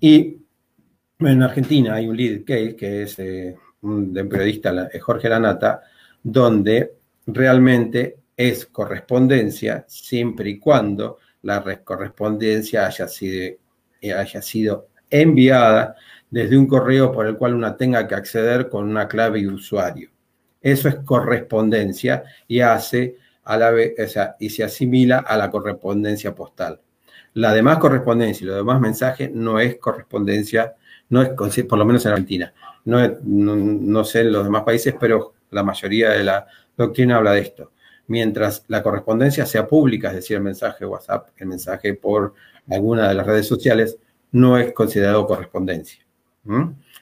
Y 0.00 0.38
en 1.18 1.42
Argentina 1.42 1.94
hay 1.94 2.08
un 2.08 2.16
lead 2.16 2.44
case 2.44 2.76
que 2.76 3.02
es 3.02 3.18
eh, 3.18 3.56
un, 3.82 4.12
periodista, 4.12 4.88
Jorge 5.00 5.28
Lanata, 5.28 5.82
donde 6.22 6.94
realmente 7.26 8.16
es 8.36 8.66
correspondencia 8.66 9.84
siempre 9.86 10.50
y 10.50 10.58
cuando 10.58 11.18
la 11.42 11.62
correspondencia 11.84 12.86
haya 12.86 13.06
sido, 13.08 13.56
haya 14.16 14.42
sido 14.42 14.88
enviada 15.10 15.96
desde 16.30 16.56
un 16.56 16.66
correo 16.66 17.12
por 17.12 17.26
el 17.26 17.36
cual 17.36 17.54
una 17.54 17.76
tenga 17.76 18.06
que 18.06 18.14
acceder 18.14 18.68
con 18.68 18.88
una 18.88 19.08
clave 19.08 19.40
y 19.40 19.46
usuario. 19.46 20.10
Eso 20.60 20.88
es 20.88 20.96
correspondencia 20.96 22.24
y 22.46 22.60
hace 22.60 23.16
a 23.44 23.56
la 23.56 23.70
vez, 23.70 23.94
y 24.38 24.50
se 24.50 24.62
asimila 24.62 25.18
a 25.18 25.36
la 25.36 25.50
correspondencia 25.50 26.34
postal. 26.34 26.80
La 27.34 27.52
demás 27.52 27.78
correspondencia 27.78 28.44
y 28.44 28.48
los 28.48 28.56
demás 28.56 28.80
mensajes 28.80 29.30
no 29.32 29.58
es 29.58 29.76
correspondencia, 29.78 30.74
no 31.08 31.22
es, 31.22 31.30
por 31.30 31.78
lo 31.78 31.84
menos 31.84 32.04
en 32.06 32.12
Argentina. 32.12 32.52
No, 32.84 32.98
no, 33.22 33.56
no 33.56 34.04
sé 34.04 34.20
en 34.20 34.32
los 34.32 34.44
demás 34.44 34.62
países, 34.62 34.94
pero 34.98 35.34
la 35.50 35.62
mayoría 35.62 36.10
de 36.10 36.24
la 36.24 36.46
doctrina 36.76 37.16
habla 37.16 37.32
de 37.32 37.40
esto 37.40 37.72
mientras 38.10 38.64
la 38.66 38.82
correspondencia 38.82 39.46
sea 39.46 39.68
pública, 39.68 40.08
es 40.08 40.16
decir, 40.16 40.36
el 40.36 40.42
mensaje 40.42 40.84
WhatsApp, 40.84 41.28
el 41.36 41.46
mensaje 41.46 41.94
por 41.94 42.34
alguna 42.68 43.08
de 43.08 43.14
las 43.14 43.24
redes 43.24 43.46
sociales, 43.46 43.98
no 44.32 44.58
es 44.58 44.72
considerado 44.72 45.24
correspondencia. 45.28 46.04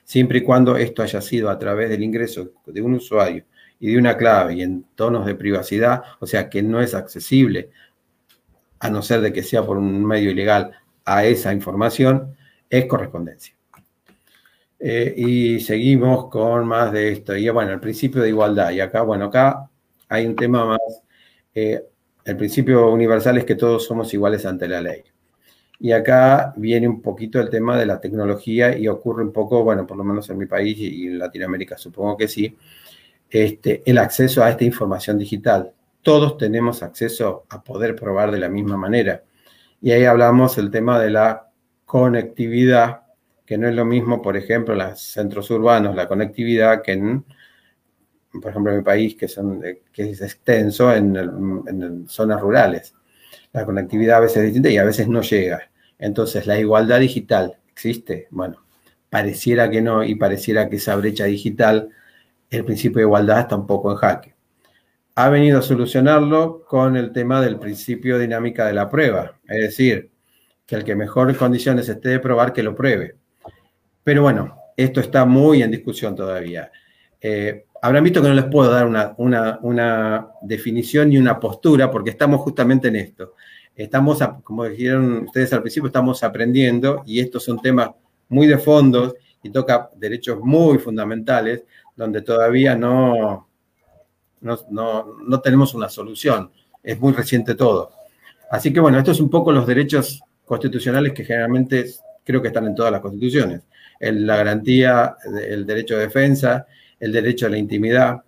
Siempre 0.05 0.39
y 0.39 0.43
cuando 0.43 0.76
esto 0.76 1.03
haya 1.03 1.20
sido 1.20 1.49
a 1.49 1.59
través 1.59 1.91
del 1.91 2.03
ingreso 2.03 2.51
de 2.66 2.82
un 2.82 2.95
usuario 2.95 3.45
y 3.78 3.93
de 3.93 3.99
una 3.99 4.16
clave 4.16 4.55
y 4.55 4.62
en 4.62 4.84
tonos 4.95 5.26
de 5.26 5.34
privacidad, 5.34 6.03
o 6.18 6.26
sea 6.26 6.49
que 6.49 6.62
no 6.62 6.80
es 6.80 6.95
accesible, 6.95 7.70
a 8.80 8.91
no 8.91 9.03
ser 9.03 9.20
de 9.20 9.32
que 9.32 9.43
sea 9.43 9.64
por 9.64 9.76
un 9.76 10.05
medio 10.05 10.30
ilegal, 10.30 10.72
a 11.05 11.24
esa 11.24 11.53
información, 11.53 12.36
es 12.68 12.86
correspondencia. 12.86 13.55
Eh, 14.78 15.14
y 15.16 15.61
seguimos 15.61 16.28
con 16.28 16.66
más 16.66 16.93
de 16.93 17.12
esto. 17.12 17.36
Y 17.36 17.49
bueno, 17.49 17.72
el 17.72 17.80
principio 17.80 18.22
de 18.22 18.28
igualdad. 18.28 18.70
Y 18.70 18.80
acá, 18.80 19.03
bueno, 19.03 19.26
acá 19.26 19.68
hay 20.09 20.26
un 20.26 20.36
tema 20.36 20.64
más. 20.64 20.78
Eh, 21.55 21.82
el 22.24 22.36
principio 22.36 22.91
universal 22.91 23.39
es 23.39 23.45
que 23.45 23.55
todos 23.55 23.84
somos 23.84 24.12
iguales 24.14 24.45
ante 24.47 24.68
la 24.68 24.80
ley. 24.80 25.03
Y 25.81 25.93
acá 25.93 26.53
viene 26.57 26.89
un 26.89 27.01
poquito 27.01 27.41
el 27.41 27.51
tema 27.51 27.79
de 27.79 27.87
la 27.87 28.01
tecnología 28.01 28.76
y 28.76 28.89
ocurre 28.89 29.22
un 29.22 29.33
poco, 29.33 29.62
bueno, 29.62 29.87
por 29.87 29.97
lo 29.97 30.05
menos 30.05 30.29
en 30.31 30.39
mi 30.39 30.47
país 30.47 30.76
y 30.79 31.07
en 31.07 31.18
Latinoamérica 31.18 31.79
supongo 31.79 32.16
que 32.16 32.29
sí, 32.29 32.57
este, 33.31 33.83
el 33.87 33.99
acceso 33.99 34.43
a 34.43 34.51
esta 34.51 34.64
información 34.64 35.18
digital. 35.18 35.72
Todos 36.03 36.37
tenemos 36.37 36.83
acceso 36.83 37.45
a 37.49 37.62
poder 37.62 37.95
probar 37.95 38.31
de 38.31 38.39
la 38.39 38.49
misma 38.49 38.76
manera. 38.76 39.22
Y 39.81 39.93
ahí 39.93 40.05
hablamos 40.05 40.57
del 40.57 40.70
tema 40.70 40.99
de 40.99 41.11
la 41.11 41.51
conectividad, 41.85 43.03
que 43.47 43.57
no 43.57 43.68
es 43.68 43.74
lo 43.74 43.85
mismo, 43.85 44.20
por 44.20 44.37
ejemplo, 44.37 44.74
en 44.74 44.81
los 44.81 45.01
centros 45.01 45.51
urbanos, 45.51 45.95
la 45.95 46.09
conectividad 46.09 46.83
que 46.83 46.93
en 46.93 47.24
por 48.33 48.51
ejemplo, 48.51 48.72
en 48.72 48.79
mi 48.79 48.85
país, 48.85 49.14
que, 49.16 49.29
son, 49.29 49.64
eh, 49.64 49.83
que 49.93 50.11
es 50.11 50.20
extenso 50.20 50.93
en, 50.93 52.07
zonas 52.09 52.41
rurales. 52.41 52.95
La 53.59 53.67
conectividad 53.67 54.19
a 54.19 54.21
veces 54.21 54.37
es 54.37 54.45
distinta 54.45 54.71
y 54.71 54.77
a 54.77 54.85
veces 54.85 55.09
no 55.09 55.21
llega. 55.21 55.69
Entonces, 55.99 56.47
la 56.47 56.61
igualdad 56.61 57.01
digital 57.01 57.59
existe. 57.73 58.29
Bueno, 58.31 58.63
pareciera 59.11 59.69
que 59.69 59.83
no 59.83 60.05
y 60.05 60.15
pareciera 60.15 60.69
que 60.69 60.77
esa 60.77 60.95
brecha 60.95 61.25
digital, 61.25 61.89
el 62.51 62.65
principio 62.65 62.99
de 62.99 63.07
igualdad 63.07 63.41
está 63.41 63.57
un 63.57 63.67
poco 63.67 63.91
en 63.91 63.97
jaque. 63.97 64.35
Ha 65.17 65.29
venido 65.29 65.59
a 65.59 65.63
solucionarlo 65.63 66.65
con 66.69 66.97
el 66.97 67.11
tema 67.11 67.41
del 67.41 67.59
principio 67.59 68.17
dinámica 68.17 68.65
de 68.65 68.75
la 68.75 68.89
prueba, 68.89 69.41
es 69.49 69.61
decir, 69.61 70.13
que 70.65 70.77
el 70.77 70.85
que 70.85 70.95
mejor 70.95 71.37
condiciones 71.37 71.89
esté 71.89 72.11
de 72.11 72.21
probar, 72.21 72.53
que 72.53 72.63
lo 72.63 72.77
pruebe. 72.77 73.17
Pero 74.05 74.23
bueno, 74.23 74.57
esto 74.77 75.01
está 75.01 75.25
muy 75.25 75.65
en 75.65 75.73
discusión 75.73 76.15
todavía. 76.15 76.71
Eh, 77.21 77.65
habrán 77.83 78.05
visto 78.05 78.23
que 78.23 78.29
no 78.29 78.35
les 78.35 78.45
puedo 78.45 78.71
dar 78.71 78.87
una, 78.87 80.29
definición 80.43 81.11
ni 81.11 81.19
una 81.19 81.39
postura 81.39 81.91
porque 81.91 82.11
estamos 82.11 82.41
justamente 82.41 82.89
en 82.89 82.97
esto. 82.97 83.35
Estamos, 83.79 84.18
como 84.43 84.64
dijeron 84.64 85.26
ustedes 85.26 85.53
al 85.53 85.61
principio, 85.62 85.87
estamos 85.87 86.24
aprendiendo 86.24 87.05
y 87.07 87.20
estos 87.20 87.45
son 87.45 87.62
temas 87.62 87.91
muy 88.29 88.49
de 88.49 88.59
fondo 88.59 89.14
y 89.41 89.51
toca 89.51 89.89
derechos 89.95 90.41
muy 90.41 90.79
fundamentales 90.79 91.62
donde 91.95 92.22
todavía 92.22 92.74
no, 92.74 93.49
no, 94.41 95.41
tenemos 95.41 95.74
una 95.74 95.89
solución. 95.89 96.51
Es 96.83 96.99
muy 96.99 97.12
reciente 97.12 97.55
todo. 97.55 97.93
Así 98.51 98.72
que 98.72 98.81
bueno, 98.81 98.99
estos 98.99 99.16
son 99.18 99.26
un 99.26 99.31
poco 99.31 99.53
los 99.53 99.64
derechos 99.64 100.24
constitucionales 100.45 101.12
que 101.12 101.24
generalmente 101.24 101.87
creo 102.24 102.43
que 102.43 102.49
están 102.49 102.66
en 102.66 102.74
todas 102.74 102.91
las 102.91 103.01
constituciones. 103.01 103.62
la 104.01 104.39
garantía, 104.39 105.14
el 105.49 105.64
derecho 105.64 105.95
de 105.95 106.07
defensa, 106.07 106.66
el 106.99 107.12
derecho 107.12 107.47
a 107.47 107.51
la 107.51 107.59
intimidad, 107.59 108.24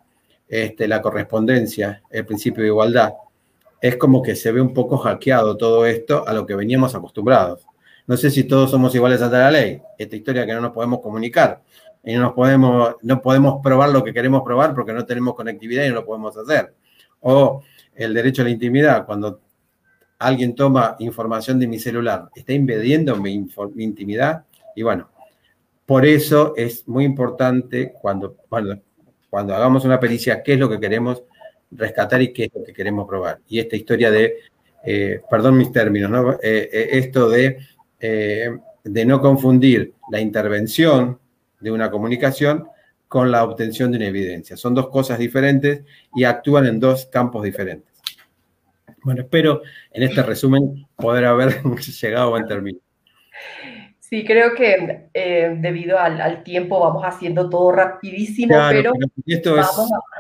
este, 0.47 0.87
la 0.87 1.03
correspondencia, 1.03 2.03
el 2.09 2.25
principio 2.25 2.63
de 2.63 2.69
igualdad. 2.69 3.15
Es 3.81 3.97
como 3.97 4.23
que 4.23 4.37
se 4.37 4.53
ve 4.53 4.61
un 4.61 4.75
poco 4.75 4.99
hackeado 4.99 5.57
todo 5.57 5.87
esto 5.87 6.27
a 6.27 6.33
lo 6.33 6.47
que 6.47 6.55
veníamos 6.55 6.95
acostumbrados. 6.95 7.67
No 8.07 8.17
sé 8.17 8.31
si 8.31 8.45
todos 8.45 8.71
somos 8.71 8.95
iguales 8.95 9.23
ante 9.23 9.37
la 9.37 9.51
ley. 9.51 9.81
Esta 9.99 10.17
historia 10.17 10.45
que 10.45 10.53
no 10.53 10.61
nos 10.61 10.73
podemos 10.73 11.01
comunicar 11.01 11.63
y 12.03 12.15
no, 12.15 12.21
nos 12.21 12.33
podemos, 12.33 12.97
no 13.03 13.21
podemos 13.21 13.61
probar 13.63 13.91
lo 13.91 14.03
que 14.03 14.13
queremos 14.13 14.43
probar 14.43 14.75
porque 14.75 14.93
no 14.93 15.05
tenemos 15.05 15.35
conectividad 15.35 15.85
y 15.85 15.89
no 15.89 15.97
lo 15.97 16.05
podemos 16.05 16.37
hacer. 16.37 16.75
O 17.21 17.63
el 17.95 18.15
derecho 18.15 18.43
a 18.43 18.47
la 18.47 18.51
intimidad, 18.51 19.07
cuando 19.07 19.41
alguien 20.19 20.55
toma 20.55 20.97
información 20.99 21.59
de 21.59 21.67
mi 21.67 21.79
celular, 21.79 22.31
está 22.35 22.53
invadiendo 22.53 23.17
mi, 23.17 23.47
mi 23.75 23.85
intimidad 23.85 24.45
y 24.75 24.83
bueno, 24.83 25.11
por 25.91 26.07
eso 26.07 26.55
es 26.57 26.87
muy 26.87 27.05
importante 27.05 27.93
cuando, 28.01 28.37
cuando, 28.49 28.81
hagamos 29.33 29.85
una 29.85 29.99
pericia, 29.99 30.43
qué 30.43 30.53
es 30.53 30.59
lo 30.61 30.69
que 30.69 30.79
queremos 30.79 31.25
rescatar 31.71 32.23
y 32.23 32.33
qué 32.33 32.45
es 32.45 32.51
lo 32.55 32.65
que 32.65 32.73
queremos 32.73 33.07
probar. 33.07 33.41
Y 33.49 33.59
esta 33.59 33.77
historia 33.77 34.11
de, 34.11 34.39
eh, 34.85 35.21
perdón 35.31 35.57
mis 35.57 35.73
términos, 35.73 36.37
eh, 36.43 36.69
eh, 36.73 36.89
esto 36.93 37.29
de, 37.29 37.59
de 37.99 39.05
no 39.05 39.21
confundir 39.21 39.95
la 40.11 40.21
intervención 40.21 41.19
de 41.61 41.71
una 41.71 41.91
comunicación 41.91 42.67
con 43.07 43.31
la 43.31 43.45
obtención 43.45 43.91
de 43.91 43.99
una 43.99 44.07
evidencia. 44.07 44.57
Son 44.57 44.75
dos 44.75 44.89
cosas 44.89 45.19
diferentes 45.19 45.83
y 46.15 46.25
actúan 46.25 46.67
en 46.67 46.81
dos 46.81 47.07
campos 47.07 47.43
diferentes. 47.43 47.91
Bueno, 49.03 49.23
espero 49.23 49.63
en 49.93 50.03
este 50.03 50.23
resumen 50.23 50.87
poder 50.97 51.25
haber 51.25 51.63
llegado 52.03 52.27
a 52.27 52.31
buen 52.31 52.47
término. 52.47 52.79
Sí, 54.11 54.25
creo 54.25 54.55
que 54.57 55.09
eh, 55.15 55.57
debido 55.61 55.97
al, 55.97 56.43
tiempo 56.43 56.81
vamos 56.81 57.05
haciendo 57.05 57.49
todo 57.49 57.71
rapidísimo, 57.71 58.57
pero, 58.69 58.93
vamos, 58.93 59.93
a, 59.93 60.20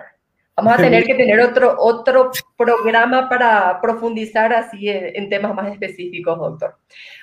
tener 0.76 1.04
que 1.04 1.14
tener 1.14 1.40
otro, 1.40 1.76
otro 1.78 2.30
programa 2.56 3.28
para 3.28 3.80
profundizar 3.80 4.52
así 4.52 4.88
en, 4.88 5.28
temas 5.28 5.54
más 5.54 5.72
específicos, 5.72 6.38
doctor. 6.38 6.76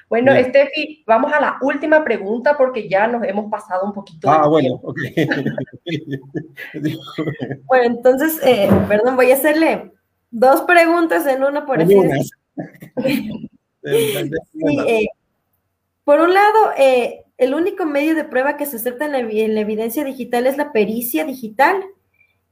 Bueno, 0.09 0.31
Estefi, 0.33 1.03
vamos 1.05 1.33
a 1.33 1.41
la 1.41 1.57
última 1.61 2.03
pregunta 2.03 2.57
porque 2.57 2.87
ya 2.87 3.07
nos 3.07 3.23
hemos 3.23 3.51
pasado 3.51 3.85
un 3.85 3.93
poquito. 3.93 4.29
Ah, 4.29 4.47
bueno, 4.47 4.79
ok. 4.83 4.99
bueno, 7.65 7.85
entonces, 7.85 8.39
eh, 8.43 8.69
perdón, 8.87 9.15
voy 9.15 9.31
a 9.31 9.35
hacerle 9.35 9.91
dos 10.31 10.61
preguntas 10.61 11.25
en 11.27 11.43
una 11.43 11.65
por 11.65 11.81
así 11.81 11.95
sí, 13.83 14.79
eh, 14.87 15.07
por 16.03 16.21
un 16.21 16.33
lado, 16.33 16.71
eh, 16.77 17.25
el 17.37 17.53
único 17.53 17.85
medio 17.85 18.15
de 18.15 18.23
prueba 18.23 18.57
que 18.57 18.65
se 18.65 18.77
acepta 18.77 19.05
en 19.05 19.11
la, 19.11 19.19
evidencia 19.61 20.03
digital 20.03 20.47
es 20.47 20.57
la 20.57 20.71
pericia 20.71 21.23
digital. 21.25 21.83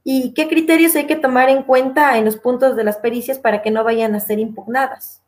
¿Y 0.08 0.34
qué 0.34 0.46
criterios 0.46 0.94
hay 0.94 1.08
que 1.08 1.16
tomar 1.16 1.48
en 1.48 1.64
cuenta 1.64 2.16
en 2.16 2.24
los 2.24 2.36
puntos 2.36 2.76
de 2.76 2.84
las 2.84 2.98
pericias 2.98 3.40
para 3.40 3.60
que 3.60 3.72
no 3.72 3.82
vayan 3.82 4.14
a 4.14 4.20
ser 4.20 4.38
impugnadas? 4.38 5.20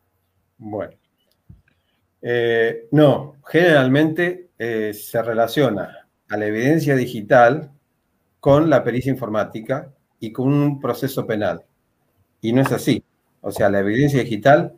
Bueno, 0.57 0.93
eh, 2.23 2.87
no, 2.93 3.35
generalmente 3.45 4.51
eh, 4.57 4.95
se 4.95 5.21
relaciona 5.21 6.07
a 6.29 6.37
la 6.37 6.47
evidencia 6.47 6.95
digital 6.95 7.73
con 8.39 8.71
la 8.71 8.85
pericia 8.85 9.11
informática 9.11 9.93
y 10.21 10.31
con 10.31 10.47
un 10.47 10.81
proceso 10.81 11.27
penal. 11.27 11.65
Y 12.41 12.53
no 12.53 12.63
es 12.63 12.71
así. 12.71 13.03
O 13.41 13.51
sea, 13.51 13.69
la 13.71 13.81
evidencia 13.81 14.21
digital 14.23 14.75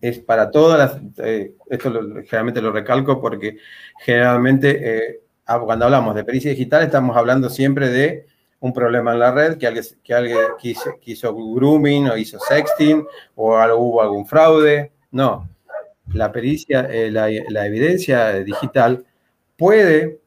es 0.00 0.20
para 0.20 0.50
todas 0.50 0.78
las, 0.78 1.02
eh, 1.18 1.52
esto 1.68 1.92
generalmente 1.92 2.62
lo 2.62 2.72
recalco 2.72 3.20
porque 3.20 3.58
generalmente 4.00 5.20
ah, 5.44 5.60
cuando 5.60 5.84
hablamos 5.84 6.14
de 6.14 6.24
pericia 6.24 6.50
digital 6.50 6.82
estamos 6.82 7.14
hablando 7.14 7.50
siempre 7.50 7.90
de 7.90 8.27
un 8.60 8.72
problema 8.72 9.12
en 9.12 9.18
la 9.20 9.30
red, 9.30 9.56
que 9.56 9.66
alguien, 9.66 9.84
que 10.02 10.14
alguien 10.14 10.38
quiso, 11.00 11.34
grooming 11.34 12.08
o 12.08 12.16
hizo 12.16 12.38
sexting 12.40 13.06
o 13.36 13.56
hubo 13.76 14.02
algún 14.02 14.26
fraude. 14.26 14.92
No, 15.10 15.48
la 16.12 16.32
pericia, 16.32 16.88
eh, 16.90 17.10
la, 17.10 17.66
evidencia 17.66 18.32
digital 18.40 19.04
puede 19.56 20.20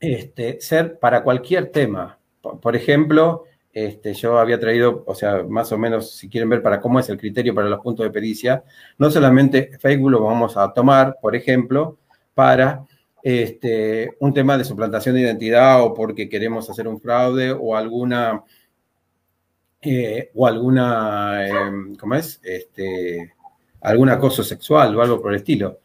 este, 0.00 0.60
ser 0.60 0.98
para 0.98 1.22
cualquier 1.22 1.70
tema. 1.70 2.18
por 2.40 2.76
ejemplo, 2.76 3.44
este, 3.72 4.14
yo 4.14 4.38
había 4.38 4.58
traído, 4.58 5.04
o 5.06 5.14
sea, 5.14 5.44
más 5.44 5.70
o 5.72 5.78
menos, 5.78 6.12
si 6.16 6.28
quieren 6.28 6.48
ver 6.48 6.62
para 6.62 6.80
cómo 6.80 6.98
es 6.98 7.08
el 7.08 7.18
criterio 7.18 7.54
para 7.54 7.68
los 7.68 7.80
puntos 7.80 8.04
de 8.04 8.10
pericia, 8.10 8.64
no 8.96 9.10
solamente 9.10 9.70
Facebook 9.78 10.10
lo 10.10 10.22
vamos 10.24 10.56
a 10.56 10.72
tomar, 10.72 11.16
por 11.20 11.36
ejemplo, 11.36 11.98
para 12.34 12.84
este, 13.28 14.16
un 14.20 14.32
tema 14.32 14.56
de 14.56 14.64
suplantación 14.64 15.14
de 15.14 15.20
identidad 15.20 15.82
o 15.84 15.92
porque 15.92 16.30
queremos 16.30 16.70
hacer 16.70 16.88
un 16.88 16.98
fraude 16.98 17.52
o 17.52 17.76
alguna, 17.76 18.42
eh, 19.82 20.30
o 20.34 20.46
alguna, 20.46 21.46
em, 21.46 21.94
¿cómo 21.96 22.14
es? 22.14 22.40
Este, 22.42 23.34
algún 23.82 24.08
acoso 24.08 24.42
sexual 24.42 24.96
o 24.96 25.02
algo 25.02 25.20
por 25.20 25.32
el 25.32 25.40
estilo. 25.40 25.80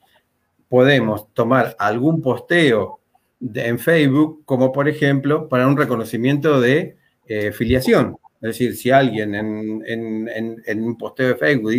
Podemos 0.69 1.33
tomar 1.33 1.75
algún 1.79 2.21
posteo 2.21 3.01
en 3.41 3.77
Facebook 3.77 4.43
como, 4.45 4.71
por 4.71 4.87
ejemplo, 4.87 5.49
para 5.49 5.67
un 5.67 5.75
reconocimiento 5.75 6.61
de 6.61 6.95
eh, 7.27 7.51
filiación. 7.51 8.15
Es 8.35 8.57
decir, 8.57 8.77
si 8.77 8.89
alguien 8.89 9.35
en, 9.35 10.83
un 10.83 10.97
posteo 10.97 11.27
de 11.27 11.35
Facebook 11.35 11.71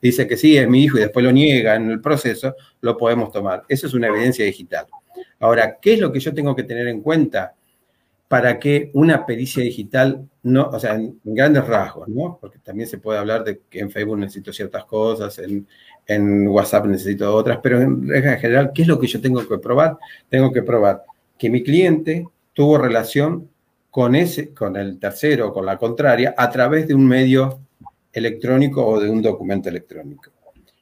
dice, 0.00 0.28
que 0.28 0.36
sí, 0.36 0.56
es 0.56 0.68
mi 0.68 0.84
hijo 0.84 0.96
y 0.96 1.00
después 1.00 1.24
lo 1.24 1.32
niega 1.32 1.74
en 1.74 1.90
el 1.90 2.00
proceso, 2.00 2.54
lo 2.82 2.96
podemos 2.96 3.32
tomar. 3.32 3.64
Eso 3.68 3.88
es 3.88 3.94
una 3.94 4.06
evidencia 4.06 4.44
digital. 4.44 4.86
Ahora, 5.40 5.78
¿qué 5.80 5.94
es 5.94 6.00
lo 6.00 6.12
que 6.12 6.20
yo 6.20 6.34
tengo 6.34 6.54
que 6.54 6.64
tener 6.64 6.88
en 6.88 7.00
cuenta 7.00 7.54
para 8.28 8.58
que 8.58 8.90
una 8.92 9.24
pericia 9.24 9.62
digital, 9.62 10.28
no, 10.42 10.68
o 10.68 10.78
sea, 10.78 10.94
en, 10.94 11.18
grandes 11.24 11.66
rasgos, 11.66 12.08
¿no? 12.08 12.38
Porque 12.38 12.58
también 12.58 12.88
se 12.88 12.98
puede 12.98 13.18
hablar 13.18 13.42
de 13.42 13.62
que 13.70 13.80
en 13.80 13.90
Facebook 13.90 14.18
necesito 14.18 14.52
ciertas 14.52 14.84
cosas, 14.84 15.38
en, 15.38 15.66
en 16.06 16.46
WhatsApp 16.46 16.86
necesito 16.86 17.34
otras, 17.34 17.58
pero 17.62 17.80
en 17.80 18.06
general, 18.38 18.70
¿qué 18.74 18.82
es 18.82 18.88
lo 18.88 19.00
que 19.00 19.06
yo 19.06 19.20
tengo 19.20 19.46
que 19.48 19.58
probar? 19.58 19.96
Tengo 20.28 20.52
que 20.52 20.62
probar 20.62 21.04
que 21.38 21.48
mi 21.48 21.62
cliente 21.62 22.26
tuvo 22.52 22.76
relación 22.76 23.48
con, 23.90 24.14
ese, 24.14 24.52
con 24.52 24.76
el 24.76 24.98
tercero, 24.98 25.52
con 25.52 25.64
la 25.64 25.78
contraria, 25.78 26.34
a 26.36 26.50
través 26.50 26.86
de 26.86 26.94
un 26.94 27.06
medio 27.06 27.60
electrónico 28.12 28.84
o 28.84 29.00
de 29.00 29.08
un 29.08 29.22
documento 29.22 29.70
electrónico. 29.70 30.30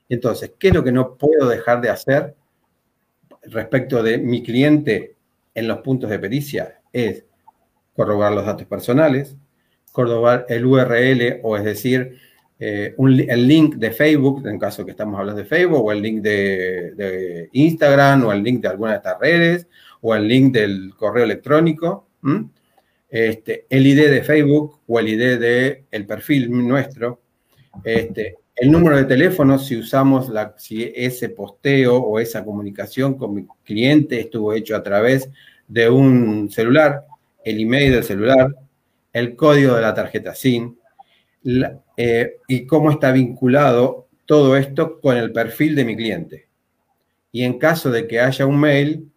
Entonces, 0.09 0.53
¿qué 0.59 0.69
es 0.69 0.75
lo 0.75 0.83
que 0.83 0.93
no 0.93 1.15
puedo 1.15 1.49
dejar 1.49 1.81
de 1.81 1.91
hacer 1.91 2.35
respecto 3.51 4.03
de 4.03 4.19
mi 4.19 4.43
cliente 4.43 5.17
en 5.55 5.69
los 5.69 5.79
puntos 5.79 6.11
de 6.11 6.19
pericia? 6.19 6.81
Es 6.93 7.25
corroborar 7.95 8.33
los 8.33 8.47
datos 8.47 8.67
personales, 8.67 9.37
corroborar 9.93 10.47
el 10.49 10.67
URL, 10.67 11.41
o 11.43 11.57
es 11.57 11.65
decir, 11.65 12.19
eh, 12.59 12.95
el 12.99 13.49
link 13.49 13.77
de 13.77 13.91
Facebook, 13.91 14.47
en 14.47 14.59
caso 14.59 14.85
que 14.85 14.93
estamos 14.93 15.19
hablando 15.19 15.43
de 15.43 15.49
Facebook, 15.49 15.85
o 15.85 15.93
el 15.93 16.03
link 16.03 16.23
de, 16.23 17.49
Instagram, 17.53 18.25
o 18.25 18.33
el 18.33 18.43
link 18.43 18.61
de 18.63 18.69
alguna 18.69 18.93
de 18.93 18.97
estas 18.99 19.19
redes, 19.21 19.69
o 20.01 20.15
el 20.15 20.27
link 20.27 20.55
del 20.55 20.95
correo 20.97 21.25
electrónico 21.25 22.07
este, 23.09 23.67
el 23.71 23.87
ID 23.87 24.11
de 24.11 24.23
Facebook 24.23 24.81
o 24.87 24.99
el 24.99 25.09
ID 25.09 25.39
del 25.39 25.85
el 25.91 26.07
perfil 26.07 26.51
nuestro, 26.67 27.21
este, 27.85 28.37
el 28.57 28.73
número 28.73 28.97
de 28.97 29.05
teléfono, 29.05 29.59
si 29.59 29.77
usamos 29.77 30.31
la, 30.31 30.55
ese 30.71 31.29
posteo 31.29 31.99
o 31.99 32.19
esa 32.19 32.43
comunicación 32.43 33.17
con 33.17 33.35
mi 33.35 33.47
cliente 33.63 34.19
estuvo 34.19 34.55
hecho 34.55 34.75
a 34.75 34.83
través 34.83 35.29
de 35.69 35.91
un 35.91 36.51
celular, 36.51 37.05
el 37.45 37.61
email 37.61 37.93
del 37.93 38.05
celular, 38.05 38.55
el 39.13 39.37
código 39.37 39.75
de 39.75 39.83
la 39.83 39.95
tarjeta 39.95 40.35
SIM 40.35 40.75
eh, 41.97 42.39
y 42.49 42.67
cómo 42.67 42.91
está 42.91 43.13
vinculado 43.13 44.09
todo 44.25 44.57
esto 44.57 45.01
con 45.01 45.17
el 45.17 45.33
perfil 45.33 45.75
de 45.75 45.85
mi 45.85 45.95
cliente. 45.95 46.49
Y 47.33 47.43
en 47.43 47.59
caso 47.59 47.91
de 47.91 48.07
que 48.07 48.21
haya 48.21 48.47
un 48.47 48.59
mail, 48.59 49.11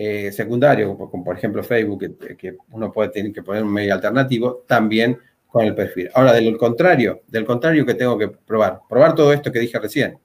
eh, 0.00 0.32
secundario, 0.32 0.96
como 0.96 1.24
por 1.24 1.36
ejemplo 1.36 1.62
Facebook, 1.62 2.36
que, 2.38 2.56
uno 2.70 2.90
puede 2.92 3.10
tener 3.10 3.32
que 3.32 3.42
poner 3.42 3.64
un 3.64 3.72
medio 3.72 3.94
alternativo, 3.94 4.64
también 4.66 5.18
con 5.48 5.64
el 5.64 5.74
perfil. 5.74 6.10
Ahora, 6.14 6.32
del 6.32 6.56
contrario, 6.56 7.22
del 7.26 7.44
contrario 7.44 7.84
que 7.84 7.94
tengo 7.94 8.18
que 8.18 8.28
probar, 8.28 8.80
probar 8.88 9.14
todo 9.14 9.32
esto 9.32 9.50
que 9.50 9.58
dije 9.58 9.78
recién, 9.78 10.18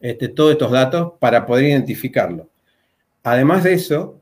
este, 0.00 0.28
todos 0.28 0.52
estos 0.52 0.70
datos 0.70 1.12
para 1.18 1.44
poder 1.44 1.66
identificarlo. 1.66 2.48
Además 3.22 3.64
de 3.64 3.74
eso, 3.74 4.20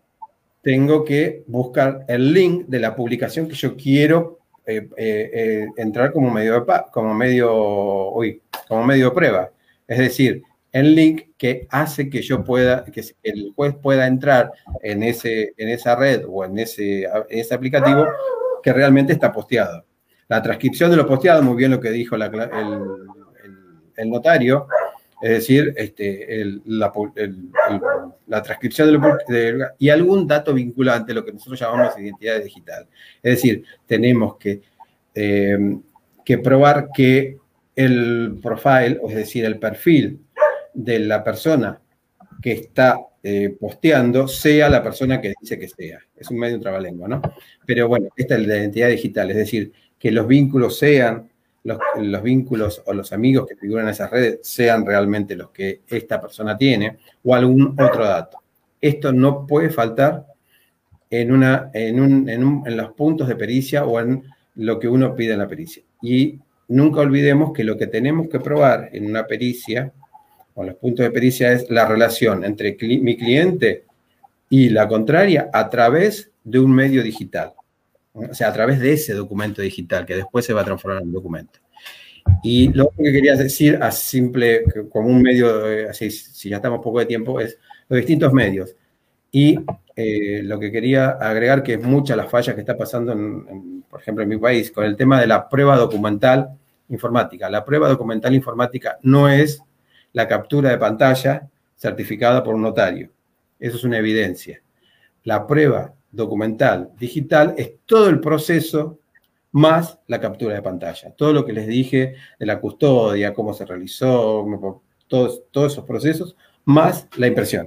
tengo 0.63 1.05
que 1.05 1.45
buscar 1.47 2.05
el 2.09 2.33
link 2.33 2.67
de 2.67 2.81
la 2.81 2.97
publicación 2.97 3.47
que 3.47 3.55
yo 3.55 3.77
quiero 3.77 4.39
eh, 4.67 4.89
eh, 4.97 5.67
entrar 5.77 6.13
como 6.13 6.31
medio, 6.31 6.61
de, 6.61 6.75
como, 6.93 7.15
medio, 7.15 8.11
uy, 8.13 8.43
como 8.67 8.85
medio 8.85 9.15
prueba. 9.15 9.51
Es 9.87 9.99
decir, 9.99 10.43
el 10.73 10.95
link 10.95 11.29
que 11.39 11.67
hace 11.71 12.11
que 12.11 12.21
yo 12.23 12.45
pueda, 12.45 12.85
que 12.85 13.03
el 13.23 13.53
juez 13.55 13.75
pueda 13.81 14.07
entrar 14.07 14.53
en, 14.83 15.03
ese, 15.03 15.55
en 15.57 15.69
esa 15.69 15.97
red 15.97 16.25
o 16.29 16.45
en 16.45 16.59
ese, 16.59 17.07
ese 17.31 17.55
aplicativo 17.55 18.07
que 18.63 18.73
realmente 18.73 19.13
está 19.13 19.33
posteado. 19.33 19.85
La 20.29 20.43
transcripción 20.43 20.91
de 20.91 20.97
lo 20.97 21.07
posteado, 21.07 21.43
muy 21.43 21.57
bien 21.57 21.71
lo 21.71 21.81
que 21.81 21.91
dijo 21.91 22.17
el, 22.17 24.11
notario, 24.11 24.67
es 25.21 25.31
decir, 25.31 25.75
este, 25.77 26.45
la, 26.67 28.43
transcripción 28.43 28.89
de 28.89 28.93
lo, 28.93 29.67
y 29.79 29.89
algún 29.89 30.27
dato 30.27 30.55
vinculante, 30.55 31.15
lo 31.15 31.25
que 31.25 31.33
nosotros 31.33 31.59
llamamos 31.59 31.99
identidad 31.99 32.43
digital. 32.43 32.87
Es 33.23 33.37
decir, 33.37 33.65
tenemos 33.87 34.37
que, 34.37 34.61
eh, 35.15 35.79
que 36.25 36.39
probar 36.39 36.91
que 36.95 37.39
el 37.75 38.39
profile, 38.43 39.01
es 39.09 39.15
decir, 39.15 39.45
el 39.45 39.59
perfil 39.59 40.21
de 40.75 40.99
la 41.01 41.25
persona 41.25 41.81
que 42.41 42.53
está 42.53 42.99
eh, 43.23 43.57
posteando 43.59 44.29
sea 44.29 44.69
la 44.69 44.83
persona 44.83 45.21
que 45.21 45.35
dice 45.41 45.59
que 45.59 45.69
sea. 45.69 45.99
Es 46.17 46.31
un 46.31 46.39
medio 46.39 46.61
trabalengua, 46.61 47.09
¿no? 47.09 47.21
Pero 47.67 47.89
bueno, 47.89 48.09
esta 48.17 48.37
es 48.37 48.47
la 48.47 48.57
identidad 48.57 48.89
digital, 48.89 49.31
es 49.31 49.37
decir, 49.37 49.73
que 49.99 50.11
los 50.11 50.27
vínculos 50.27 50.79
sean, 50.79 51.29
los, 51.65 51.79
los, 52.01 52.23
vínculos 52.23 52.83
o 52.87 52.93
los 52.93 53.13
amigos 53.13 53.47
que 53.47 53.57
figuran 53.57 53.87
en 53.87 53.91
esas 53.91 54.11
redes 54.11 54.39
sean 54.43 54.87
realmente 54.87 55.35
los 55.35 55.51
que 55.51 55.81
esta 55.89 56.21
persona 56.21 56.57
tiene 56.57 56.99
o 57.25 57.35
algún 57.35 57.75
otro 57.79 58.05
dato. 58.05 58.39
Esto 58.81 59.13
no 59.13 59.47
puede 59.47 59.71
faltar 59.71 60.25
en, 61.11 61.33
una, 61.33 61.71
en, 61.75 62.01
un, 62.01 62.29
en, 62.29 62.45
un, 62.45 62.63
en 62.67 62.77
los 62.77 62.93
puntos 62.93 63.27
de 63.29 63.37
pericia 63.37 63.85
o 63.85 63.99
en 64.01 64.23
lo 64.55 64.79
que 64.79 64.89
uno 64.89 65.15
pide 65.15 65.33
en 65.33 65.41
la 65.41 65.49
pericia. 65.49 65.83
Y 66.01 66.39
nunca 66.69 67.01
olvidemos 67.01 67.53
que 67.53 67.65
lo 67.65 67.77
que 67.77 67.87
tenemos 67.87 68.29
que 68.29 68.41
probar 68.41 68.91
en 68.93 69.07
una 69.07 69.27
pericia 69.27 69.93
con 70.59 70.67
los 70.67 70.75
puntos 70.75 71.05
de 71.05 71.13
pericia 71.13 71.53
es 71.53 71.71
la 71.71 71.87
relación 71.87 72.45
entre 72.45 72.77
mi 72.81 73.17
cliente 73.17 73.85
y 74.51 74.71
la 74.71 74.89
contraria 74.89 75.51
a 75.53 75.71
través 75.71 76.33
de 76.43 76.59
un 76.59 76.75
medio 76.75 77.01
digital. 77.05 77.53
O 78.13 78.35
sea, 78.35 78.49
a 78.49 78.53
través 78.53 78.81
de 78.81 78.93
ese 78.93 79.15
documento 79.15 79.63
digital 79.63 80.05
que 80.05 80.17
después 80.17 80.45
se 80.45 80.53
va 80.53 80.63
a 80.63 80.65
transformar 80.65 81.05
en 81.05 81.13
documento. 81.13 81.61
Y 82.43 82.73
lo 82.73 82.89
que 82.91 83.13
quería 83.13 83.37
decir, 83.37 83.79
a 83.81 83.93
simple, 83.93 84.65
como 84.91 85.07
un 85.07 85.23
medio, 85.23 85.71
eh, 85.71 85.91
así, 85.91 86.11
si 86.11 86.49
ya 86.49 86.57
estamos 86.57 86.81
poco 86.83 86.99
de 86.99 87.07
tiempo, 87.07 87.39
es 87.39 87.57
los 87.89 87.99
distintos 87.99 88.33
medios. 88.33 88.75
Y 89.31 89.61
eh, 89.95 90.43
lo 90.43 90.59
que 90.59 90.73
quería 90.73 91.11
agregar, 91.11 91.63
que 91.63 91.75
es 91.75 91.83
mucha 91.85 92.17
las 92.17 92.29
fallas 92.29 92.57
que 92.57 92.63
está 92.63 92.77
pasando, 92.77 93.15
por 93.89 94.01
ejemplo, 94.01 94.25
en 94.25 94.29
mi 94.29 94.39
país, 94.39 94.73
con 94.73 94.85
el 94.85 94.97
tema 94.97 95.21
de 95.21 95.29
la 95.29 95.49
prueba 95.49 95.77
documental 95.77 96.49
informática. 96.89 97.49
La 97.49 97.65
prueba 97.65 97.89
documental 97.89 98.35
informática 98.35 98.99
no 99.03 99.29
es 99.29 99.63
la 100.13 100.29
captura 100.29 100.71
de 100.71 100.79
pantalla 100.79 101.49
certificada 101.77 102.43
por 102.43 102.55
un 102.55 102.63
notario. 102.63 103.11
Eso 103.59 103.77
es 103.77 103.85
una 103.85 103.99
evidencia. 103.99 104.63
La 105.25 105.47
prueba 105.47 105.95
documental 106.11 106.91
digital 106.99 107.55
es 107.57 107.73
todo 107.87 108.09
el 108.09 108.21
proceso 108.21 108.99
más 109.53 109.99
la 110.07 110.21
captura 110.21 110.55
de 110.55 110.63
pantalla. 110.63 111.11
Todo 111.17 111.33
lo 111.33 111.45
que 111.45 111.53
les 111.53 111.67
dije 111.67 112.15
de 112.39 112.47
la 112.47 112.61
custodia, 112.61 113.35
cómo 113.35 113.53
se 113.53 113.65
realizó, 113.65 114.47
todos, 115.07 115.43
todos 115.51 115.73
esos 115.73 115.85
procesos, 115.85 116.37
más 116.65 117.09
la 117.17 117.27
impresión. 117.27 117.67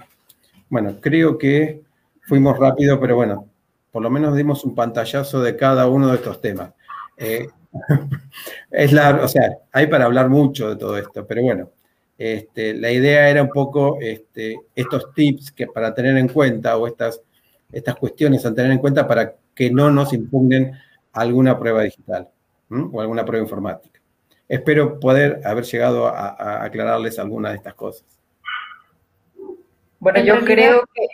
Bueno, 0.69 0.97
creo 1.01 1.37
que 1.37 1.81
fuimos 2.21 2.57
rápido, 2.57 2.99
pero 2.99 3.15
bueno, 3.15 3.49
por 3.91 4.01
lo 4.01 4.09
menos 4.09 4.35
dimos 4.35 4.63
un 4.63 4.75
pantallazo 4.75 5.41
de 5.41 5.55
cada 5.55 5.87
uno 5.87 6.09
de 6.09 6.15
estos 6.15 6.39
temas. 6.39 6.71
Eh, 7.17 7.47
es 8.71 8.93
largo, 8.93 9.25
o 9.25 9.27
sea, 9.27 9.49
hay 9.71 9.87
para 9.87 10.05
hablar 10.05 10.29
mucho 10.29 10.69
de 10.69 10.75
todo 10.75 10.97
esto, 10.97 11.25
pero 11.25 11.41
bueno, 11.41 11.69
este, 12.23 12.75
la 12.75 12.91
idea 12.91 13.31
era 13.31 13.41
un 13.41 13.49
poco 13.49 13.97
este, 13.99 14.55
estos 14.75 15.11
tips 15.15 15.51
que 15.51 15.65
para 15.65 15.91
tener 15.91 16.15
en 16.17 16.27
cuenta 16.27 16.77
o 16.77 16.85
estas, 16.85 17.19
estas 17.71 17.95
cuestiones 17.95 18.45
a 18.45 18.53
tener 18.53 18.71
en 18.71 18.77
cuenta 18.77 19.07
para 19.07 19.33
que 19.55 19.71
no 19.71 19.89
nos 19.89 20.13
impugnen 20.13 20.71
alguna 21.13 21.57
prueba 21.57 21.81
digital 21.81 22.29
o 22.69 23.01
alguna 23.01 23.25
prueba 23.25 23.43
informática. 23.43 23.99
Espero 24.47 24.99
poder 24.99 25.41
haber 25.43 25.63
llegado 25.63 26.07
a, 26.09 26.63
aclararles 26.63 27.17
alguna 27.17 27.49
de 27.49 27.55
estas 27.55 27.73
cosas. 27.73 28.05
Bueno, 29.97 30.19
yo 30.19 30.41
creo 30.45 30.83
que, 30.93 31.07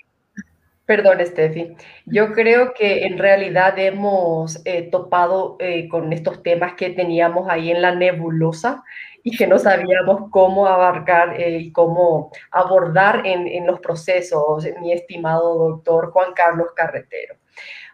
perdón, 0.86 1.26
Steffi, 1.26 1.74
yo 2.05 2.34
creo 2.34 2.74
que 2.74 3.05
en 3.05 3.18
realidad 3.18 3.80
hemos 3.80 4.60
eh, 4.66 4.89
topado 4.91 5.55
eh, 5.60 5.88
con 5.88 6.12
estos 6.12 6.43
temas 6.43 6.74
que 6.74 6.89
teníamos 6.89 7.47
ahí 7.49 7.72
en 7.72 7.82
la 7.82 7.95
nebulosa 7.95 8.84
y 9.28 9.36
que 9.36 9.45
no 9.45 9.59
sabíamos 9.59 10.30
cómo 10.32 10.67
abarcar 10.67 11.38
eh, 11.38 11.57
y 11.57 11.71
cómo 11.73 12.32
abordar 12.49 13.28
en, 13.28 13.45
en 13.45 13.67
los 13.67 13.82
procesos, 13.82 14.65
mi 14.80 14.93
estimado 14.93 15.71
doctor 15.71 16.11
Juan 16.11 16.32
Carlos 16.34 16.69
Carretero. 16.73 17.36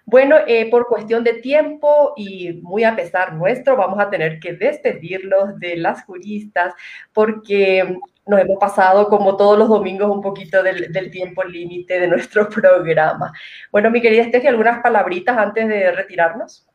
Bueno, 0.05 0.35
eh, 0.45 0.69
por 0.69 0.87
cuestión 0.87 1.23
de 1.23 1.33
tiempo 1.33 2.13
y 2.15 2.61
muy 2.61 2.83
a 2.83 2.95
pesar 2.95 3.33
nuestro, 3.33 3.75
vamos 3.75 3.99
a 3.99 4.11
tener 4.11 4.39
que 4.39 4.53
despedirlos 4.53 5.57
de 5.57 5.77
las 5.77 6.03
juristas 6.03 6.75
porque 7.13 7.97
nos 8.27 8.39
hemos 8.39 8.59
pasado 8.59 9.09
como 9.09 9.35
todos 9.35 9.57
los 9.57 9.69
domingos 9.69 10.11
un 10.11 10.21
poquito 10.21 10.61
del, 10.61 11.09
tiempo 11.09 11.43
límite 11.43 11.99
de 11.99 12.09
nuestro 12.09 12.47
programa. 12.49 13.33
Bueno, 13.71 13.89
mi 13.89 14.01
querida 14.01 14.21
Estefi, 14.21 14.45
¿algunas 14.45 14.83
palabritas 14.83 15.35
antes 15.35 15.67
de 15.67 15.91
retirarnos? 15.93 16.67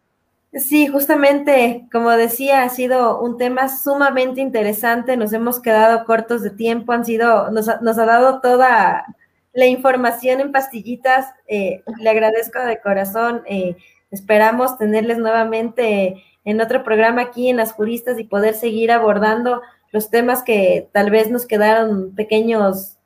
Sí, 0.53 0.87
justamente, 0.87 1.87
como 1.93 2.11
decía, 2.11 2.63
ha 2.63 2.69
sido 2.71 3.21
un 3.21 3.37
tema 3.37 3.69
sumamente 3.69 4.41
interesante, 4.41 5.17
nos 5.17 5.33
hemos 5.35 5.61
quedado 5.61 6.05
cortos 6.07 6.43
de 6.43 6.51
tiempo, 6.51 6.93
han 6.93 7.05
sido, 7.05 7.51
nos, 7.51 7.69
nos 7.83 7.99
ha 7.99 8.07
dado 8.07 8.41
toda 8.41 9.05
la 9.53 9.67
información 9.67 10.41
en 10.41 10.53
pastillitas. 10.53 11.27
Eh, 11.49 11.83
le 12.01 12.11
agradezco 12.11 12.61
de 12.61 12.81
corazón. 12.81 13.43
Eh, 13.47 13.77
esperamos 14.11 14.79
tenerles 14.79 15.19
nuevamente 15.19 16.23
en 16.45 16.61
otro 16.61 16.83
programa 16.83 17.23
aquí 17.23 17.49
en 17.49 17.57
Las 17.57 17.73
Juristas 17.73 18.19
y 18.19 18.25
poder 18.25 18.55
seguir 18.55 18.91
abordando 18.91 19.61
los 19.91 20.11
temas 20.11 20.43
que 20.43 20.89
tal 20.93 21.11
vez 21.11 21.31
nos 21.31 21.45
quedaron 21.47 22.15
pequeños, 22.15 22.97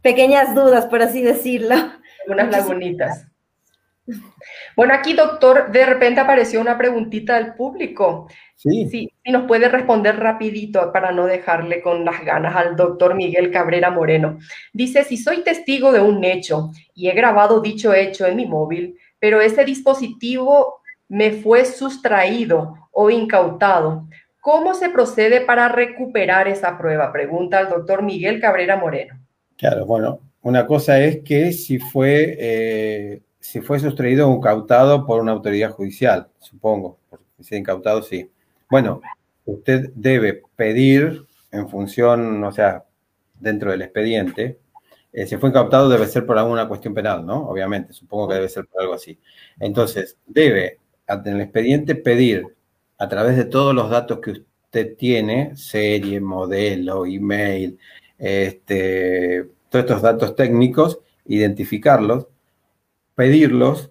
pequeñas 0.00 0.54
dudas, 0.54 0.86
por 0.86 1.02
así 1.02 1.22
decirlo. 1.22 1.74
Unas 2.26 2.50
lagunitas. 2.50 3.27
Bueno, 4.76 4.94
aquí, 4.94 5.12
doctor, 5.12 5.70
de 5.70 5.84
repente 5.86 6.20
apareció 6.20 6.60
una 6.60 6.78
preguntita 6.78 7.36
del 7.36 7.54
público. 7.54 8.28
Sí. 8.54 8.88
sí. 8.90 9.12
Si 9.24 9.32
nos 9.32 9.46
puede 9.46 9.68
responder 9.68 10.16
rapidito 10.16 10.92
para 10.92 11.12
no 11.12 11.26
dejarle 11.26 11.80
con 11.82 12.04
las 12.04 12.24
ganas 12.24 12.56
al 12.56 12.76
doctor 12.76 13.14
Miguel 13.14 13.50
Cabrera 13.50 13.90
Moreno. 13.90 14.38
Dice, 14.72 15.04
si 15.04 15.16
soy 15.16 15.42
testigo 15.42 15.92
de 15.92 16.00
un 16.00 16.24
hecho 16.24 16.70
y 16.94 17.08
he 17.08 17.14
grabado 17.14 17.60
dicho 17.60 17.94
hecho 17.94 18.26
en 18.26 18.36
mi 18.36 18.46
móvil, 18.46 18.96
pero 19.18 19.40
ese 19.40 19.64
dispositivo 19.64 20.80
me 21.08 21.32
fue 21.32 21.64
sustraído 21.64 22.74
o 22.90 23.10
incautado, 23.10 24.08
¿cómo 24.40 24.74
se 24.74 24.90
procede 24.90 25.40
para 25.40 25.68
recuperar 25.68 26.48
esa 26.48 26.76
prueba? 26.78 27.12
Pregunta 27.12 27.60
el 27.60 27.68
doctor 27.68 28.02
Miguel 28.02 28.40
Cabrera 28.40 28.76
Moreno. 28.76 29.18
Claro, 29.56 29.86
bueno, 29.86 30.20
una 30.42 30.66
cosa 30.66 31.00
es 31.00 31.22
que 31.22 31.52
si 31.52 31.78
fue... 31.78 32.36
Eh 32.38 33.22
si 33.40 33.60
fue 33.60 33.78
sustraído 33.80 34.28
o 34.28 34.36
incautado 34.36 35.06
por 35.06 35.20
una 35.20 35.32
autoridad 35.32 35.70
judicial, 35.70 36.28
supongo, 36.38 36.98
porque 37.08 37.24
si 37.40 37.56
incautado, 37.56 38.02
sí. 38.02 38.30
Bueno, 38.68 39.00
usted 39.44 39.90
debe 39.94 40.42
pedir 40.56 41.24
en 41.50 41.68
función, 41.68 42.42
o 42.44 42.52
sea, 42.52 42.84
dentro 43.38 43.70
del 43.70 43.82
expediente, 43.82 44.58
eh, 45.12 45.26
si 45.26 45.36
fue 45.36 45.48
incautado 45.48 45.88
debe 45.88 46.06
ser 46.06 46.26
por 46.26 46.38
alguna 46.38 46.68
cuestión 46.68 46.94
penal, 46.94 47.24
¿no? 47.24 47.48
Obviamente, 47.48 47.92
supongo 47.92 48.28
que 48.28 48.34
debe 48.34 48.48
ser 48.48 48.66
por 48.66 48.82
algo 48.82 48.94
así. 48.94 49.18
Entonces, 49.58 50.18
debe 50.26 50.78
en 51.08 51.26
el 51.26 51.40
expediente 51.40 51.94
pedir 51.94 52.44
a 52.98 53.08
través 53.08 53.36
de 53.36 53.46
todos 53.46 53.74
los 53.74 53.88
datos 53.88 54.20
que 54.20 54.32
usted 54.32 54.96
tiene, 54.96 55.56
serie, 55.56 56.20
modelo, 56.20 57.06
email, 57.06 57.78
este, 58.18 59.48
todos 59.70 59.84
estos 59.84 60.02
datos 60.02 60.36
técnicos, 60.36 61.00
identificarlos 61.24 62.26
pedirlos, 63.18 63.90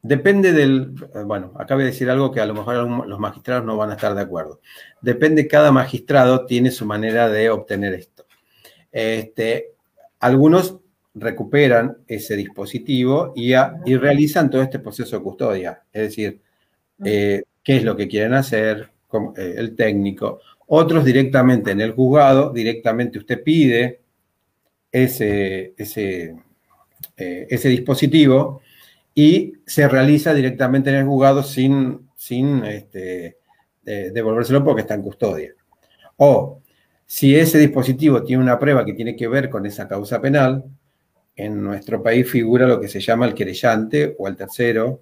depende 0.00 0.54
del, 0.54 0.92
bueno, 1.26 1.52
acá 1.58 1.74
voy 1.74 1.84
a 1.84 1.88
decir 1.88 2.08
algo 2.08 2.32
que 2.32 2.40
a 2.40 2.46
lo 2.46 2.54
mejor 2.54 3.06
los 3.06 3.18
magistrados 3.18 3.62
no 3.66 3.76
van 3.76 3.90
a 3.90 3.94
estar 3.96 4.14
de 4.14 4.22
acuerdo. 4.22 4.62
Depende, 5.02 5.46
cada 5.46 5.70
magistrado 5.70 6.46
tiene 6.46 6.70
su 6.70 6.86
manera 6.86 7.28
de 7.28 7.50
obtener 7.50 7.92
esto. 7.92 8.24
Este, 8.90 9.72
algunos 10.20 10.78
recuperan 11.14 11.98
ese 12.06 12.36
dispositivo 12.36 13.34
y, 13.36 13.52
realizan 13.96 14.48
todo 14.48 14.62
este 14.62 14.78
proceso 14.78 15.18
de 15.18 15.22
custodia, 15.22 15.82
es 15.92 16.02
decir, 16.04 16.40
eh, 17.04 17.42
qué 17.62 17.76
es 17.76 17.84
lo 17.84 17.94
que 17.94 18.08
quieren 18.08 18.32
hacer, 18.32 18.88
eh, 19.36 19.54
el 19.58 19.76
técnico. 19.76 20.40
Otros 20.68 21.04
directamente 21.04 21.72
en 21.72 21.82
el 21.82 21.92
juzgado, 21.92 22.50
directamente 22.50 23.18
usted 23.18 23.42
pide 23.42 24.00
ese, 24.90 25.74
ese 25.76 26.34
eh, 27.16 27.46
ese 27.50 27.68
dispositivo 27.68 28.60
y 29.14 29.54
se 29.66 29.88
realiza 29.88 30.34
directamente 30.34 30.90
en 30.90 30.96
el 30.96 31.06
juzgado 31.06 31.42
sin, 31.42 32.08
sin 32.16 32.64
este, 32.64 33.38
devolvérselo 33.82 34.64
porque 34.64 34.82
está 34.82 34.94
en 34.94 35.02
custodia. 35.02 35.54
O 36.16 36.60
si 37.06 37.34
ese 37.34 37.58
dispositivo 37.58 38.22
tiene 38.22 38.42
una 38.42 38.58
prueba 38.58 38.84
que 38.84 38.92
tiene 38.92 39.16
que 39.16 39.28
ver 39.28 39.48
con 39.48 39.66
esa 39.66 39.88
causa 39.88 40.20
penal, 40.20 40.64
en 41.38 41.62
nuestro 41.62 42.02
país 42.02 42.28
figura 42.28 42.66
lo 42.66 42.80
que 42.80 42.88
se 42.88 43.00
llama 43.00 43.24
el 43.24 43.34
querellante 43.34 44.14
o 44.18 44.26
el 44.26 44.36
tercero 44.36 45.00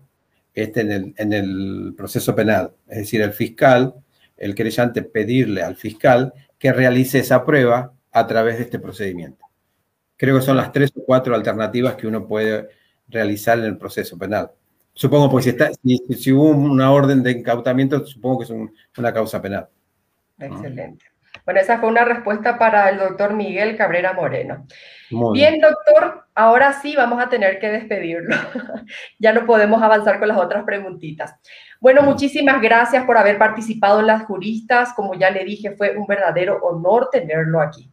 este 0.55 0.83
en, 0.83 0.93
el, 0.93 1.15
en 1.17 1.33
el 1.33 1.95
proceso 1.97 2.35
penal, 2.35 2.73
es 2.89 2.99
decir, 2.99 3.21
el 3.21 3.33
fiscal, 3.33 3.95
el 4.37 4.55
querellante 4.55 5.03
pedirle 5.03 5.63
al 5.63 5.77
fiscal 5.77 6.33
que 6.59 6.73
realice 6.73 7.19
esa 7.19 7.45
prueba 7.45 7.93
a 8.11 8.27
través 8.27 8.57
de 8.57 8.65
este 8.65 8.79
procedimiento. 8.79 9.45
Creo 10.17 10.37
que 10.37 10.43
son 10.45 10.57
las 10.57 10.73
tres 10.73 10.93
o 10.97 11.05
cuatro 11.05 11.35
alternativas 11.35 11.95
que 11.95 12.07
uno 12.07 12.27
puede 12.27 12.69
realizar 13.09 13.59
en 13.59 13.67
el 13.67 13.79
proceso 13.79 14.17
penal. 14.19 14.51
Supongo, 14.93 15.31
pues 15.31 15.45
si, 15.45 15.51
está, 15.51 15.71
si, 15.75 16.33
hubo 16.33 16.49
una 16.49 16.91
orden 16.91 17.23
de 17.23 17.33
incautamiento, 17.33 18.05
supongo 18.07 18.39
que 18.39 18.45
es 18.45 18.53
una 18.97 19.13
causa 19.13 19.43
penal. 19.43 19.69
Excelente. 20.39 21.05
Bueno, 21.45 21.61
esa 21.61 21.79
fue 21.79 21.91
una 21.91 22.05
respuesta 22.05 22.59
para 22.59 22.89
el 22.89 22.99
doctor 22.99 23.35
Miguel 23.35 23.77
Cabrera 23.77 24.15
Moreno. 24.15 24.67
bien, 25.33 25.61
doctor, 25.61 26.25
ahora 26.35 26.73
sí 26.73 26.97
vamos 26.97 27.23
a 27.23 27.29
tener 27.29 27.59
que 27.59 27.69
despedirlo. 27.69 28.35
ya 29.19 29.33
no 29.33 29.45
podemos 29.45 29.83
avanzar 29.83 30.19
con 30.19 30.29
las 30.29 30.39
otras 30.39 30.65
preguntitas. 30.65 31.35
Bueno, 31.79 32.03
muchísimas 32.03 32.61
gracias 32.63 33.05
por 33.05 33.19
haber 33.19 33.39
participado 33.39 34.01
en 34.01 34.07
las 34.07 34.25
juristas. 34.25 34.95
Como 34.95 35.15
ya 35.15 35.31
le 35.31 35.45
dije, 35.45 35.77
fue 35.77 35.97
un 35.97 36.07
verdadero 36.07 36.59
honor 36.63 37.11
tenerlo 37.13 37.61
aquí. 37.61 37.93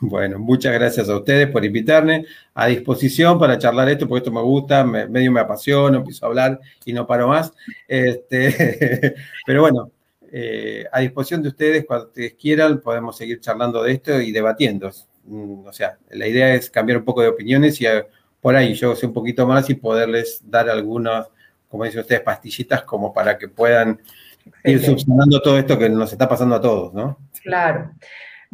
Bueno, 0.00 0.38
muchas 0.38 0.74
gracias 0.74 1.08
a 1.08 1.16
ustedes 1.16 1.48
por 1.48 1.64
invitarme. 1.64 2.26
A 2.52 2.66
disposición 2.66 3.38
para 3.38 3.58
charlar 3.58 3.88
esto, 3.88 4.06
porque 4.06 4.18
esto 4.18 4.32
me 4.32 4.42
gusta, 4.42 4.84
medio 4.84 5.32
me 5.32 5.40
apasiona, 5.40 5.98
empiezo 5.98 6.26
a 6.26 6.28
hablar 6.28 6.60
y 6.84 6.92
no 6.92 7.06
paro 7.06 7.28
más. 7.28 7.52
Este, 7.88 9.14
pero 9.46 9.62
bueno, 9.62 9.90
eh, 10.30 10.84
a 10.92 11.00
disposición 11.00 11.42
de 11.42 11.48
ustedes, 11.48 11.86
cuando 11.86 12.06
ustedes 12.08 12.34
quieran, 12.34 12.80
podemos 12.80 13.16
seguir 13.16 13.40
charlando 13.40 13.82
de 13.82 13.92
esto 13.92 14.20
y 14.20 14.32
debatiendo. 14.32 14.90
mm, 15.24 15.66
o 15.66 15.72
sea, 15.72 15.96
la 16.10 16.26
idea 16.28 16.54
es 16.54 16.70
cambiar 16.70 16.98
un 16.98 17.04
poco 17.04 17.22
de 17.22 17.28
opiniones 17.28 17.80
y 17.80 17.86
eh, 17.86 18.04
por 18.40 18.54
ahí 18.56 18.74
yo 18.74 18.94
sé 18.94 19.06
un 19.06 19.14
poquito 19.14 19.46
más 19.46 19.70
y 19.70 19.74
poderles 19.74 20.42
dar 20.44 20.68
algunas, 20.68 21.26
como 21.68 21.84
dicen 21.84 22.00
ustedes, 22.00 22.20
pastillitas 22.20 22.82
como 22.82 23.14
para 23.14 23.38
que 23.38 23.48
puedan 23.48 23.98
ir 24.64 24.84
subsanando 24.84 25.40
todo 25.40 25.58
esto 25.58 25.78
que 25.78 25.88
nos 25.88 26.12
está 26.12 26.28
pasando 26.28 26.54
a 26.54 26.60
todos, 26.60 26.92
¿no? 26.92 27.18
Claro. 27.42 27.92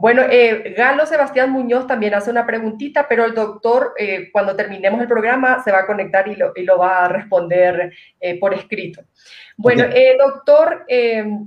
Bueno, 0.01 0.23
eh, 0.31 0.73
Galo 0.79 1.05
Sebastián 1.05 1.51
Muñoz 1.51 1.87
también 1.87 2.15
hace 2.15 2.31
una 2.31 2.47
preguntita, 2.47 3.07
pero 3.07 3.27
el 3.27 3.35
doctor, 3.35 3.93
eh, 3.99 4.31
cuando 4.33 4.57
terminemos 4.57 4.99
el 4.99 5.07
programa, 5.07 5.63
se 5.63 5.71
va 5.71 5.81
a 5.81 5.87
conectar 5.87 6.27
y 6.27 6.37
lo, 6.37 6.53
y 6.57 6.63
lo 6.63 6.79
va 6.79 7.05
a 7.05 7.09
responder 7.09 7.93
eh, 8.19 8.41
por 8.41 8.55
escrito. 8.55 9.03
Bueno, 9.59 9.85
doctor, 10.19 10.87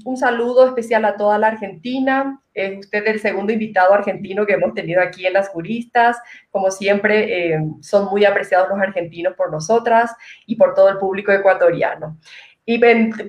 un 0.06 0.18
saludo 0.18 0.68
especial 0.68 1.04
a 1.06 1.18
toda 1.18 1.40
la 1.40 1.48
Argentina. 1.48 2.40
usted 2.54 3.04
es 3.08 3.14
el 3.16 3.20
segundo 3.22 3.52
invitado 3.52 3.92
argentino 3.92 4.46
que 4.46 4.54
hemos 4.54 4.76
tenido 4.76 5.02
aquí 5.02 5.26
en 5.26 5.34
Las 5.34 5.50
Juristas. 5.50 6.20
Como 6.52 6.70
siempre, 6.70 7.58
son 7.82 8.12
muy 8.12 8.24
apreciados 8.24 8.70
los 8.70 8.80
argentinos 8.80 9.34
por 9.34 9.52
nosotras 9.52 10.16
y 10.46 10.58
por 10.58 10.76
todo 10.76 10.90
el 10.90 11.00
público 11.00 11.32
ecuatoriano 11.32 12.20
y 12.66 12.80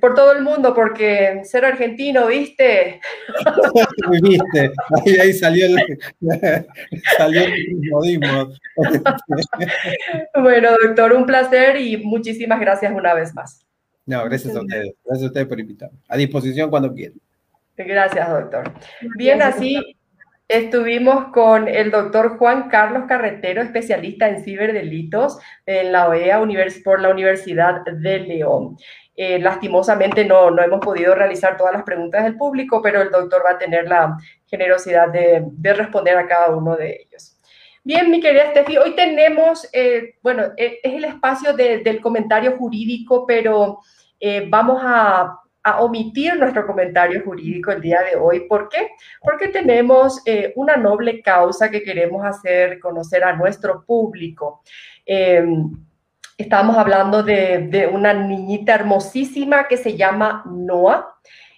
por 0.00 0.14
todo 0.14 0.32
el 0.32 0.42
mundo, 0.42 0.74
porque 0.74 1.40
ser 1.44 1.64
argentino, 1.64 2.28
¿viste? 2.28 3.00
¿Viste? 4.22 4.70
Ahí, 5.04 5.18
ahí 5.20 5.32
salió, 5.32 5.66
el, 5.66 5.98
salió 7.16 7.42
el 7.42 7.80
modismo. 7.90 8.52
bueno, 10.40 10.70
doctor, 10.84 11.12
un 11.14 11.26
placer 11.26 11.80
y 11.80 11.96
muchísimas 11.96 12.60
gracias 12.60 12.92
una 12.94 13.12
vez 13.14 13.34
más. 13.34 13.66
No, 14.06 14.24
gracias 14.24 14.54
a 14.54 14.60
ustedes. 14.60 14.94
Gracias 15.04 15.24
a 15.24 15.26
ustedes 15.26 15.46
por 15.46 15.58
invitarme. 15.58 15.98
A 16.08 16.16
disposición 16.16 16.70
cuando 16.70 16.92
quieran. 16.94 17.18
Gracias, 17.76 18.28
doctor. 18.28 18.72
Bien, 19.16 19.42
así 19.42 19.80
estuvimos 20.46 21.32
con 21.32 21.66
el 21.66 21.90
doctor 21.90 22.36
Juan 22.38 22.68
Carlos 22.68 23.04
Carretero, 23.08 23.62
especialista 23.62 24.28
en 24.28 24.44
ciberdelitos 24.44 25.38
en 25.66 25.90
la 25.90 26.08
OEA 26.08 26.40
por 26.84 27.00
la 27.00 27.08
Universidad 27.08 27.82
de 27.84 28.20
León. 28.20 28.76
Eh, 29.16 29.38
lastimosamente 29.38 30.24
no, 30.24 30.50
no 30.50 30.62
hemos 30.62 30.80
podido 30.80 31.14
realizar 31.14 31.56
todas 31.56 31.72
las 31.72 31.84
preguntas 31.84 32.24
del 32.24 32.36
público, 32.36 32.82
pero 32.82 33.00
el 33.00 33.10
doctor 33.10 33.42
va 33.46 33.52
a 33.52 33.58
tener 33.58 33.86
la 33.86 34.16
generosidad 34.46 35.08
de, 35.08 35.44
responder 35.62 36.16
a 36.16 36.26
cada 36.26 36.54
uno 36.54 36.74
de 36.76 37.06
ellos. 37.06 37.38
Bien, 37.84 38.10
mi 38.10 38.20
querida 38.20 38.50
Steffi, 38.50 38.76
hoy 38.76 38.96
tenemos, 38.96 39.68
eh, 39.72 40.16
bueno, 40.22 40.44
eh, 40.56 40.80
es 40.82 40.94
el 40.94 41.04
espacio 41.04 41.52
del 41.52 42.00
comentario 42.00 42.56
jurídico, 42.56 43.24
pero 43.26 43.80
vamos 44.48 44.80
a, 44.82 45.38
a, 45.62 45.82
omitir 45.82 46.34
nuestro 46.36 46.66
comentario 46.66 47.22
jurídico 47.22 47.70
el 47.70 47.82
día 47.82 48.00
de 48.02 48.16
hoy. 48.16 48.48
¿Por 48.48 48.70
qué? 48.70 48.88
Porque 49.20 49.48
tenemos 49.48 50.22
una 50.56 50.76
noble 50.76 51.20
causa 51.20 51.70
que 51.70 51.82
queremos 51.82 52.24
hacer 52.24 52.80
conocer 52.80 53.22
a 53.22 53.36
nuestro 53.36 53.84
público. 53.84 54.62
Estábamos 56.36 56.76
hablando 56.76 57.22
de, 57.22 57.88
una 57.92 58.12
niñita 58.12 58.74
hermosísima 58.74 59.68
que 59.68 59.76
se 59.76 59.96
llama 59.96 60.42
Noah. 60.46 61.06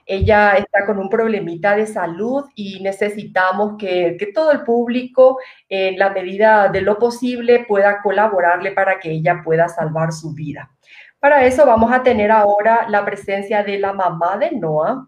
Ella 0.05 0.53
está 0.53 0.85
con 0.85 0.99
un 0.99 1.09
problemita 1.09 1.74
de 1.74 1.87
salud 1.87 2.45
y 2.55 2.81
necesitamos 2.83 3.77
que, 3.79 4.18
todo 4.35 4.53
el 4.53 4.64
público, 4.64 5.39
en 5.70 5.99
la 5.99 6.11
medida 6.11 6.68
de 6.68 6.83
lo 6.83 6.99
posible, 6.99 7.64
pueda 7.66 8.03
colaborarle 8.03 8.72
para 8.72 9.01
que 9.01 9.11
ella 9.11 9.41
pueda 9.43 9.66
salvar 9.68 10.12
su 10.12 10.35
vida. 10.35 10.70
Para 11.18 11.47
eso 11.47 11.64
vamos 11.64 11.91
a 11.91 12.03
tener 12.03 12.31
ahora 12.31 12.87
la 12.91 13.03
presencia 13.03 13.62
de 13.62 13.79
la 13.79 13.95
mamá 13.95 14.37
de 14.37 14.53
Noah, 14.53 15.07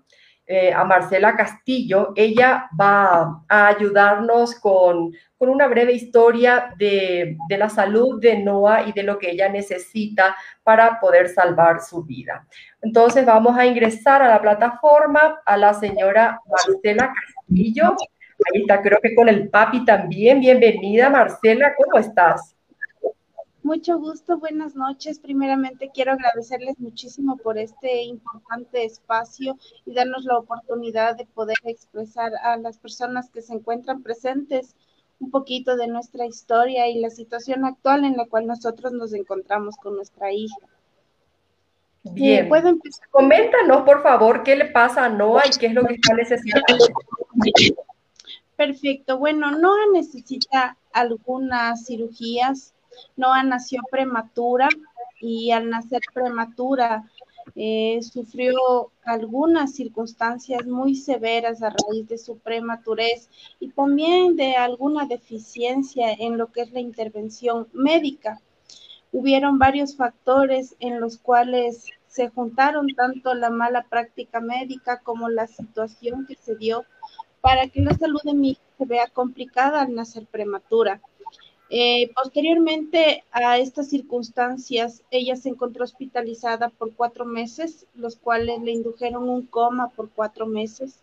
eh, 0.50 0.72
a 0.72 0.82
Marcela 0.82 1.36
Castillo. 1.36 2.14
Ella 2.16 2.70
va 2.80 3.42
a 3.46 3.66
ayudarnos 3.66 4.54
con, 4.54 5.12
una 5.40 5.68
breve 5.68 5.92
historia 5.92 6.74
de, 6.78 7.36
la 7.50 7.68
salud 7.68 8.18
de 8.18 8.38
Noah 8.38 8.88
y 8.88 8.92
de 8.92 9.02
lo 9.02 9.18
que 9.18 9.30
ella 9.30 9.50
necesita 9.50 10.34
para 10.62 10.98
poder 11.00 11.28
salvar 11.28 11.82
su 11.82 12.02
vida. 12.02 12.46
Entonces 12.80 13.26
vamos 13.26 13.58
a 13.58 13.66
ingresar 13.66 14.22
a 14.22 14.28
la 14.28 14.40
plataforma 14.40 15.38
a 15.44 15.56
la 15.58 15.74
señora 15.74 16.40
Marcela 16.46 17.12
Castillo. 17.12 17.94
Ahí 18.52 18.62
está, 18.62 18.80
creo 18.80 19.00
que 19.02 19.14
con 19.14 19.28
el 19.28 19.50
papi 19.50 19.84
también. 19.84 20.40
Bienvenida, 20.40 21.10
Marcela, 21.10 21.74
¿cómo 21.76 21.98
estás? 21.98 22.57
Mucho 23.68 23.98
gusto, 23.98 24.38
buenas 24.38 24.74
noches. 24.74 25.18
Primeramente 25.18 25.90
quiero 25.92 26.12
agradecerles 26.12 26.80
muchísimo 26.80 27.36
por 27.36 27.58
este 27.58 28.02
importante 28.04 28.82
espacio 28.82 29.58
y 29.84 29.92
darnos 29.92 30.24
la 30.24 30.38
oportunidad 30.38 31.18
de 31.18 31.26
poder 31.26 31.58
expresar 31.64 32.32
a 32.42 32.56
las 32.56 32.78
personas 32.78 33.28
que 33.28 33.42
se 33.42 33.52
encuentran 33.52 34.02
presentes 34.02 34.74
un 35.20 35.30
poquito 35.30 35.76
de 35.76 35.86
nuestra 35.86 36.24
historia 36.24 36.88
y 36.88 36.98
la 36.98 37.10
situación 37.10 37.66
actual 37.66 38.06
en 38.06 38.16
la 38.16 38.24
cual 38.24 38.46
nosotros 38.46 38.92
nos 38.92 39.12
encontramos 39.12 39.76
con 39.76 39.96
nuestra 39.96 40.32
hija. 40.32 40.56
Bien, 42.04 42.46
eh, 42.46 42.48
¿puedo 42.48 42.70
empezar? 42.70 43.06
Coméntanos, 43.10 43.82
por 43.82 44.02
favor, 44.02 44.44
qué 44.44 44.56
le 44.56 44.70
pasa 44.70 45.04
a 45.04 45.08
Noah 45.10 45.42
y 45.46 45.58
qué 45.58 45.66
es 45.66 45.74
lo 45.74 45.84
que 45.84 45.96
está 45.96 46.14
necesitando. 46.14 46.86
Perfecto. 48.56 49.18
Bueno, 49.18 49.50
Noah 49.50 49.92
necesita 49.92 50.78
algunas 50.90 51.84
cirugías 51.84 52.72
Noah 53.16 53.42
nació 53.42 53.82
prematura 53.90 54.68
y 55.20 55.50
al 55.50 55.68
nacer 55.68 56.00
prematura 56.12 57.04
eh, 57.54 58.00
sufrió 58.02 58.92
algunas 59.04 59.74
circunstancias 59.74 60.66
muy 60.66 60.94
severas 60.94 61.62
a 61.62 61.70
raíz 61.70 62.06
de 62.08 62.18
su 62.18 62.38
prematurez 62.38 63.28
y 63.58 63.70
también 63.70 64.36
de 64.36 64.56
alguna 64.56 65.06
deficiencia 65.06 66.12
en 66.12 66.38
lo 66.38 66.52
que 66.52 66.62
es 66.62 66.72
la 66.72 66.80
intervención 66.80 67.68
médica. 67.72 68.40
Hubieron 69.10 69.58
varios 69.58 69.96
factores 69.96 70.76
en 70.80 71.00
los 71.00 71.18
cuales 71.18 71.86
se 72.06 72.28
juntaron 72.28 72.88
tanto 72.94 73.34
la 73.34 73.50
mala 73.50 73.86
práctica 73.88 74.40
médica 74.40 75.00
como 75.00 75.28
la 75.28 75.46
situación 75.46 76.26
que 76.26 76.36
se 76.36 76.56
dio 76.56 76.84
para 77.40 77.68
que 77.68 77.80
la 77.80 77.94
salud 77.94 78.20
de 78.24 78.34
mi 78.34 78.50
hija 78.50 78.60
se 78.76 78.84
vea 78.84 79.06
complicada 79.08 79.82
al 79.82 79.94
nacer 79.94 80.26
prematura. 80.26 81.00
Eh, 81.70 82.10
posteriormente 82.14 83.24
a 83.30 83.58
estas 83.58 83.90
circunstancias, 83.90 85.02
ella 85.10 85.36
se 85.36 85.50
encontró 85.50 85.84
hospitalizada 85.84 86.70
por 86.70 86.94
cuatro 86.94 87.26
meses, 87.26 87.86
los 87.94 88.16
cuales 88.16 88.62
le 88.62 88.72
indujeron 88.72 89.28
un 89.28 89.44
coma 89.44 89.90
por 89.90 90.08
cuatro 90.08 90.46
meses. 90.46 91.02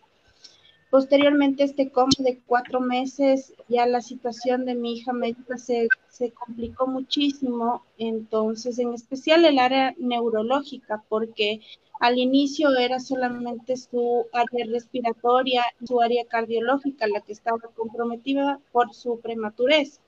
Posteriormente 0.89 1.63
este 1.63 1.91
coma 1.91 2.13
de 2.18 2.39
cuatro 2.47 2.80
meses, 2.80 3.53
ya 3.68 3.86
la 3.86 4.01
situación 4.01 4.66
de 4.66 4.74
mi 4.74 4.93
hija 4.93 5.13
médica 5.13 5.57
se, 5.57 5.88
se 6.09 6.32
complicó 6.32 6.88
muchísimo, 6.88 7.84
entonces 7.99 8.80
en 8.80 8.93
especial 8.95 9.45
el 9.45 9.59
área 9.59 9.93
neurológica, 9.99 11.03
porque 11.09 11.61
al 11.99 12.18
inicio 12.18 12.76
era 12.76 12.99
solamente 12.99 13.78
su 13.78 14.26
área 14.34 14.66
respiratoria, 14.66 15.63
su 15.86 16.01
área 16.01 16.26
cardiológica 16.26 17.07
la 17.07 17.22
que 17.22 17.34
estaba 17.34 17.59
comprometida 17.76 18.59
por 18.72 18.93
su 18.93 19.20
prematurez 19.20 19.99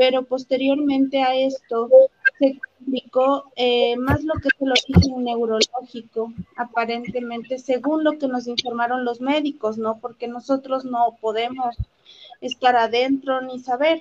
pero 0.00 0.22
posteriormente 0.22 1.22
a 1.22 1.34
esto 1.34 1.90
se 2.38 2.58
complicó 2.78 3.52
eh, 3.54 3.98
más 3.98 4.24
lo 4.24 4.32
que 4.40 4.48
es 4.48 4.54
el 4.58 4.70
origen 4.70 5.24
neurológico, 5.24 6.32
aparentemente, 6.56 7.58
según 7.58 8.02
lo 8.02 8.12
que 8.12 8.26
nos 8.26 8.46
informaron 8.46 9.04
los 9.04 9.20
médicos, 9.20 9.76
¿no? 9.76 9.98
Porque 9.98 10.26
nosotros 10.26 10.86
no 10.86 11.18
podemos 11.20 11.76
estar 12.40 12.76
adentro 12.76 13.42
ni 13.42 13.58
saber. 13.58 14.00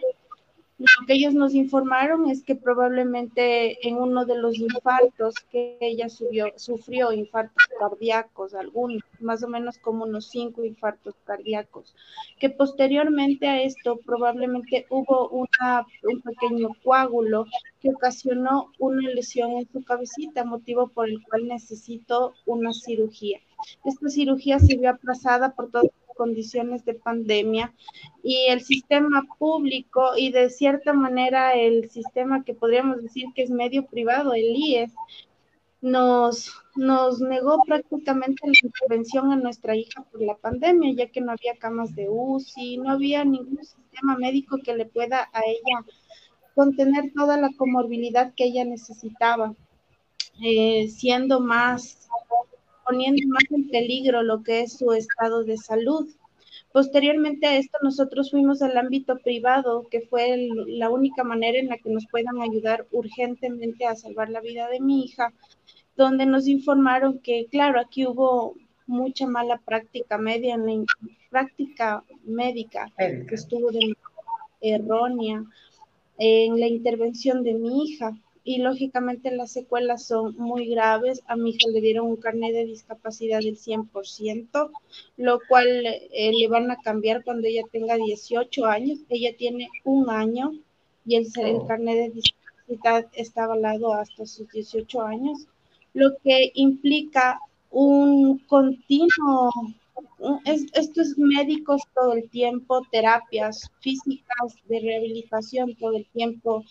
Lo 0.79 1.05
que 1.05 1.13
ellos 1.15 1.33
nos 1.33 1.53
informaron 1.55 2.29
es 2.29 2.41
que 2.41 2.55
probablemente 2.55 3.85
en 3.85 3.97
uno 3.97 4.23
de 4.23 4.37
los 4.37 4.57
infartos 4.57 5.35
que 5.51 5.77
ella 5.81 6.07
sufrió 6.07 7.11
infartos 7.11 7.67
cardíacos, 7.77 8.53
algunos, 8.53 9.03
más 9.19 9.43
o 9.43 9.49
menos 9.49 9.77
como 9.77 10.05
unos 10.05 10.29
cinco 10.29 10.63
infartos 10.63 11.15
cardíacos, 11.25 11.93
que 12.39 12.49
posteriormente 12.49 13.49
a 13.49 13.61
esto 13.61 13.99
probablemente 14.05 14.85
hubo 14.89 15.27
una, 15.27 15.85
un 16.09 16.21
pequeño 16.21 16.69
coágulo 16.81 17.45
que 17.81 17.89
ocasionó 17.89 18.71
una 18.79 19.09
lesión 19.09 19.51
en 19.51 19.69
su 19.69 19.83
cabecita, 19.83 20.45
motivo 20.45 20.87
por 20.87 21.09
el 21.09 21.21
cual 21.23 21.45
necesitó 21.49 22.33
una 22.45 22.71
cirugía. 22.71 23.41
Esta 23.83 24.07
cirugía 24.07 24.59
se 24.59 24.77
vio 24.77 24.91
aplazada 24.91 25.53
por 25.53 25.69
todo 25.71 25.91
condiciones 26.19 26.83
de 26.83 26.95
pandemia 26.95 27.73
y 28.23 28.47
el 28.49 28.59
sistema 28.59 29.25
público 29.37 30.17
y 30.17 30.33
de 30.33 30.49
cierta 30.49 30.91
manera 30.91 31.53
el 31.53 31.89
sistema 31.89 32.43
que 32.43 32.53
podríamos 32.53 33.01
decir 33.01 33.27
que 33.33 33.43
es 33.43 33.49
medio 33.49 33.85
privado, 33.85 34.33
el 34.33 34.53
IES, 34.53 34.91
nos, 35.79 36.51
nos 36.75 37.21
negó 37.21 37.63
prácticamente 37.65 38.45
la 38.45 38.67
intervención 38.67 39.31
a 39.31 39.37
nuestra 39.37 39.77
hija 39.77 40.03
por 40.11 40.21
la 40.21 40.35
pandemia, 40.35 40.93
ya 40.93 41.07
que 41.09 41.21
no 41.21 41.31
había 41.31 41.55
camas 41.57 41.95
de 41.95 42.09
UCI, 42.09 42.79
no 42.79 42.91
había 42.91 43.23
ningún 43.23 43.63
sistema 43.63 44.17
médico 44.17 44.57
que 44.61 44.75
le 44.75 44.87
pueda 44.87 45.29
a 45.31 45.41
ella 45.47 45.85
contener 46.53 47.13
toda 47.15 47.37
la 47.37 47.49
comorbilidad 47.55 48.33
que 48.35 48.43
ella 48.43 48.65
necesitaba, 48.65 49.55
eh, 50.43 50.89
siendo 50.89 51.39
más 51.39 51.98
poniendo 52.89 53.21
más 53.27 53.43
en 53.51 53.67
peligro 53.69 54.23
lo 54.23 54.41
que 54.43 54.61
es 54.61 54.77
su 54.77 54.91
estado 54.93 55.43
de 55.43 55.57
salud. 55.57 56.09
Posteriormente 56.71 57.47
a 57.47 57.57
esto, 57.57 57.77
nosotros 57.81 58.31
fuimos 58.31 58.61
al 58.61 58.77
ámbito 58.77 59.17
privado, 59.17 59.87
que 59.89 60.01
fue 60.01 60.49
la 60.67 60.89
única 60.89 61.23
manera 61.23 61.59
en 61.59 61.67
la 61.67 61.77
que 61.77 61.89
nos 61.89 62.05
puedan 62.07 62.41
ayudar 62.41 62.87
urgentemente 62.91 63.85
a 63.85 63.95
salvar 63.95 64.29
la 64.29 64.41
vida 64.41 64.67
de 64.69 64.79
mi 64.79 65.03
hija, 65.03 65.33
donde 65.95 66.25
nos 66.25 66.47
informaron 66.47 67.19
que, 67.19 67.47
claro, 67.49 67.79
aquí 67.79 68.05
hubo 68.05 68.55
mucha 68.87 69.27
mala 69.27 69.57
práctica 69.57 70.17
media 70.17 70.55
en 70.55 70.65
la 70.65 70.85
práctica 71.29 72.03
médica, 72.23 72.91
que 72.97 73.35
estuvo 73.35 73.71
de 73.71 73.95
errónea 74.61 75.43
en 76.17 76.59
la 76.59 76.67
intervención 76.67 77.43
de 77.43 77.53
mi 77.53 77.83
hija 77.83 78.17
y 78.49 78.57
lógicamente 78.57 79.29
las 79.29 79.51
secuelas 79.51 80.07
son 80.07 80.35
muy 80.35 80.65
graves. 80.65 81.21
A 81.27 81.35
mi 81.35 81.51
hija 81.51 81.69
le 81.71 81.81
dieron 81.81 82.07
un 82.07 82.15
carnet 82.15 82.51
de 82.51 82.65
discapacidad 82.65 83.41
del 83.41 83.59
100%, 83.59 84.71
lo 85.17 85.39
cual 85.47 85.67
eh, 85.85 86.31
le 86.33 86.47
van 86.47 86.71
a 86.71 86.77
cambiar 86.77 87.23
cuando 87.23 87.47
ella 87.47 87.61
tenga 87.71 87.95
18 87.95 88.65
años. 88.65 89.01
Ella 89.07 89.37
tiene 89.37 89.69
un 89.83 90.09
año 90.09 90.53
y 91.05 91.17
el, 91.17 91.27
el 91.43 91.57
oh. 91.57 91.67
carnet 91.67 91.95
de 91.95 92.09
discapacidad 92.09 93.05
está 93.13 93.43
avalado 93.43 93.93
hasta 93.93 94.25
sus 94.25 94.49
18 94.49 94.99
años, 95.03 95.45
lo 95.93 96.17
que 96.23 96.51
implica 96.55 97.39
un 97.69 98.39
continuo 98.47 99.51
estos 100.45 101.17
médicos 101.17 101.81
todo 101.93 102.13
el 102.13 102.29
tiempo, 102.29 102.81
terapias 102.91 103.69
físicas 103.79 104.55
de 104.67 104.79
rehabilitación 104.79 105.75
todo 105.75 105.95
el 105.97 106.05
tiempo, 106.07 106.63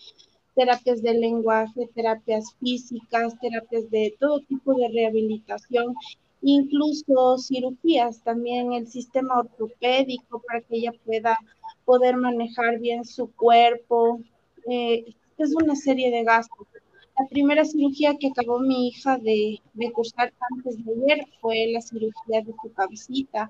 terapias 0.59 1.01
de 1.01 1.13
lenguaje, 1.13 1.89
terapias 1.95 2.53
físicas, 2.59 3.39
terapias 3.39 3.89
de 3.89 4.13
todo 4.19 4.41
tipo 4.41 4.73
de 4.73 4.89
rehabilitación, 4.89 5.95
incluso 6.41 7.37
cirugías, 7.37 8.21
también 8.23 8.73
el 8.73 8.85
sistema 8.85 9.39
ortopédico 9.39 10.41
para 10.45 10.59
que 10.59 10.75
ella 10.75 10.91
pueda 11.05 11.37
poder 11.85 12.17
manejar 12.17 12.77
bien 12.79 13.05
su 13.05 13.31
cuerpo. 13.31 14.19
Eh, 14.69 15.15
es 15.37 15.55
una 15.55 15.77
serie 15.77 16.11
de 16.11 16.25
gastos. 16.25 16.67
La 17.17 17.25
primera 17.29 17.63
cirugía 17.63 18.17
que 18.19 18.27
acabó 18.27 18.59
mi 18.59 18.89
hija 18.89 19.17
de, 19.17 19.61
de 19.73 19.91
cursar 19.93 20.33
antes 20.51 20.83
de 20.83 20.91
ayer 20.91 21.25
fue 21.39 21.67
la 21.71 21.79
cirugía 21.79 22.41
de 22.41 22.53
su 22.61 22.73
cabecita 22.73 23.49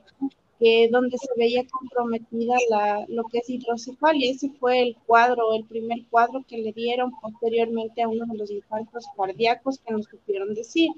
que 0.60 0.90
donde 0.92 1.18
se 1.18 1.30
veía 1.38 1.66
comprometida 1.68 2.56
la, 2.70 3.06
lo 3.08 3.24
que 3.26 3.40
es 3.40 3.50
hidrocefalia. 3.50 4.32
Ese 4.32 4.50
fue 4.60 4.82
el 4.82 4.98
cuadro, 5.08 5.54
el 5.54 5.64
primer 5.64 6.06
cuadro 6.10 6.44
que 6.48 6.58
le 6.58 6.74
dieron 6.74 7.12
posteriormente 7.22 8.02
a 8.02 8.10
uno 8.10 8.26
de 8.26 8.38
los 8.38 8.52
infartos 8.52 9.06
cardíacos 9.16 9.80
que 9.80 9.94
nos 9.94 10.06
supieron 10.06 10.54
decir. 10.54 10.92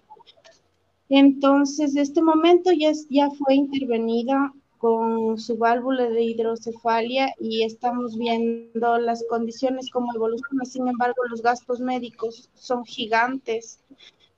Entonces, 1.09 1.95
este 1.95 2.22
momento 2.22 2.72
ya, 2.72 2.91
ya 3.09 3.30
fue 3.30 3.55
intervenida 3.55 4.53
con 4.82 5.38
su 5.38 5.57
válvula 5.57 6.09
de 6.09 6.24
hidrocefalia 6.24 7.36
y 7.39 7.64
estamos 7.64 8.18
viendo 8.18 8.97
las 8.97 9.24
condiciones 9.30 9.91
como 9.91 10.12
evolucionan. 10.16 10.66
Sin 10.66 10.88
embargo, 10.88 11.24
los 11.30 11.43
gastos 11.43 11.80
médicos 11.80 12.49
son 12.55 12.84
gigantes. 12.84 13.80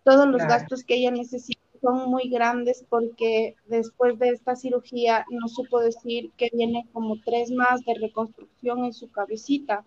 Todos 0.03 0.27
los 0.27 0.41
gastos 0.41 0.83
que 0.83 0.95
ella 0.95 1.11
necesita 1.11 1.62
son 1.83 2.09
muy 2.09 2.29
grandes 2.29 2.85
porque 2.87 3.55
después 3.67 4.17
de 4.17 4.29
esta 4.29 4.55
cirugía 4.55 5.25
no 5.29 5.49
supo 5.49 5.81
decir 5.81 6.31
que 6.37 6.49
viene 6.53 6.87
como 6.93 7.17
tres 7.25 7.51
más 7.51 7.83
de 7.83 7.95
reconstrucción 7.95 8.85
en 8.85 8.93
su 8.93 9.11
cabecita 9.11 9.83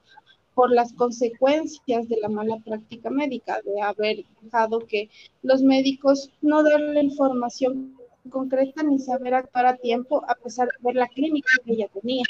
por 0.55 0.71
las 0.71 0.93
consecuencias 0.93 2.09
de 2.09 2.19
la 2.21 2.29
mala 2.29 2.59
práctica 2.59 3.09
médica, 3.09 3.61
de 3.65 3.81
haber 3.81 4.25
dejado 4.43 4.81
que 4.81 5.09
los 5.43 5.63
médicos 5.63 6.31
no 6.43 6.63
den 6.63 6.95
la 6.95 7.03
información 7.03 7.97
concreta 8.31 8.83
ni 8.83 8.99
saber 8.99 9.35
actuar 9.35 9.67
a 9.67 9.77
tiempo 9.77 10.23
a 10.29 10.35
pesar 10.35 10.69
de 10.69 10.75
ver 10.83 10.97
la 10.97 11.09
clínica 11.09 11.49
que 11.65 11.73
ella 11.73 11.89
tenía. 11.89 12.25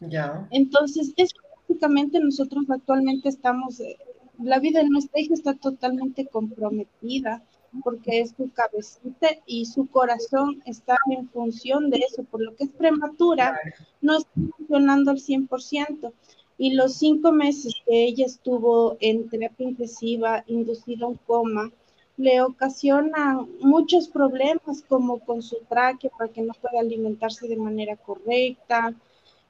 Ya. 0.00 0.48
Entonces, 0.50 1.12
es 1.16 1.30
básicamente 1.68 2.20
nosotros 2.20 2.64
actualmente 2.68 3.28
estamos, 3.28 3.80
eh, 3.80 3.96
la 4.42 4.60
vida 4.60 4.80
de 4.80 4.88
nuestra 4.88 5.20
hija 5.20 5.34
está 5.34 5.54
totalmente 5.54 6.26
comprometida 6.26 7.42
porque 7.84 8.20
es 8.20 8.34
su 8.36 8.50
cabecita 8.52 9.28
y 9.46 9.66
su 9.66 9.86
corazón 9.86 10.62
está 10.66 10.96
en 11.10 11.28
función 11.28 11.90
de 11.90 11.98
eso, 11.98 12.24
por 12.24 12.42
lo 12.42 12.54
que 12.56 12.64
es 12.64 12.70
prematura, 12.70 13.58
no 14.00 14.18
está 14.18 14.30
funcionando 14.56 15.10
al 15.12 15.18
100%. 15.18 16.12
Y 16.58 16.74
los 16.74 16.94
cinco 16.94 17.32
meses 17.32 17.74
que 17.86 18.04
ella 18.04 18.26
estuvo 18.26 18.96
en 19.00 19.28
terapia 19.30 19.68
intensiva, 19.68 20.44
inducida 20.46 21.06
a 21.06 21.08
un 21.08 21.16
coma, 21.26 21.70
le 22.16 22.42
ocasionan 22.42 23.48
muchos 23.60 24.08
problemas 24.08 24.82
como 24.86 25.20
con 25.20 25.40
su 25.40 25.56
tráquea 25.68 26.10
para 26.18 26.30
que 26.30 26.42
no 26.42 26.52
pueda 26.60 26.80
alimentarse 26.80 27.48
de 27.48 27.56
manera 27.56 27.96
correcta, 27.96 28.94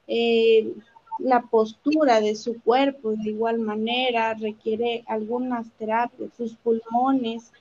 eh, 0.07 0.73
la 1.19 1.41
postura 1.41 2.21
de 2.21 2.35
su 2.35 2.61
cuerpo 2.61 3.11
de 3.11 3.29
igual 3.29 3.59
manera 3.59 4.33
requiere 4.33 5.03
algunas 5.07 5.69
terapias, 5.71 6.31
sus 6.35 6.55
pulmones, 6.55 7.51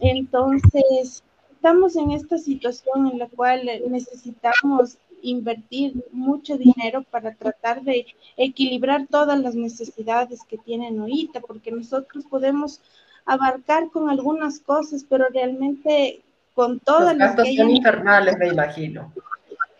entonces, 0.00 1.22
estamos 1.52 1.96
en 1.96 2.12
esta 2.12 2.38
situación 2.38 3.08
en 3.08 3.18
la 3.18 3.28
cual 3.28 3.68
necesitamos 3.88 4.98
invertir 5.22 6.02
mucho 6.12 6.56
dinero 6.56 7.04
para 7.10 7.34
tratar 7.34 7.82
de 7.82 8.06
equilibrar 8.36 9.06
todas 9.08 9.38
las 9.38 9.54
necesidades 9.54 10.40
que 10.48 10.58
tienen 10.58 11.00
ahorita, 11.00 11.40
porque 11.40 11.70
nosotros 11.70 12.24
podemos 12.24 12.80
abarcar 13.26 13.90
con 13.90 14.08
algunas 14.08 14.60
cosas, 14.60 15.04
pero 15.08 15.26
realmente 15.32 16.22
con 16.54 16.80
todas 16.80 17.16
las 17.16 17.36
gastos 17.36 17.54
son 17.56 17.70
infernales, 17.70 18.36
me 18.38 18.48
imagino. 18.48 19.12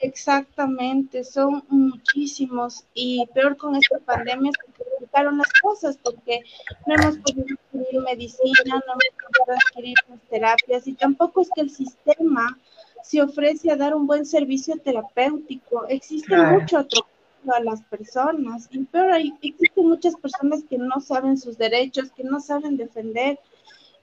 Exactamente, 0.00 1.24
son 1.24 1.62
muchísimos 1.68 2.84
y 2.94 3.26
peor 3.34 3.56
con 3.56 3.76
esta 3.76 3.98
pandemia 3.98 4.50
se 4.64 4.69
complicaron 5.00 5.38
las 5.38 5.52
cosas 5.62 5.98
porque 6.02 6.42
no 6.86 6.94
hemos 6.94 7.16
podido 7.18 7.56
adquirir 7.72 8.00
medicina, 8.02 8.82
no 8.86 8.92
hemos 8.92 9.14
podido 9.16 9.58
adquirir 9.58 9.94
las 10.08 10.20
terapias 10.28 10.86
y 10.86 10.92
tampoco 10.92 11.40
es 11.40 11.50
que 11.54 11.62
el 11.62 11.70
sistema 11.70 12.58
se 13.02 13.22
ofrece 13.22 13.70
a 13.70 13.76
dar 13.76 13.94
un 13.94 14.06
buen 14.06 14.26
servicio 14.26 14.76
terapéutico. 14.76 15.86
Existe 15.88 16.36
mucho 16.36 16.78
atropello 16.78 17.54
a 17.54 17.60
las 17.60 17.82
personas 17.82 18.68
y 18.70 18.84
peor 18.84 19.12
hay, 19.12 19.34
existen 19.40 19.88
muchas 19.88 20.14
personas 20.16 20.62
que 20.68 20.76
no 20.76 21.00
saben 21.00 21.38
sus 21.38 21.56
derechos, 21.56 22.12
que 22.12 22.24
no 22.24 22.40
saben 22.40 22.76
defender 22.76 23.38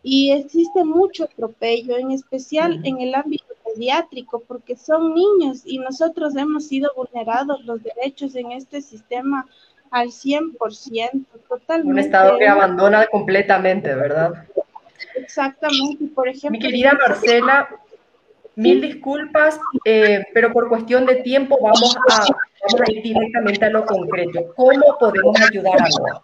y 0.02 0.32
existe 0.32 0.84
mucho 0.84 1.26
atropello, 1.26 1.98
en 1.98 2.12
especial 2.12 2.82
en 2.84 3.02
el 3.02 3.14
ámbito 3.14 3.54
pediátrico, 3.66 4.40
porque 4.48 4.76
son 4.76 5.14
niños 5.14 5.62
y 5.66 5.80
nosotros 5.80 6.36
hemos 6.36 6.66
sido 6.66 6.92
vulnerados 6.96 7.64
los 7.66 7.84
derechos 7.84 8.36
en 8.36 8.52
este 8.52 8.82
sistema 8.82 9.46
al 9.92 10.10
100%, 10.10 11.26
totalmente. 11.48 11.92
Un 11.92 12.00
estado 12.00 12.38
que 12.38 12.48
abandona 12.48 13.06
completamente, 13.08 13.94
¿verdad? 13.96 14.46
Exactamente, 15.16 16.06
por 16.14 16.28
ejemplo. 16.28 16.52
Mi 16.52 16.60
querida 16.60 16.94
Marcela, 16.94 17.70
mil 18.56 18.82
disculpas, 18.82 19.60
eh, 19.86 20.26
pero 20.34 20.52
por 20.52 20.70
cuestión 20.70 21.06
de 21.06 21.16
tiempo 21.18 21.58
vamos 21.62 21.96
a, 22.10 22.20
vamos 22.20 22.82
a 22.88 22.92
ir 22.92 23.04
directamente 23.04 23.66
a 23.66 23.70
lo 23.70 23.86
concreto. 23.86 24.54
¿Cómo 24.56 24.98
podemos 25.00 25.40
ayudar 25.42 25.82
a 25.82 25.88
Noah? 25.88 26.22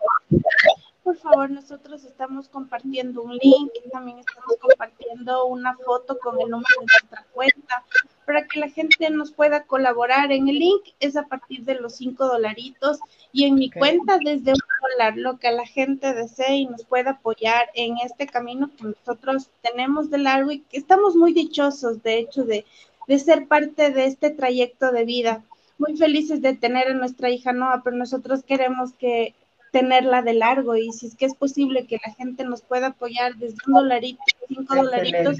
Por 1.03 1.17
favor, 1.17 1.49
nosotros 1.49 2.05
estamos 2.05 2.47
compartiendo 2.47 3.21
un 3.21 3.33
link, 3.33 3.71
también 3.91 4.19
estamos 4.19 4.55
compartiendo 4.59 5.45
una 5.45 5.75
foto 5.75 6.17
con 6.19 6.39
el 6.39 6.49
número 6.49 6.79
de 6.79 6.85
nuestra 6.85 7.25
cuenta 7.33 7.83
para 8.25 8.47
que 8.47 8.59
la 8.61 8.69
gente 8.69 9.09
nos 9.09 9.33
pueda 9.33 9.63
colaborar. 9.63 10.31
En 10.31 10.47
el 10.47 10.59
link 10.59 10.81
es 11.01 11.17
a 11.17 11.23
partir 11.23 11.63
de 11.63 11.75
los 11.75 11.97
cinco 11.97 12.25
dolaritos 12.25 12.99
y 13.33 13.43
en 13.45 13.55
mi 13.55 13.69
cuenta 13.69 14.17
desde 14.23 14.51
un 14.51 14.59
dólar, 14.81 15.17
lo 15.17 15.37
que 15.39 15.51
la 15.51 15.65
gente 15.65 16.13
desee 16.13 16.55
y 16.55 16.65
nos 16.67 16.85
pueda 16.85 17.11
apoyar 17.11 17.69
en 17.73 17.97
este 17.97 18.25
camino 18.25 18.71
que 18.77 18.85
nosotros 18.85 19.49
tenemos 19.61 20.09
de 20.09 20.19
largo 20.19 20.51
y 20.51 20.61
que 20.61 20.77
estamos 20.77 21.15
muy 21.15 21.33
dichosos, 21.33 22.01
de 22.01 22.19
hecho, 22.19 22.45
de, 22.45 22.65
de 23.07 23.19
ser 23.19 23.47
parte 23.47 23.91
de 23.91 24.05
este 24.05 24.29
trayecto 24.29 24.91
de 24.91 25.03
vida. 25.03 25.43
Muy 25.77 25.97
felices 25.97 26.41
de 26.41 26.53
tener 26.53 26.87
a 26.87 26.93
nuestra 26.93 27.29
hija 27.29 27.51
Noah, 27.51 27.81
pero 27.83 27.97
nosotros 27.97 28.43
queremos 28.43 28.93
que 28.93 29.35
tenerla 29.73 30.21
de 30.21 30.35
largo 30.35 30.75
y 30.75 30.91
si 30.91 31.07
es 31.07 31.15
que 31.15 31.25
es 31.25 31.33
posible 31.33 31.87
que 31.87 31.97
la 32.05 32.13
gente 32.13 32.43
nos 32.43 32.61
pueda 32.61 32.87
apoyar 32.87 33.35
desde 33.37 33.57
un 33.65 33.73
dolarito, 33.73 34.21
cinco 34.47 34.75
dolaritos, 34.75 35.37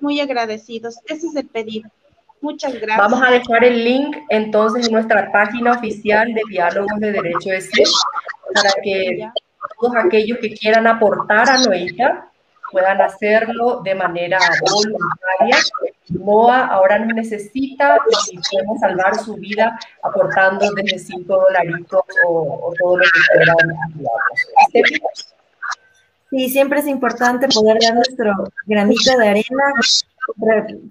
muy 0.00 0.20
agradecidos. 0.20 0.96
Ese 1.06 1.26
es 1.26 1.36
el 1.36 1.46
pedido. 1.46 1.90
Muchas 2.40 2.72
gracias. 2.72 2.96
Vamos 2.96 3.22
a 3.22 3.30
dejar 3.30 3.62
el 3.62 3.84
link 3.84 4.16
entonces 4.30 4.86
en 4.86 4.92
nuestra 4.94 5.30
página 5.30 5.72
oficial 5.72 6.32
de 6.32 6.40
Diálogos 6.48 6.98
de 6.98 7.12
Derecho 7.12 7.50
de 7.50 7.60
Ser 7.60 7.86
para 8.54 8.70
que 8.82 9.28
todos 9.78 9.96
aquellos 9.96 10.38
que 10.38 10.54
quieran 10.54 10.86
aportar 10.86 11.50
a 11.50 11.58
Noita 11.58 12.30
puedan 12.72 13.02
hacerlo 13.02 13.82
de 13.84 13.94
manera 13.94 14.38
voluntaria. 14.62 15.58
MOA 16.08 16.66
ahora 16.66 16.98
nos 16.98 17.14
necesita 17.14 17.98
y 18.30 18.38
podemos 18.50 18.80
salvar 18.80 19.16
su 19.16 19.34
vida 19.34 19.78
aportando 20.02 20.70
desde 20.74 20.98
5 20.98 21.36
dolaritos 21.36 22.02
o, 22.26 22.72
todo 22.78 22.98
lo 22.98 23.04
que 23.04 23.20
quieran 23.34 23.56
ayudarnos. 23.88 25.34
Sí, 26.30 26.48
siempre 26.48 26.80
es 26.80 26.86
importante 26.86 27.48
poder 27.48 27.78
dar 27.80 27.94
nuestro 27.94 28.32
granito 28.66 29.16
de 29.16 29.28
arena 29.28 29.72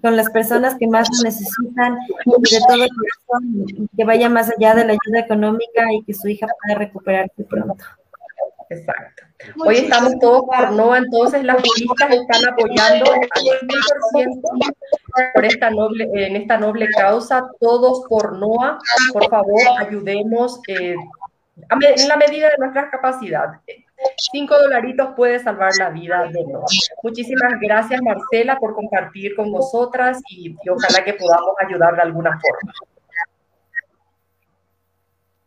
con 0.02 0.16
las 0.16 0.30
personas 0.30 0.76
que 0.78 0.86
más 0.86 1.08
lo 1.10 1.24
necesitan 1.24 1.98
y 2.24 2.54
de 2.54 2.58
todo 2.66 2.86
corazón, 2.88 3.88
que 3.94 4.04
vaya 4.04 4.28
más 4.30 4.50
allá 4.50 4.74
de 4.74 4.86
la 4.86 4.92
ayuda 4.92 5.20
económica 5.20 5.92
y 5.92 6.02
que 6.04 6.14
su 6.14 6.28
hija 6.28 6.46
pueda 6.46 6.78
recuperarse 6.78 7.44
pronto. 7.44 7.84
Exacto. 8.70 9.25
Hoy 9.64 9.76
estamos 9.76 10.18
todos 10.20 10.42
por 10.46 10.72
NOA, 10.72 10.98
entonces 10.98 11.44
las 11.44 11.56
juristas 11.56 12.10
están 12.10 12.52
apoyando 12.52 13.12
al 13.12 13.20
100% 13.20 14.74
por 15.34 15.44
esta 15.44 15.70
noble, 15.70 16.08
en 16.14 16.36
esta 16.36 16.58
noble 16.58 16.88
causa, 16.90 17.42
todos 17.60 18.04
por 18.08 18.38
NOA. 18.38 18.78
Por 19.12 19.28
favor, 19.28 19.60
ayudemos 19.78 20.60
eh, 20.68 20.94
en 21.56 22.08
la 22.08 22.16
medida 22.16 22.48
de 22.48 22.56
nuestra 22.58 22.90
capacidad. 22.90 23.60
Cinco 24.32 24.58
dolaritos 24.58 25.10
puede 25.16 25.38
salvar 25.38 25.72
la 25.78 25.90
vida 25.90 26.28
de 26.32 26.44
NOA. 26.44 26.64
Muchísimas 27.02 27.52
gracias, 27.60 28.00
Marcela, 28.02 28.58
por 28.58 28.74
compartir 28.74 29.34
con 29.36 29.52
nosotras 29.52 30.22
y, 30.30 30.56
y 30.62 30.68
ojalá 30.68 31.04
que 31.04 31.14
podamos 31.14 31.54
ayudar 31.66 31.94
de 31.96 32.02
alguna 32.02 32.40
forma. 32.40 32.72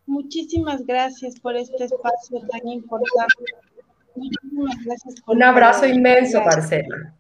Muchísimas 0.06 0.86
gracias 0.88 1.40
por 1.40 1.56
este 1.56 1.84
espacio 1.84 2.40
tan 2.50 2.68
importante. 2.68 3.69
Muchísimas 4.16 4.86
gracias. 4.86 5.16
Un 5.28 5.44
abrazo 5.44 5.86
inmenso, 5.86 6.42
Marcela. 6.42 7.14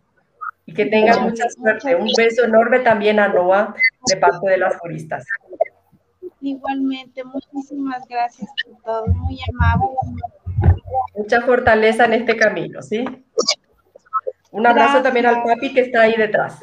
Y 0.65 0.73
que 0.73 0.85
tengas 0.85 1.19
mucha 1.21 1.49
suerte. 1.49 1.95
Un 1.95 2.09
beso 2.15 2.43
enorme 2.43 2.79
también 2.79 3.19
a 3.19 3.27
Noah 3.27 3.73
de 4.07 4.17
parte 4.17 4.49
de 4.49 4.57
las 4.57 4.77
juristas. 4.77 5.25
Igualmente, 6.41 7.23
muchísimas 7.23 8.07
gracias 8.07 8.49
por 8.65 8.81
todo. 8.83 9.07
Muy 9.07 9.39
amable. 9.49 9.87
Mucha 11.15 11.41
fortaleza 11.41 12.05
en 12.05 12.13
este 12.13 12.37
camino, 12.37 12.81
¿sí? 12.81 13.03
Un 14.51 14.65
abrazo 14.65 15.01
también 15.01 15.25
al 15.25 15.43
papi 15.43 15.73
que 15.73 15.81
está 15.81 16.01
ahí 16.01 16.15
detrás. 16.15 16.59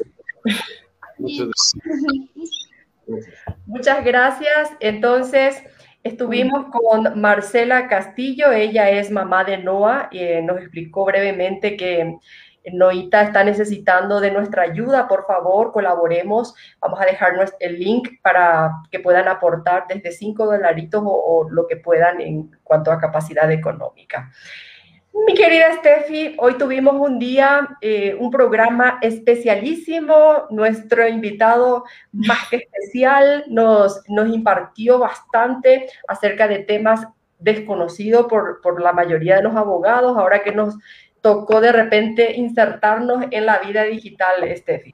Muchas 3.65 4.03
gracias. 4.05 4.71
Entonces, 4.79 5.63
Estuvimos 6.03 6.67
con 6.71 7.19
Marcela 7.19 7.87
Castillo, 7.87 8.51
ella 8.51 8.89
es 8.89 9.11
mamá 9.11 9.43
de 9.43 9.57
Noah, 9.57 10.07
y 10.11 10.19
eh, 10.19 10.41
nos 10.41 10.59
explicó 10.59 11.05
brevemente 11.05 11.75
que 11.75 12.17
Noita 12.73 13.23
está 13.23 13.43
necesitando 13.43 14.19
de 14.19 14.31
nuestra 14.31 14.63
ayuda, 14.63 15.07
por 15.07 15.25
favor, 15.25 15.71
colaboremos. 15.71 16.53
Vamos 16.79 16.99
a 16.99 17.05
dejar 17.05 17.33
el 17.59 17.79
link 17.79 18.09
para 18.21 18.71
que 18.91 18.99
puedan 18.99 19.27
aportar 19.27 19.85
desde 19.87 20.11
5 20.11 20.45
dolaritos 20.45 21.01
o, 21.05 21.47
lo 21.49 21.67
que 21.67 21.77
puedan 21.77 22.21
en 22.21 22.51
cuanto 22.63 22.91
a 22.91 22.99
capacidad 22.99 23.49
económica. 23.51 24.31
Mi 25.25 25.33
querida 25.33 25.73
Steffi, 25.79 26.35
hoy 26.37 26.57
tuvimos 26.57 26.93
un 26.95 27.17
día, 27.17 27.67
eh, 27.81 28.15
un 28.19 28.29
programa 28.29 28.99
especialísimo. 29.01 30.47
Nuestro 30.51 31.07
invitado 31.07 31.85
más 32.11 32.47
que 32.49 32.57
especial 32.57 33.43
nos, 33.47 34.03
nos 34.07 34.29
impartió 34.29 34.99
bastante 34.99 35.89
acerca 36.07 36.47
de 36.47 36.59
temas 36.59 37.07
desconocidos 37.39 38.27
por, 38.27 38.61
por 38.61 38.81
la 38.81 38.93
mayoría 38.93 39.37
de 39.37 39.43
los 39.43 39.55
abogados, 39.55 40.17
ahora 40.17 40.43
que 40.43 40.51
nos 40.51 40.75
tocó 41.21 41.61
de 41.61 41.71
repente 41.71 42.33
insertarnos 42.33 43.25
en 43.31 43.45
la 43.45 43.59
vida 43.59 43.83
digital, 43.83 44.43
Steffi 44.55 44.93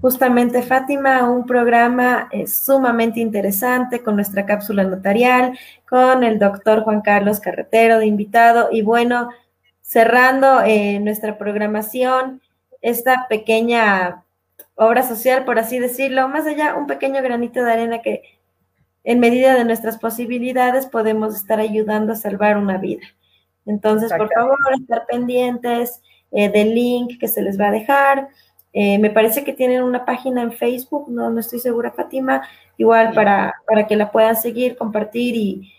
justamente 0.00 0.62
Fátima, 0.62 1.28
un 1.28 1.46
programa 1.46 2.28
eh, 2.32 2.46
sumamente 2.46 3.20
interesante 3.20 4.02
con 4.02 4.16
nuestra 4.16 4.46
cápsula 4.46 4.84
notarial, 4.84 5.58
con 5.88 6.24
el 6.24 6.38
doctor 6.38 6.82
Juan 6.82 7.00
Carlos 7.00 7.40
Carretero 7.40 7.98
de 7.98 8.06
invitado. 8.06 8.68
Y 8.72 8.82
bueno, 8.82 9.30
cerrando 9.80 10.62
eh, 10.62 10.98
nuestra 11.00 11.38
programación, 11.38 12.42
esta 12.82 13.26
pequeña 13.28 14.24
obra 14.74 15.02
social, 15.02 15.44
por 15.44 15.58
así 15.58 15.78
decirlo, 15.78 16.28
más 16.28 16.46
allá, 16.46 16.74
un 16.74 16.86
pequeño 16.86 17.22
granito 17.22 17.64
de 17.64 17.72
arena 17.72 18.02
que 18.02 18.22
en 19.04 19.20
medida 19.20 19.54
de 19.54 19.64
nuestras 19.64 19.98
posibilidades 19.98 20.86
podemos 20.86 21.36
estar 21.36 21.60
ayudando 21.60 22.12
a 22.12 22.16
salvar 22.16 22.58
una 22.58 22.76
vida. 22.76 23.06
Entonces, 23.64 24.12
por 24.12 24.28
favor, 24.32 24.56
estar 24.80 25.06
pendientes 25.06 26.00
eh, 26.32 26.48
del 26.48 26.74
link 26.74 27.18
que 27.18 27.28
se 27.28 27.42
les 27.42 27.58
va 27.58 27.68
a 27.68 27.72
dejar 27.72 28.28
eh, 28.78 28.98
me 28.98 29.08
parece 29.08 29.42
que 29.42 29.54
tienen 29.54 29.82
una 29.82 30.04
página 30.04 30.42
en 30.42 30.52
Facebook, 30.52 31.06
no, 31.08 31.30
no 31.30 31.40
estoy 31.40 31.58
segura, 31.60 31.92
Fátima, 31.92 32.46
igual 32.76 33.14
para, 33.14 33.54
para 33.66 33.86
que 33.86 33.96
la 33.96 34.12
puedan 34.12 34.36
seguir, 34.36 34.76
compartir 34.76 35.34
y... 35.34 35.72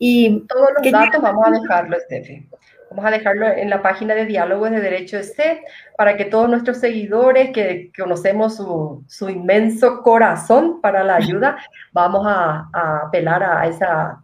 y 0.00 0.46
Todos 0.48 0.70
los 0.82 0.92
datos 0.92 1.22
vamos 1.22 1.46
a 1.46 1.50
dejarlo, 1.52 1.96
Estefi. 1.96 2.48
Vamos 2.90 3.04
a 3.04 3.12
dejarlo 3.12 3.46
en 3.46 3.70
la 3.70 3.80
página 3.82 4.16
de 4.16 4.26
Diálogos 4.26 4.72
de 4.72 4.80
Derecho 4.80 5.16
este 5.16 5.62
para 5.96 6.16
que 6.16 6.24
todos 6.24 6.50
nuestros 6.50 6.78
seguidores 6.78 7.50
que, 7.52 7.92
conocemos 7.96 8.56
su, 8.56 9.04
su, 9.06 9.30
inmenso 9.30 10.02
corazón 10.02 10.80
para 10.80 11.04
la 11.04 11.14
ayuda, 11.14 11.56
vamos 11.92 12.26
a, 12.26 12.68
a 12.72 13.06
apelar 13.06 13.44
a 13.44 13.68
esa, 13.68 14.20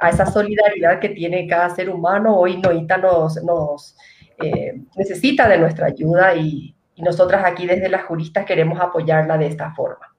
a 0.00 0.10
esa 0.10 0.26
solidaridad 0.26 0.98
que 0.98 1.10
tiene 1.10 1.46
cada 1.46 1.70
ser 1.70 1.90
humano. 1.90 2.36
Hoy 2.36 2.56
Noita 2.56 2.96
nos, 2.96 3.40
nos 3.44 3.96
eh, 4.42 4.80
necesita 4.96 5.48
de 5.48 5.58
nuestra 5.58 5.86
ayuda 5.86 6.34
y, 6.34 6.74
y 6.98 7.02
nosotras 7.02 7.44
aquí 7.44 7.66
desde 7.66 7.88
las 7.88 8.04
juristas 8.04 8.44
queremos 8.44 8.80
apoyarla 8.80 9.38
de 9.38 9.46
esta 9.46 9.72
forma. 9.72 10.12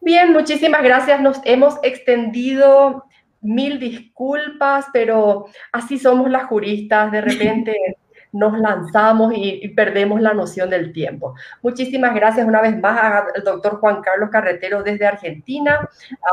Bien, 0.00 0.32
muchísimas 0.32 0.82
gracias. 0.82 1.20
Nos 1.20 1.40
hemos 1.44 1.78
extendido 1.84 3.04
mil 3.40 3.78
disculpas, 3.78 4.86
pero 4.92 5.46
así 5.70 5.98
somos 5.98 6.28
las 6.28 6.46
juristas. 6.46 7.12
De 7.12 7.20
repente 7.20 7.76
nos 8.32 8.58
lanzamos 8.58 9.32
y, 9.36 9.68
perdemos 9.68 10.20
la 10.20 10.34
noción 10.34 10.68
del 10.68 10.92
tiempo. 10.92 11.34
Muchísimas 11.62 12.12
gracias 12.12 12.44
una 12.44 12.60
vez 12.60 12.76
más 12.76 13.24
al 13.36 13.44
doctor 13.44 13.78
Juan 13.78 14.02
Carlos 14.02 14.30
Carretero 14.30 14.82
desde 14.82 15.06
Argentina, 15.06 15.88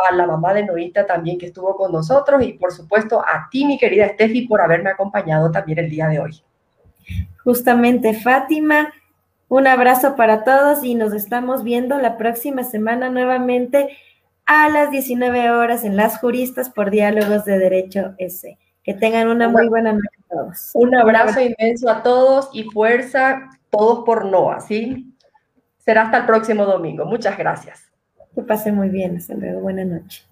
a 0.10 0.16
la 0.16 0.26
mamá 0.26 0.56
de 0.56 0.66
Noita 0.66 1.06
también 1.06 1.38
que 1.38 1.46
estuvo 1.46 1.76
con 1.78 1.92
nosotros 1.92 2.44
y 2.44 2.54
por 2.54 2.72
supuesto 2.72 3.22
a 3.22 3.48
ti, 3.52 3.64
mi 3.64 3.78
querida 3.78 4.10
Steffi, 4.10 4.48
por 4.48 4.60
haberme 4.60 4.90
acompañado 4.90 5.52
también 5.52 5.78
el 5.78 5.90
día 5.90 6.08
de 6.08 6.20
hoy. 6.20 6.44
Justamente, 7.44 8.14
Fátima. 8.14 8.92
Un 9.54 9.68
abrazo 9.68 10.16
para 10.16 10.44
todos 10.44 10.84
y 10.84 10.96
nos 10.96 11.14
estamos 11.14 11.64
viendo 11.64 12.00
la 12.00 12.18
próxima 12.18 12.64
semana 12.64 13.12
nuevamente 13.12 13.96
a 14.48 14.68
las 14.68 14.90
19 14.90 15.52
horas 15.52 15.84
en 15.84 15.96
Las 15.96 16.18
Juristas 16.18 16.72
por 16.72 16.90
Diálogos 16.90 17.46
de 17.46 17.60
Derecho 17.60 18.16
S. 18.18 18.58
Que 18.82 18.96
tengan 18.96 19.28
una 19.28 19.50
muy 19.50 19.68
buena 19.70 19.94
noche 19.94 20.08
a 20.26 20.34
todos. 20.34 20.72
Un 20.74 20.96
abrazo 20.96 21.40
inmenso 21.40 21.88
a 21.88 22.02
todos 22.02 22.50
y 22.52 22.64
fuerza, 22.64 23.52
todos 23.70 24.04
por 24.06 24.26
NOA, 24.26 24.60
¿sí? 24.60 25.16
Será 25.78 26.06
hasta 26.06 26.18
el 26.18 26.26
próximo 26.26 26.66
domingo. 26.66 27.06
Muchas 27.06 27.38
gracias. 27.38 27.92
Que 28.34 28.42
pase 28.42 28.72
muy 28.72 28.90
bien. 28.90 29.18
Hasta 29.18 29.36
luego. 29.36 29.60
Buenas 29.60 29.86
noches. 29.86 30.28